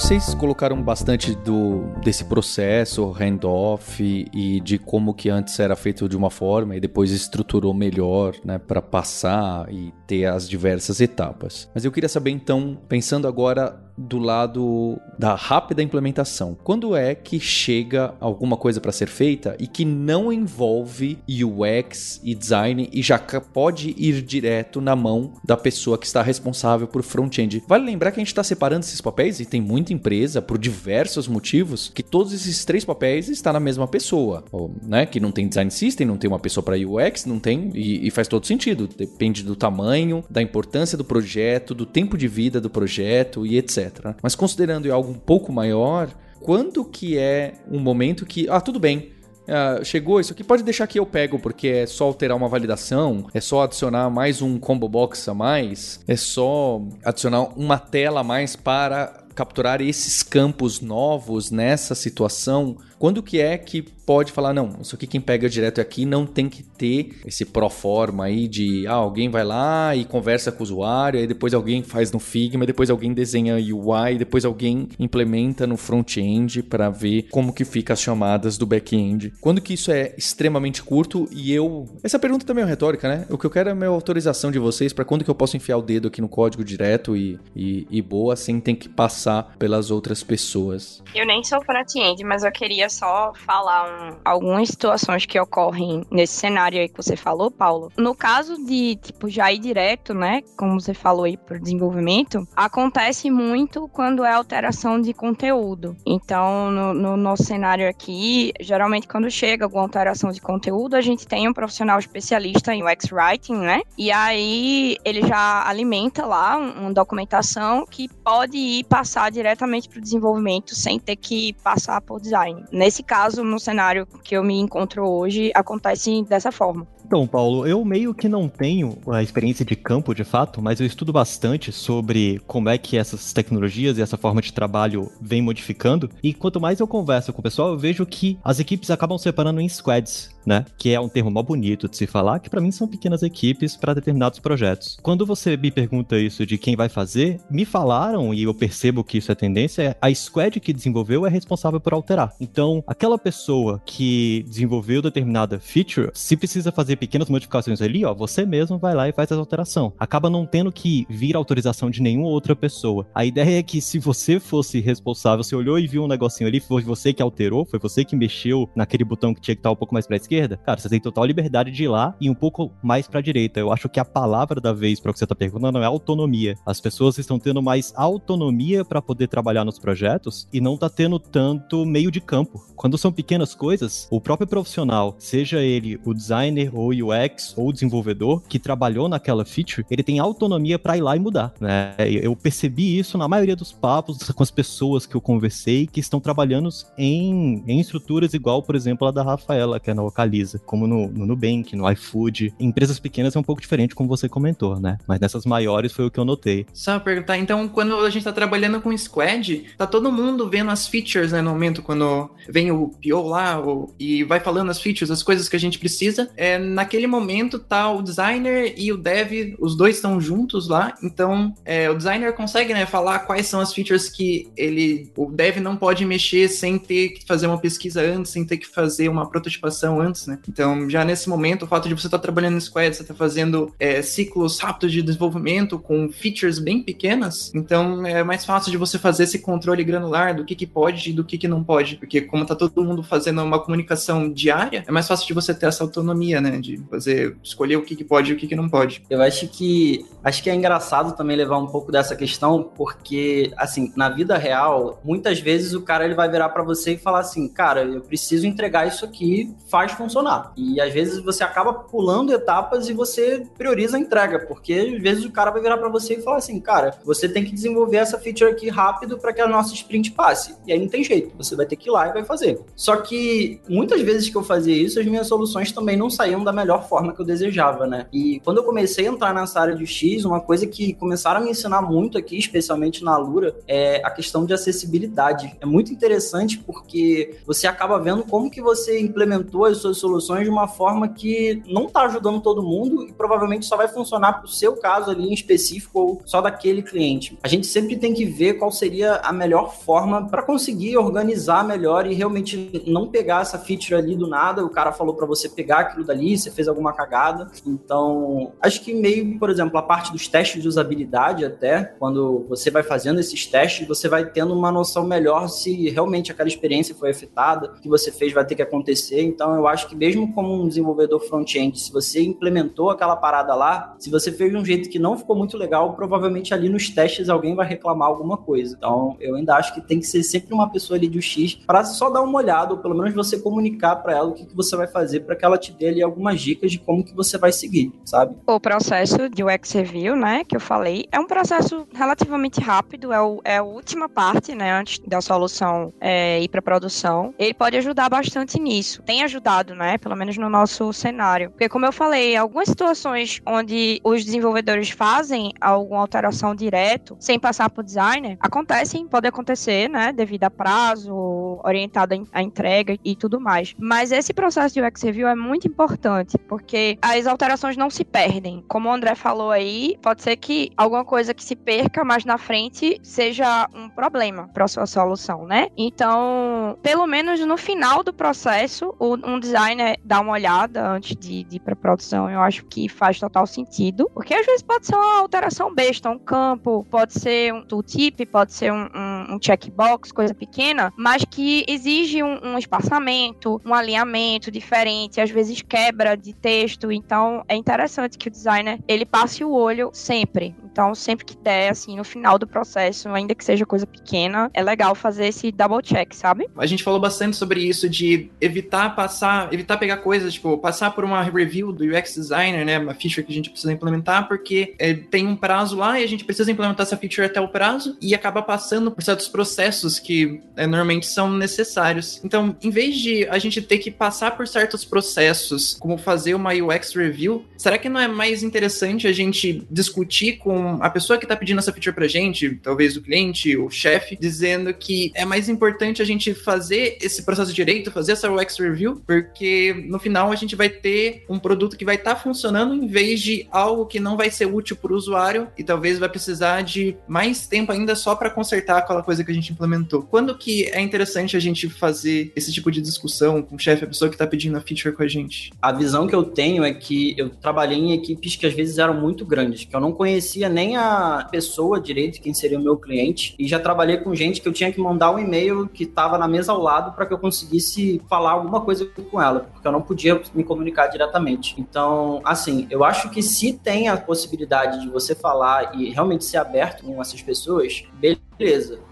Vocês 0.00 0.32
colocaram 0.32 0.80
bastante 0.80 1.34
do 1.34 1.88
desse 2.04 2.24
processo, 2.24 3.10
handoff 3.10 4.00
e 4.00 4.60
de 4.60 4.78
como 4.78 5.12
que 5.12 5.28
antes 5.28 5.58
era 5.58 5.74
feito 5.74 6.08
de 6.08 6.16
uma 6.16 6.30
forma 6.30 6.76
e 6.76 6.80
depois 6.80 7.10
estruturou 7.10 7.74
melhor, 7.74 8.36
né, 8.44 8.58
para 8.58 8.80
passar 8.80 9.68
e 9.72 9.92
ter 10.06 10.26
as 10.26 10.48
diversas 10.48 11.00
etapas. 11.00 11.68
Mas 11.74 11.84
eu 11.84 11.90
queria 11.90 12.08
saber 12.08 12.30
então, 12.30 12.78
pensando 12.88 13.26
agora 13.26 13.87
do 13.98 14.18
lado 14.18 15.00
da 15.18 15.34
rápida 15.34 15.82
implementação. 15.82 16.56
Quando 16.62 16.94
é 16.94 17.14
que 17.14 17.40
chega 17.40 18.14
alguma 18.20 18.56
coisa 18.56 18.80
para 18.80 18.92
ser 18.92 19.08
feita 19.08 19.56
e 19.58 19.66
que 19.66 19.84
não 19.84 20.32
envolve 20.32 21.18
UX 21.28 22.20
e 22.22 22.34
design 22.34 22.88
e 22.92 23.02
já 23.02 23.18
pode 23.18 23.94
ir 23.98 24.22
direto 24.22 24.80
na 24.80 24.94
mão 24.94 25.32
da 25.44 25.56
pessoa 25.56 25.98
que 25.98 26.06
está 26.06 26.22
responsável 26.22 26.86
por 26.86 27.02
front-end? 27.02 27.62
Vale 27.66 27.84
lembrar 27.84 28.12
que 28.12 28.20
a 28.20 28.22
gente 28.22 28.28
está 28.28 28.44
separando 28.44 28.84
esses 28.84 29.00
papéis 29.00 29.40
e 29.40 29.44
tem 29.44 29.60
muita 29.60 29.92
empresa, 29.92 30.40
por 30.40 30.58
diversos 30.58 31.26
motivos, 31.26 31.90
que 31.92 32.02
todos 32.02 32.32
esses 32.32 32.64
três 32.64 32.84
papéis 32.84 33.28
estão 33.28 33.52
na 33.52 33.60
mesma 33.60 33.88
pessoa, 33.88 34.44
ou, 34.52 34.74
né? 34.82 35.06
Que 35.06 35.18
não 35.18 35.32
tem 35.32 35.48
design 35.48 35.70
system, 35.70 36.06
não 36.06 36.16
tem 36.16 36.28
uma 36.28 36.38
pessoa 36.38 36.62
para 36.62 36.76
UX, 36.76 37.24
não 37.24 37.40
tem 37.40 37.70
e, 37.74 38.06
e 38.06 38.10
faz 38.10 38.28
todo 38.28 38.46
sentido. 38.46 38.88
Depende 38.88 39.42
do 39.42 39.56
tamanho, 39.56 40.24
da 40.30 40.40
importância 40.40 40.96
do 40.96 41.04
projeto, 41.04 41.74
do 41.74 41.86
tempo 41.86 42.16
de 42.16 42.28
vida 42.28 42.60
do 42.60 42.70
projeto 42.70 43.46
e 43.46 43.58
etc. 43.58 43.87
Mas 44.22 44.34
considerando 44.34 44.92
algo 44.92 45.10
um 45.10 45.18
pouco 45.18 45.52
maior, 45.52 46.08
quando 46.40 46.84
que 46.84 47.18
é 47.18 47.54
um 47.70 47.78
momento 47.78 48.24
que, 48.26 48.48
ah, 48.48 48.60
tudo 48.60 48.78
bem, 48.78 49.12
Uh, 49.48 49.82
chegou, 49.82 50.20
isso 50.20 50.34
aqui 50.34 50.44
pode 50.44 50.62
deixar 50.62 50.86
que 50.86 50.98
eu 50.98 51.06
pego, 51.06 51.38
porque 51.38 51.68
é 51.68 51.86
só 51.86 52.04
alterar 52.04 52.36
uma 52.36 52.48
validação, 52.48 53.28
é 53.32 53.40
só 53.40 53.62
adicionar 53.62 54.10
mais 54.10 54.42
um 54.42 54.58
combo 54.58 54.86
box 54.86 55.26
a 55.26 55.32
mais, 55.32 56.00
é 56.06 56.16
só 56.16 56.82
adicionar 57.02 57.58
uma 57.58 57.78
tela 57.78 58.20
a 58.20 58.22
mais 58.22 58.54
para 58.56 59.24
capturar 59.34 59.80
esses 59.80 60.22
campos 60.22 60.82
novos 60.82 61.50
nessa 61.50 61.94
situação. 61.94 62.76
Quando 62.98 63.22
que 63.22 63.40
é 63.40 63.56
que 63.56 63.82
pode 63.82 64.32
falar, 64.32 64.54
não, 64.54 64.78
isso 64.80 64.94
aqui 64.96 65.06
quem 65.06 65.20
pega 65.20 65.48
direto 65.48 65.80
aqui 65.80 66.06
não 66.06 66.24
tem 66.24 66.48
que 66.48 66.62
ter 66.62 67.20
esse 67.26 67.44
pro 67.44 67.68
forma 67.68 68.24
aí 68.24 68.48
de, 68.48 68.86
ah, 68.86 68.94
alguém 68.94 69.28
vai 69.28 69.44
lá 69.44 69.94
e 69.94 70.04
conversa 70.04 70.50
com 70.50 70.60
o 70.60 70.62
usuário, 70.62 71.20
aí 71.20 71.26
depois 71.26 71.52
alguém 71.52 71.82
faz 71.82 72.10
no 72.10 72.18
Figma, 72.18 72.64
depois 72.64 72.88
alguém 72.88 73.12
desenha 73.12 73.54
UI, 73.56 74.16
depois 74.16 74.46
alguém 74.46 74.88
implementa 74.98 75.66
no 75.66 75.76
front-end 75.76 76.62
para 76.62 76.88
ver 76.88 77.26
como 77.30 77.52
que 77.52 77.66
fica 77.66 77.92
as 77.92 78.00
chamadas 78.00 78.56
do 78.56 78.66
back-end. 78.66 79.34
Quando 79.40 79.60
que 79.60 79.74
isso 79.74 79.92
é 79.92 80.14
extremamente 80.16 80.82
curto 80.82 81.28
e 81.30 81.52
eu... 81.52 81.86
Essa 82.02 82.18
pergunta 82.18 82.46
também 82.46 82.64
é 82.64 82.66
retórica, 82.66 83.08
né? 83.08 83.26
O 83.28 83.36
que 83.36 83.44
eu 83.44 83.50
quero 83.50 83.68
é 83.68 83.72
a 83.72 83.74
minha 83.74 83.90
autorização 83.90 84.50
de 84.50 84.58
vocês 84.58 84.92
para 84.92 85.04
quando 85.04 85.22
que 85.22 85.30
eu 85.30 85.34
posso 85.34 85.56
enfiar 85.56 85.76
o 85.76 85.82
dedo 85.82 86.08
aqui 86.08 86.22
no 86.22 86.28
código 86.28 86.64
direto 86.64 87.14
e, 87.14 87.38
e, 87.54 87.86
e 87.90 88.00
boa, 88.00 88.34
sem 88.36 88.58
ter 88.58 88.74
que 88.74 88.88
passar 88.88 89.54
pelas 89.58 89.90
outras 89.90 90.22
pessoas. 90.22 91.02
Eu 91.14 91.26
nem 91.26 91.44
sou 91.44 91.62
front-end, 91.62 92.24
mas 92.24 92.42
eu 92.42 92.50
queria 92.50 92.87
só 92.88 93.32
falar 93.34 93.84
um 93.84 94.18
algumas 94.24 94.68
situações 94.68 95.26
que 95.26 95.38
ocorrem 95.38 96.04
nesse 96.10 96.34
cenário 96.34 96.80
aí 96.80 96.88
que 96.88 96.96
você 96.96 97.16
falou, 97.16 97.50
Paulo. 97.50 97.90
No 97.96 98.14
caso 98.14 98.64
de, 98.64 98.96
tipo, 98.96 99.28
já 99.28 99.52
ir 99.52 99.58
direto, 99.58 100.14
né, 100.14 100.42
como 100.56 100.80
você 100.80 100.94
falou 100.94 101.24
aí 101.24 101.36
pro 101.36 101.60
desenvolvimento, 101.60 102.46
acontece 102.54 103.30
muito 103.30 103.88
quando 103.88 104.24
é 104.24 104.32
alteração 104.32 105.00
de 105.00 105.12
conteúdo. 105.12 105.96
Então, 106.06 106.70
no, 106.70 106.94
no 106.94 107.16
nosso 107.16 107.44
cenário 107.44 107.88
aqui, 107.88 108.52
geralmente 108.60 109.08
quando 109.08 109.30
chega 109.30 109.64
alguma 109.64 109.82
alteração 109.82 110.30
de 110.30 110.40
conteúdo, 110.40 110.94
a 110.94 111.00
gente 111.00 111.26
tem 111.26 111.48
um 111.48 111.52
profissional 111.52 111.98
especialista 111.98 112.74
em 112.74 112.82
UX 112.82 113.10
Writing, 113.12 113.56
né, 113.56 113.80
e 113.96 114.10
aí 114.10 114.96
ele 115.04 115.26
já 115.26 115.66
alimenta 115.66 116.26
lá 116.26 116.56
uma 116.56 116.92
documentação 116.92 117.86
que 117.86 118.08
pode 118.08 118.56
ir 118.56 118.84
passar 118.84 119.30
diretamente 119.30 119.88
para 119.88 119.98
o 119.98 120.02
desenvolvimento 120.02 120.74
sem 120.74 120.98
ter 120.98 121.16
que 121.16 121.54
passar 121.62 122.00
por 122.00 122.20
design. 122.20 122.64
Nesse 122.78 123.02
caso, 123.02 123.42
no 123.42 123.58
cenário 123.58 124.06
que 124.22 124.36
eu 124.36 124.44
me 124.44 124.56
encontro 124.56 125.04
hoje 125.04 125.50
acontece 125.52 126.22
dessa 126.22 126.52
forma. 126.52 126.86
Então, 127.08 127.26
Paulo, 127.26 127.66
eu 127.66 127.82
meio 127.86 128.12
que 128.12 128.28
não 128.28 128.50
tenho 128.50 128.98
a 129.10 129.22
experiência 129.22 129.64
de 129.64 129.74
campo, 129.74 130.14
de 130.14 130.24
fato, 130.24 130.60
mas 130.60 130.78
eu 130.78 130.86
estudo 130.86 131.10
bastante 131.10 131.72
sobre 131.72 132.38
como 132.46 132.68
é 132.68 132.76
que 132.76 132.98
essas 132.98 133.32
tecnologias 133.32 133.96
e 133.96 134.02
essa 134.02 134.18
forma 134.18 134.42
de 134.42 134.52
trabalho 134.52 135.10
vem 135.18 135.40
modificando. 135.40 136.10
E 136.22 136.34
quanto 136.34 136.60
mais 136.60 136.80
eu 136.80 136.86
converso 136.86 137.32
com 137.32 137.40
o 137.40 137.42
pessoal, 137.42 137.70
eu 137.70 137.78
vejo 137.78 138.04
que 138.04 138.38
as 138.44 138.60
equipes 138.60 138.90
acabam 138.90 139.16
separando 139.16 139.58
em 139.58 139.66
squads, 139.70 140.36
né? 140.44 140.66
Que 140.76 140.90
é 140.92 141.00
um 141.00 141.08
termo 141.08 141.30
mó 141.30 141.42
bonito 141.42 141.88
de 141.88 141.96
se 141.96 142.06
falar, 142.06 142.40
que 142.40 142.50
para 142.50 142.60
mim 142.60 142.70
são 142.70 142.86
pequenas 142.86 143.22
equipes 143.22 143.74
para 143.74 143.94
determinados 143.94 144.38
projetos. 144.38 144.98
Quando 145.02 145.24
você 145.24 145.56
me 145.56 145.70
pergunta 145.70 146.18
isso 146.18 146.44
de 146.44 146.58
quem 146.58 146.76
vai 146.76 146.90
fazer, 146.90 147.40
me 147.50 147.64
falaram, 147.64 148.34
e 148.34 148.42
eu 148.42 148.52
percebo 148.52 149.02
que 149.02 149.16
isso 149.16 149.32
é 149.32 149.34
tendência, 149.34 149.82
é 149.82 149.96
a 149.98 150.14
squad 150.14 150.60
que 150.60 150.74
desenvolveu 150.74 151.26
é 151.26 151.30
responsável 151.30 151.80
por 151.80 151.94
alterar. 151.94 152.34
Então, 152.38 152.84
aquela 152.86 153.16
pessoa 153.16 153.80
que 153.86 154.44
desenvolveu 154.46 155.00
determinada 155.00 155.58
feature, 155.58 156.10
se 156.12 156.36
precisa 156.36 156.70
fazer 156.70 156.97
pequenas 156.98 157.28
modificações 157.28 157.80
ali, 157.80 158.04
ó, 158.04 158.14
você 158.14 158.44
mesmo 158.44 158.78
vai 158.78 158.94
lá 158.94 159.08
e 159.08 159.12
faz 159.12 159.30
essa 159.30 159.40
alteração. 159.40 159.92
Acaba 159.98 160.28
não 160.28 160.44
tendo 160.44 160.72
que 160.72 161.06
vir 161.08 161.36
autorização 161.36 161.90
de 161.90 162.02
nenhuma 162.02 162.28
outra 162.28 162.54
pessoa. 162.54 163.06
A 163.14 163.24
ideia 163.24 163.58
é 163.58 163.62
que 163.62 163.80
se 163.80 163.98
você 163.98 164.40
fosse 164.40 164.80
responsável, 164.80 165.42
você 165.42 165.54
olhou 165.54 165.78
e 165.78 165.86
viu 165.86 166.04
um 166.04 166.08
negocinho 166.08 166.48
ali, 166.48 166.60
foi 166.60 166.82
você 166.82 167.12
que 167.12 167.22
alterou, 167.22 167.64
foi 167.64 167.78
você 167.78 168.04
que 168.04 168.16
mexeu 168.16 168.68
naquele 168.74 169.04
botão 169.04 169.32
que 169.32 169.40
tinha 169.40 169.54
que 169.54 169.60
estar 169.60 169.70
um 169.70 169.76
pouco 169.76 169.94
mais 169.94 170.06
pra 170.06 170.16
esquerda, 170.16 170.56
cara, 170.58 170.80
você 170.80 170.88
tem 170.88 171.00
total 171.00 171.24
liberdade 171.24 171.70
de 171.70 171.84
ir 171.84 171.88
lá 171.88 172.14
e 172.20 172.28
um 172.28 172.34
pouco 172.34 172.70
mais 172.82 173.06
pra 173.06 173.20
direita. 173.20 173.60
Eu 173.60 173.72
acho 173.72 173.88
que 173.88 174.00
a 174.00 174.04
palavra 174.04 174.60
da 174.60 174.72
vez 174.72 175.00
para 175.00 175.10
o 175.10 175.12
que 175.12 175.18
você 175.18 175.26
tá 175.26 175.34
perguntando 175.34 175.78
é 175.78 175.84
autonomia. 175.84 176.56
As 176.66 176.80
pessoas 176.80 177.18
estão 177.18 177.38
tendo 177.38 177.62
mais 177.62 177.92
autonomia 177.96 178.84
para 178.84 179.02
poder 179.02 179.28
trabalhar 179.28 179.64
nos 179.64 179.78
projetos 179.78 180.48
e 180.52 180.60
não 180.60 180.76
tá 180.76 180.88
tendo 180.88 181.18
tanto 181.18 181.84
meio 181.84 182.10
de 182.10 182.20
campo. 182.20 182.64
Quando 182.76 182.98
são 182.98 183.12
pequenas 183.12 183.54
coisas, 183.54 184.08
o 184.10 184.20
próprio 184.20 184.48
profissional, 184.48 185.16
seja 185.18 185.60
ele 185.60 186.00
o 186.04 186.14
designer 186.14 186.70
ou 186.74 186.87
UX 186.90 187.54
ou 187.56 187.72
desenvolvedor 187.72 188.42
que 188.48 188.58
trabalhou 188.58 189.08
naquela 189.08 189.44
feature, 189.44 189.86
ele 189.90 190.02
tem 190.02 190.18
autonomia 190.18 190.78
para 190.78 190.96
ir 190.96 191.00
lá 191.00 191.16
e 191.16 191.18
mudar, 191.18 191.52
né? 191.60 191.94
Eu 191.98 192.34
percebi 192.34 192.98
isso 192.98 193.16
na 193.18 193.28
maioria 193.28 193.56
dos 193.56 193.72
papos 193.72 194.18
com 194.30 194.42
as 194.42 194.50
pessoas 194.50 195.06
que 195.06 195.14
eu 195.14 195.20
conversei 195.20 195.86
que 195.86 196.00
estão 196.00 196.20
trabalhando 196.20 196.68
em, 196.96 197.62
em 197.66 197.80
estruturas 197.80 198.34
igual, 198.34 198.62
por 198.62 198.74
exemplo, 198.74 199.06
a 199.06 199.10
da 199.10 199.22
Rafaela, 199.22 199.80
que 199.80 199.90
é 199.90 199.94
na 199.94 200.02
Localiza, 200.02 200.58
como 200.60 200.86
no, 200.86 201.08
no 201.08 201.26
Nubank, 201.26 201.74
no 201.74 201.90
iFood. 201.90 202.54
Em 202.58 202.68
empresas 202.68 202.98
pequenas 202.98 203.34
é 203.34 203.38
um 203.38 203.42
pouco 203.42 203.60
diferente, 203.60 203.94
como 203.94 204.08
você 204.08 204.28
comentou, 204.28 204.78
né? 204.78 204.98
Mas 205.06 205.20
nessas 205.20 205.44
maiores 205.44 205.92
foi 205.92 206.06
o 206.06 206.10
que 206.10 206.18
eu 206.18 206.24
notei. 206.24 206.66
Só 206.72 206.98
perguntar, 206.98 207.38
então, 207.38 207.68
quando 207.68 207.96
a 207.96 208.10
gente 208.10 208.24
tá 208.24 208.32
trabalhando 208.32 208.80
com 208.80 208.96
squad, 208.96 209.64
tá 209.76 209.86
todo 209.86 210.12
mundo 210.12 210.48
vendo 210.48 210.70
as 210.70 210.86
features, 210.86 211.32
né, 211.32 211.40
no 211.40 211.50
momento, 211.50 211.82
quando 211.82 212.30
vem 212.48 212.70
o 212.70 212.90
PO 213.02 213.28
lá 213.28 213.60
o, 213.60 213.92
e 213.98 214.24
vai 214.24 214.40
falando 214.40 214.70
as 214.70 214.80
features, 214.80 215.10
as 215.10 215.22
coisas 215.22 215.48
que 215.48 215.56
a 215.56 215.60
gente 215.60 215.78
precisa, 215.78 216.30
é, 216.36 216.58
naquele 216.78 217.08
momento 217.08 217.58
tá 217.58 217.90
o 217.90 218.00
designer 218.00 218.72
e 218.76 218.92
o 218.92 218.96
dev, 218.96 219.56
os 219.58 219.76
dois 219.76 219.96
estão 219.96 220.20
juntos 220.20 220.68
lá, 220.68 220.94
então 221.02 221.52
é, 221.64 221.90
o 221.90 221.94
designer 221.96 222.32
consegue, 222.32 222.72
né, 222.72 222.86
falar 222.86 223.20
quais 223.20 223.48
são 223.48 223.58
as 223.58 223.74
features 223.74 224.08
que 224.08 224.48
ele, 224.56 225.10
o 225.16 225.28
dev 225.30 225.56
não 225.56 225.76
pode 225.76 226.04
mexer 226.04 226.48
sem 226.48 226.78
ter 226.78 227.08
que 227.10 227.26
fazer 227.26 227.48
uma 227.48 227.58
pesquisa 227.58 228.00
antes, 228.00 228.30
sem 228.30 228.44
ter 228.44 228.58
que 228.58 228.66
fazer 228.66 229.08
uma 229.08 229.28
prototipação 229.28 230.00
antes, 230.00 230.28
né? 230.28 230.38
Então, 230.48 230.88
já 230.88 231.04
nesse 231.04 231.28
momento, 231.28 231.64
o 231.64 231.66
fato 231.66 231.88
de 231.88 231.94
você 231.94 232.06
estar 232.06 232.18
tá 232.18 232.22
trabalhando 232.22 232.54
no 232.54 232.60
squad, 232.60 232.94
você 232.94 233.02
tá 233.02 233.14
fazendo 233.14 233.74
é, 233.80 234.00
ciclos 234.00 234.60
rápidos 234.60 234.92
de 234.92 235.02
desenvolvimento 235.02 235.80
com 235.80 236.08
features 236.12 236.60
bem 236.60 236.80
pequenas, 236.80 237.52
então 237.54 238.06
é 238.06 238.22
mais 238.22 238.44
fácil 238.44 238.70
de 238.70 238.76
você 238.76 239.00
fazer 239.00 239.24
esse 239.24 239.40
controle 239.40 239.82
granular 239.82 240.36
do 240.36 240.44
que, 240.44 240.54
que 240.54 240.66
pode 240.66 241.10
e 241.10 241.12
do 241.12 241.24
que, 241.24 241.36
que 241.36 241.48
não 241.48 241.64
pode, 241.64 241.96
porque 241.96 242.20
como 242.20 242.46
tá 242.46 242.54
todo 242.54 242.84
mundo 242.84 243.02
fazendo 243.02 243.42
uma 243.42 243.58
comunicação 243.58 244.32
diária, 244.32 244.84
é 244.86 244.92
mais 244.92 245.08
fácil 245.08 245.26
de 245.26 245.34
você 245.34 245.52
ter 245.52 245.66
essa 245.66 245.82
autonomia, 245.82 246.40
né, 246.40 246.60
de 246.76 246.84
fazer, 246.88 247.36
escolher 247.42 247.76
o 247.76 247.82
que, 247.82 247.96
que 247.96 248.04
pode 248.04 248.30
e 248.30 248.34
o 248.34 248.36
que, 248.36 248.46
que 248.46 248.56
não 248.56 248.68
pode. 248.68 249.02
Eu 249.08 249.22
acho 249.22 249.48
que 249.48 250.04
acho 250.22 250.42
que 250.42 250.50
é 250.50 250.54
engraçado 250.54 251.16
também 251.16 251.36
levar 251.36 251.58
um 251.58 251.66
pouco 251.66 251.90
dessa 251.90 252.14
questão, 252.14 252.62
porque 252.76 253.52
assim, 253.56 253.92
na 253.96 254.08
vida 254.08 254.36
real, 254.36 255.00
muitas 255.04 255.40
vezes 255.40 255.74
o 255.74 255.82
cara 255.82 256.04
ele 256.04 256.14
vai 256.14 256.28
virar 256.30 256.48
para 256.50 256.62
você 256.62 256.94
e 256.94 256.98
falar 256.98 257.20
assim, 257.20 257.48
cara, 257.48 257.84
eu 257.84 258.00
preciso 258.00 258.46
entregar 258.46 258.86
isso 258.86 259.04
aqui, 259.04 259.54
faz 259.68 259.92
funcionar. 259.92 260.52
E 260.56 260.80
às 260.80 260.92
vezes 260.92 261.22
você 261.22 261.42
acaba 261.44 261.72
pulando 261.72 262.32
etapas 262.32 262.88
e 262.88 262.92
você 262.92 263.46
prioriza 263.56 263.96
a 263.96 264.00
entrega, 264.00 264.40
porque 264.40 264.94
às 264.96 265.02
vezes 265.02 265.24
o 265.24 265.30
cara 265.30 265.50
vai 265.50 265.62
virar 265.62 265.78
para 265.78 265.88
você 265.88 266.14
e 266.14 266.22
falar 266.22 266.38
assim, 266.38 266.60
cara, 266.60 266.94
você 267.04 267.28
tem 267.28 267.44
que 267.44 267.52
desenvolver 267.52 267.98
essa 267.98 268.18
feature 268.18 268.50
aqui 268.50 268.68
rápido 268.68 269.18
para 269.18 269.32
que 269.32 269.40
a 269.40 269.48
nossa 269.48 269.74
sprint 269.74 270.12
passe. 270.12 270.54
E 270.66 270.72
aí 270.72 270.78
não 270.78 270.88
tem 270.88 271.02
jeito, 271.02 271.36
você 271.36 271.54
vai 271.56 271.66
ter 271.66 271.76
que 271.76 271.88
ir 271.88 271.92
lá 271.92 272.08
e 272.08 272.12
vai 272.12 272.24
fazer. 272.24 272.60
Só 272.74 272.96
que 272.96 273.60
muitas 273.68 274.00
vezes 274.00 274.28
que 274.28 274.36
eu 274.36 274.42
fazia 274.42 274.76
isso, 274.76 274.98
as 274.98 275.06
minhas 275.06 275.26
soluções 275.26 275.72
também 275.72 275.96
não 275.96 276.10
saíam 276.10 276.42
da 276.48 276.52
melhor 276.52 276.88
forma 276.88 277.12
que 277.12 277.20
eu 277.20 277.26
desejava, 277.26 277.86
né? 277.86 278.06
E 278.12 278.40
quando 278.40 278.58
eu 278.58 278.64
comecei 278.64 279.06
a 279.06 279.10
entrar 279.10 279.34
nessa 279.34 279.60
área 279.60 279.74
de 279.74 279.86
X, 279.86 280.24
uma 280.24 280.40
coisa 280.40 280.66
que 280.66 280.94
começaram 280.94 281.40
a 281.40 281.44
me 281.44 281.50
ensinar 281.50 281.82
muito 281.82 282.16
aqui, 282.16 282.38
especialmente 282.38 283.04
na 283.04 283.16
Lura, 283.16 283.54
é 283.66 284.00
a 284.04 284.10
questão 284.10 284.46
de 284.46 284.54
acessibilidade. 284.54 285.54
É 285.60 285.66
muito 285.66 285.92
interessante 285.92 286.58
porque 286.58 287.38
você 287.46 287.66
acaba 287.66 287.98
vendo 287.98 288.22
como 288.22 288.50
que 288.50 288.62
você 288.62 288.98
implementou 289.00 289.66
as 289.66 289.78
suas 289.78 289.98
soluções 289.98 290.44
de 290.44 290.50
uma 290.50 290.66
forma 290.66 291.08
que 291.08 291.62
não 291.66 291.86
está 291.86 292.02
ajudando 292.02 292.40
todo 292.40 292.62
mundo 292.62 293.02
e 293.02 293.12
provavelmente 293.12 293.66
só 293.66 293.76
vai 293.76 293.88
funcionar 293.88 294.34
para 294.34 294.46
o 294.46 294.48
seu 294.48 294.76
caso 294.76 295.10
ali 295.10 295.28
em 295.28 295.34
específico 295.34 295.98
ou 296.00 296.22
só 296.24 296.40
daquele 296.40 296.82
cliente. 296.82 297.38
A 297.42 297.48
gente 297.48 297.66
sempre 297.66 297.96
tem 297.96 298.14
que 298.14 298.24
ver 298.24 298.54
qual 298.54 298.72
seria 298.72 299.16
a 299.16 299.32
melhor 299.32 299.74
forma 299.74 300.26
para 300.28 300.42
conseguir 300.42 300.96
organizar 300.96 301.64
melhor 301.64 302.06
e 302.06 302.14
realmente 302.14 302.82
não 302.86 303.08
pegar 303.08 303.42
essa 303.42 303.58
feature 303.58 303.94
ali 303.94 304.16
do 304.16 304.26
nada. 304.26 304.64
O 304.64 304.70
cara 304.70 304.92
falou 304.92 305.14
para 305.14 305.26
você 305.26 305.48
pegar 305.48 305.80
aquilo 305.80 306.04
dali, 306.04 306.37
você 306.38 306.50
fez 306.50 306.68
alguma 306.68 306.92
cagada. 306.92 307.48
Então, 307.66 308.52
acho 308.60 308.82
que 308.82 308.94
meio, 308.94 309.38
por 309.38 309.50
exemplo, 309.50 309.78
a 309.78 309.82
parte 309.82 310.12
dos 310.12 310.26
testes 310.28 310.62
de 310.62 310.68
usabilidade 310.68 311.44
até, 311.44 311.84
quando 311.98 312.46
você 312.48 312.70
vai 312.70 312.82
fazendo 312.82 313.20
esses 313.20 313.46
testes, 313.46 313.86
você 313.86 314.08
vai 314.08 314.24
tendo 314.30 314.54
uma 314.54 314.70
noção 314.70 315.04
melhor 315.06 315.48
se 315.48 315.88
realmente 315.90 316.30
aquela 316.32 316.48
experiência 316.48 316.94
foi 316.94 317.10
afetada, 317.10 317.72
o 317.72 317.80
que 317.80 317.88
você 317.88 318.10
fez 318.10 318.32
vai 318.32 318.44
ter 318.44 318.54
que 318.54 318.62
acontecer. 318.62 319.22
Então, 319.22 319.54
eu 319.54 319.66
acho 319.66 319.88
que 319.88 319.96
mesmo 319.96 320.32
como 320.32 320.52
um 320.52 320.68
desenvolvedor 320.68 321.20
front-end, 321.20 321.78
se 321.78 321.92
você 321.92 322.22
implementou 322.22 322.90
aquela 322.90 323.16
parada 323.16 323.54
lá, 323.54 323.94
se 323.98 324.10
você 324.10 324.30
fez 324.32 324.50
de 324.50 324.56
um 324.56 324.64
jeito 324.64 324.88
que 324.88 324.98
não 324.98 325.16
ficou 325.16 325.36
muito 325.36 325.56
legal, 325.56 325.94
provavelmente 325.94 326.54
ali 326.54 326.68
nos 326.68 326.88
testes 326.90 327.28
alguém 327.28 327.54
vai 327.54 327.66
reclamar 327.66 328.08
alguma 328.08 328.36
coisa. 328.36 328.74
Então, 328.76 329.16
eu 329.20 329.34
ainda 329.34 329.56
acho 329.56 329.74
que 329.74 329.80
tem 329.80 330.00
que 330.00 330.06
ser 330.06 330.22
sempre 330.22 330.54
uma 330.54 330.70
pessoa 330.70 330.96
ali 330.96 331.08
de 331.08 331.20
X 331.20 331.54
para 331.66 331.84
só 331.84 332.10
dar 332.10 332.22
uma 332.22 332.38
olhada, 332.38 332.74
ou 332.74 332.80
pelo 332.80 332.94
menos 332.94 333.14
você 333.14 333.38
comunicar 333.38 333.96
para 333.96 334.12
ela 334.12 334.28
o 334.28 334.34
que, 334.34 334.46
que 334.46 334.56
você 334.56 334.76
vai 334.76 334.86
fazer 334.86 335.20
para 335.20 335.36
que 335.36 335.44
ela 335.44 335.58
te 335.58 335.72
dê 335.72 335.88
ali 335.88 336.02
algumas 336.28 336.40
dicas 336.40 336.70
de 336.70 336.78
como 336.78 337.02
que 337.02 337.14
você 337.14 337.38
vai 337.38 337.52
seguir, 337.52 337.92
sabe? 338.04 338.36
O 338.46 338.60
processo 338.60 339.28
de 339.28 339.42
UX 339.42 339.72
Review, 339.72 340.16
né, 340.16 340.44
que 340.44 340.56
eu 340.56 340.60
falei, 340.60 341.06
é 341.10 341.18
um 341.18 341.26
processo 341.26 341.86
relativamente 341.94 342.60
rápido, 342.60 343.12
é, 343.12 343.20
o, 343.20 343.40
é 343.44 343.56
a 343.58 343.62
última 343.62 344.08
parte, 344.08 344.54
né, 344.54 344.72
antes 344.72 344.98
da 345.00 345.20
solução 345.20 345.92
é, 346.00 346.40
ir 346.40 346.48
para 346.48 346.60
produção. 346.60 347.34
Ele 347.38 347.54
pode 347.54 347.76
ajudar 347.76 348.08
bastante 348.08 348.60
nisso. 348.60 349.02
Tem 349.02 349.22
ajudado, 349.22 349.74
né, 349.74 349.98
pelo 349.98 350.16
menos 350.16 350.36
no 350.36 350.48
nosso 350.48 350.92
cenário. 350.92 351.50
Porque, 351.50 351.68
como 351.68 351.86
eu 351.86 351.92
falei, 351.92 352.36
algumas 352.36 352.68
situações 352.68 353.40
onde 353.46 354.00
os 354.04 354.24
desenvolvedores 354.24 354.90
fazem 354.90 355.52
alguma 355.60 356.00
alteração 356.00 356.54
direto, 356.54 357.16
sem 357.18 357.38
passar 357.38 357.70
por 357.70 357.82
designer, 357.82 358.36
acontecem, 358.40 359.06
pode 359.06 359.26
acontecer, 359.26 359.88
né, 359.88 360.12
devido 360.12 360.44
a 360.44 360.50
prazo, 360.50 361.60
orientado 361.64 362.14
à 362.32 362.42
entrega 362.42 362.98
e 363.04 363.16
tudo 363.16 363.40
mais. 363.40 363.74
Mas 363.78 364.12
esse 364.12 364.32
processo 364.32 364.74
de 364.74 364.82
UX 364.82 365.02
Review 365.02 365.28
é 365.28 365.34
muito 365.34 365.66
importante, 365.68 366.17
porque 366.48 366.98
as 367.02 367.26
alterações 367.26 367.76
não 367.76 367.90
se 367.90 368.04
perdem. 368.04 368.64
Como 368.68 368.88
o 368.88 368.92
André 368.92 369.14
falou 369.14 369.50
aí, 369.50 369.96
pode 370.02 370.22
ser 370.22 370.36
que 370.36 370.70
alguma 370.76 371.04
coisa 371.04 371.34
que 371.34 371.44
se 371.44 371.56
perca 371.56 372.04
mais 372.04 372.24
na 372.24 372.38
frente 372.38 372.98
seja 373.02 373.68
um 373.74 373.88
problema 373.88 374.48
para 374.48 374.64
a 374.64 374.68
sua 374.68 374.86
solução, 374.86 375.46
né? 375.46 375.68
Então, 375.76 376.78
pelo 376.82 377.06
menos 377.06 377.40
no 377.40 377.56
final 377.56 378.02
do 378.02 378.12
processo, 378.12 378.94
um 379.00 379.38
designer 379.38 379.98
dá 380.04 380.20
uma 380.20 380.32
olhada 380.32 380.88
antes 380.88 381.16
de, 381.16 381.44
de 381.44 381.56
ir 381.56 381.60
para 381.60 381.76
produção, 381.76 382.30
eu 382.30 382.40
acho 382.40 382.64
que 382.64 382.88
faz 382.88 383.18
total 383.18 383.46
sentido, 383.46 384.10
porque 384.14 384.34
às 384.34 384.44
vezes 384.44 384.62
pode 384.62 384.86
ser 384.86 384.94
uma 384.94 385.18
alteração 385.18 385.74
besta, 385.74 386.10
um 386.10 386.18
campo, 386.18 386.86
pode 386.90 387.14
ser 387.14 387.52
um 387.52 387.64
tooltip, 387.64 388.24
pode 388.26 388.52
ser 388.52 388.72
um, 388.72 388.88
um, 388.94 389.34
um 389.34 389.38
checkbox, 389.40 390.12
coisa 390.12 390.34
pequena, 390.34 390.92
mas 390.96 391.24
que 391.24 391.64
exige 391.68 392.22
um, 392.22 392.38
um 392.42 392.58
espaçamento, 392.58 393.60
um 393.64 393.74
alinhamento 393.74 394.50
diferente, 394.50 395.20
às 395.20 395.30
vezes 395.30 395.62
quebra 395.62 396.07
de 396.16 396.32
texto, 396.32 396.90
então 396.90 397.44
é 397.48 397.56
interessante 397.56 398.18
que 398.18 398.28
o 398.28 398.30
designer 398.30 398.78
ele 398.86 399.04
passe 399.04 399.44
o 399.44 399.52
olho 399.52 399.90
sempre. 399.92 400.54
Então, 400.78 400.94
sempre 400.94 401.24
que 401.24 401.36
der, 401.36 401.70
assim, 401.70 401.96
no 401.96 402.04
final 402.04 402.38
do 402.38 402.46
processo, 402.46 403.08
ainda 403.08 403.34
que 403.34 403.44
seja 403.44 403.66
coisa 403.66 403.84
pequena, 403.84 404.48
é 404.54 404.62
legal 404.62 404.94
fazer 404.94 405.26
esse 405.26 405.50
double 405.50 405.82
check, 405.82 406.14
sabe? 406.14 406.48
A 406.56 406.66
gente 406.66 406.84
falou 406.84 407.00
bastante 407.00 407.36
sobre 407.36 407.60
isso 407.60 407.88
de 407.88 408.30
evitar 408.40 408.94
passar, 408.94 409.52
evitar 409.52 409.76
pegar 409.76 409.96
coisas, 409.96 410.34
tipo, 410.34 410.56
passar 410.58 410.92
por 410.92 411.02
uma 411.02 411.20
review 411.20 411.72
do 411.72 411.82
UX 411.82 412.14
designer, 412.14 412.64
né, 412.64 412.78
uma 412.78 412.94
feature 412.94 413.26
que 413.26 413.32
a 413.32 413.34
gente 413.34 413.50
precisa 413.50 413.72
implementar, 413.72 414.28
porque 414.28 414.76
é, 414.78 414.94
tem 414.94 415.26
um 415.26 415.34
prazo 415.34 415.76
lá 415.76 415.98
e 415.98 416.04
a 416.04 416.06
gente 416.06 416.24
precisa 416.24 416.52
implementar 416.52 416.86
essa 416.86 416.96
feature 416.96 417.26
até 417.26 417.40
o 417.40 417.48
prazo 417.48 417.98
e 418.00 418.14
acaba 418.14 418.40
passando 418.40 418.92
por 418.92 419.02
certos 419.02 419.26
processos 419.26 419.98
que 419.98 420.40
é, 420.54 420.64
normalmente 420.64 421.08
são 421.08 421.28
necessários. 421.28 422.20
Então, 422.22 422.56
em 422.62 422.70
vez 422.70 422.94
de 422.96 423.26
a 423.30 423.38
gente 423.40 423.60
ter 423.60 423.78
que 423.78 423.90
passar 423.90 424.36
por 424.36 424.46
certos 424.46 424.84
processos, 424.84 425.76
como 425.80 425.98
fazer 425.98 426.34
uma 426.34 426.52
UX 426.52 426.94
review, 426.94 427.44
será 427.56 427.76
que 427.78 427.88
não 427.88 427.98
é 427.98 428.06
mais 428.06 428.44
interessante 428.44 429.08
a 429.08 429.12
gente 429.12 429.66
discutir 429.68 430.38
com 430.38 430.67
a 430.80 430.90
pessoa 430.90 431.18
que 431.18 431.24
está 431.24 431.36
pedindo 431.36 431.58
essa 431.58 431.72
feature 431.72 431.94
pra 431.94 432.06
gente, 432.06 432.56
talvez 432.62 432.96
o 432.96 433.02
cliente, 433.02 433.56
o 433.56 433.70
chefe, 433.70 434.16
dizendo 434.20 434.72
que 434.74 435.10
é 435.14 435.24
mais 435.24 435.48
importante 435.48 436.02
a 436.02 436.04
gente 436.04 436.34
fazer 436.34 436.98
esse 437.00 437.22
processo 437.22 437.52
direito, 437.52 437.90
fazer 437.90 438.12
essa 438.12 438.30
UX 438.30 438.58
review, 438.58 439.02
porque 439.06 439.84
no 439.88 439.98
final 439.98 440.30
a 440.30 440.36
gente 440.36 440.54
vai 440.56 440.68
ter 440.68 441.24
um 441.28 441.38
produto 441.38 441.76
que 441.76 441.84
vai 441.84 441.96
estar 441.96 442.14
tá 442.14 442.20
funcionando 442.20 442.74
em 442.74 442.86
vez 442.86 443.20
de 443.20 443.46
algo 443.50 443.86
que 443.86 444.00
não 444.00 444.16
vai 444.16 444.30
ser 444.30 444.46
útil 444.46 444.76
para 444.76 444.92
o 444.92 444.96
usuário 444.96 445.48
e 445.56 445.64
talvez 445.64 445.98
vai 445.98 446.08
precisar 446.08 446.62
de 446.62 446.96
mais 447.06 447.46
tempo 447.46 447.72
ainda 447.72 447.94
só 447.94 448.14
para 448.14 448.30
consertar 448.30 448.78
aquela 448.78 449.02
coisa 449.02 449.24
que 449.24 449.30
a 449.30 449.34
gente 449.34 449.52
implementou. 449.52 450.02
Quando 450.02 450.36
que 450.36 450.64
é 450.66 450.80
interessante 450.80 451.36
a 451.36 451.40
gente 451.40 451.68
fazer 451.68 452.32
esse 452.34 452.52
tipo 452.52 452.70
de 452.70 452.80
discussão 452.80 453.42
com 453.42 453.56
o 453.56 453.58
chefe, 453.58 453.84
a 453.84 453.88
pessoa 453.88 454.08
que 454.08 454.14
está 454.14 454.26
pedindo 454.26 454.56
a 454.56 454.60
feature 454.60 454.94
com 454.94 455.02
a 455.02 455.08
gente? 455.08 455.52
A 455.60 455.72
visão 455.72 456.06
que 456.06 456.14
eu 456.14 456.24
tenho 456.24 456.64
é 456.64 456.72
que 456.72 457.14
eu 457.18 457.30
trabalhei 457.30 457.78
em 457.78 457.92
equipes 457.92 458.36
que 458.36 458.46
às 458.46 458.54
vezes 458.54 458.78
eram 458.78 458.94
muito 458.94 459.24
grandes, 459.24 459.64
que 459.64 459.74
eu 459.74 459.80
não 459.80 459.92
conhecia 459.92 460.47
nem 460.48 460.76
a 460.76 461.26
pessoa 461.30 461.80
direito, 461.80 462.20
quem 462.20 462.34
seria 462.34 462.58
o 462.58 462.62
meu 462.62 462.76
cliente, 462.76 463.34
e 463.38 463.46
já 463.46 463.58
trabalhei 463.58 463.98
com 463.98 464.14
gente 464.14 464.40
que 464.40 464.48
eu 464.48 464.52
tinha 464.52 464.72
que 464.72 464.80
mandar 464.80 465.10
um 465.10 465.18
e-mail 465.18 465.68
que 465.68 465.84
estava 465.84 466.18
na 466.18 466.28
mesa 466.28 466.52
ao 466.52 466.60
lado 466.60 466.94
para 466.94 467.06
que 467.06 467.12
eu 467.12 467.18
conseguisse 467.18 468.00
falar 468.08 468.32
alguma 468.32 468.60
coisa 468.60 468.86
com 469.10 469.20
ela, 469.20 469.40
porque 469.52 469.66
eu 469.66 469.72
não 469.72 469.82
podia 469.82 470.20
me 470.34 470.44
comunicar 470.44 470.88
diretamente. 470.88 471.54
Então, 471.58 472.20
assim, 472.24 472.66
eu 472.70 472.84
acho 472.84 473.10
que 473.10 473.22
se 473.22 473.52
tem 473.52 473.88
a 473.88 473.96
possibilidade 473.96 474.80
de 474.80 474.88
você 474.88 475.14
falar 475.14 475.74
e 475.74 475.90
realmente 475.90 476.24
ser 476.24 476.38
aberto 476.38 476.84
com 476.84 477.00
essas 477.00 477.22
pessoas, 477.22 477.84
beleza. 477.94 478.27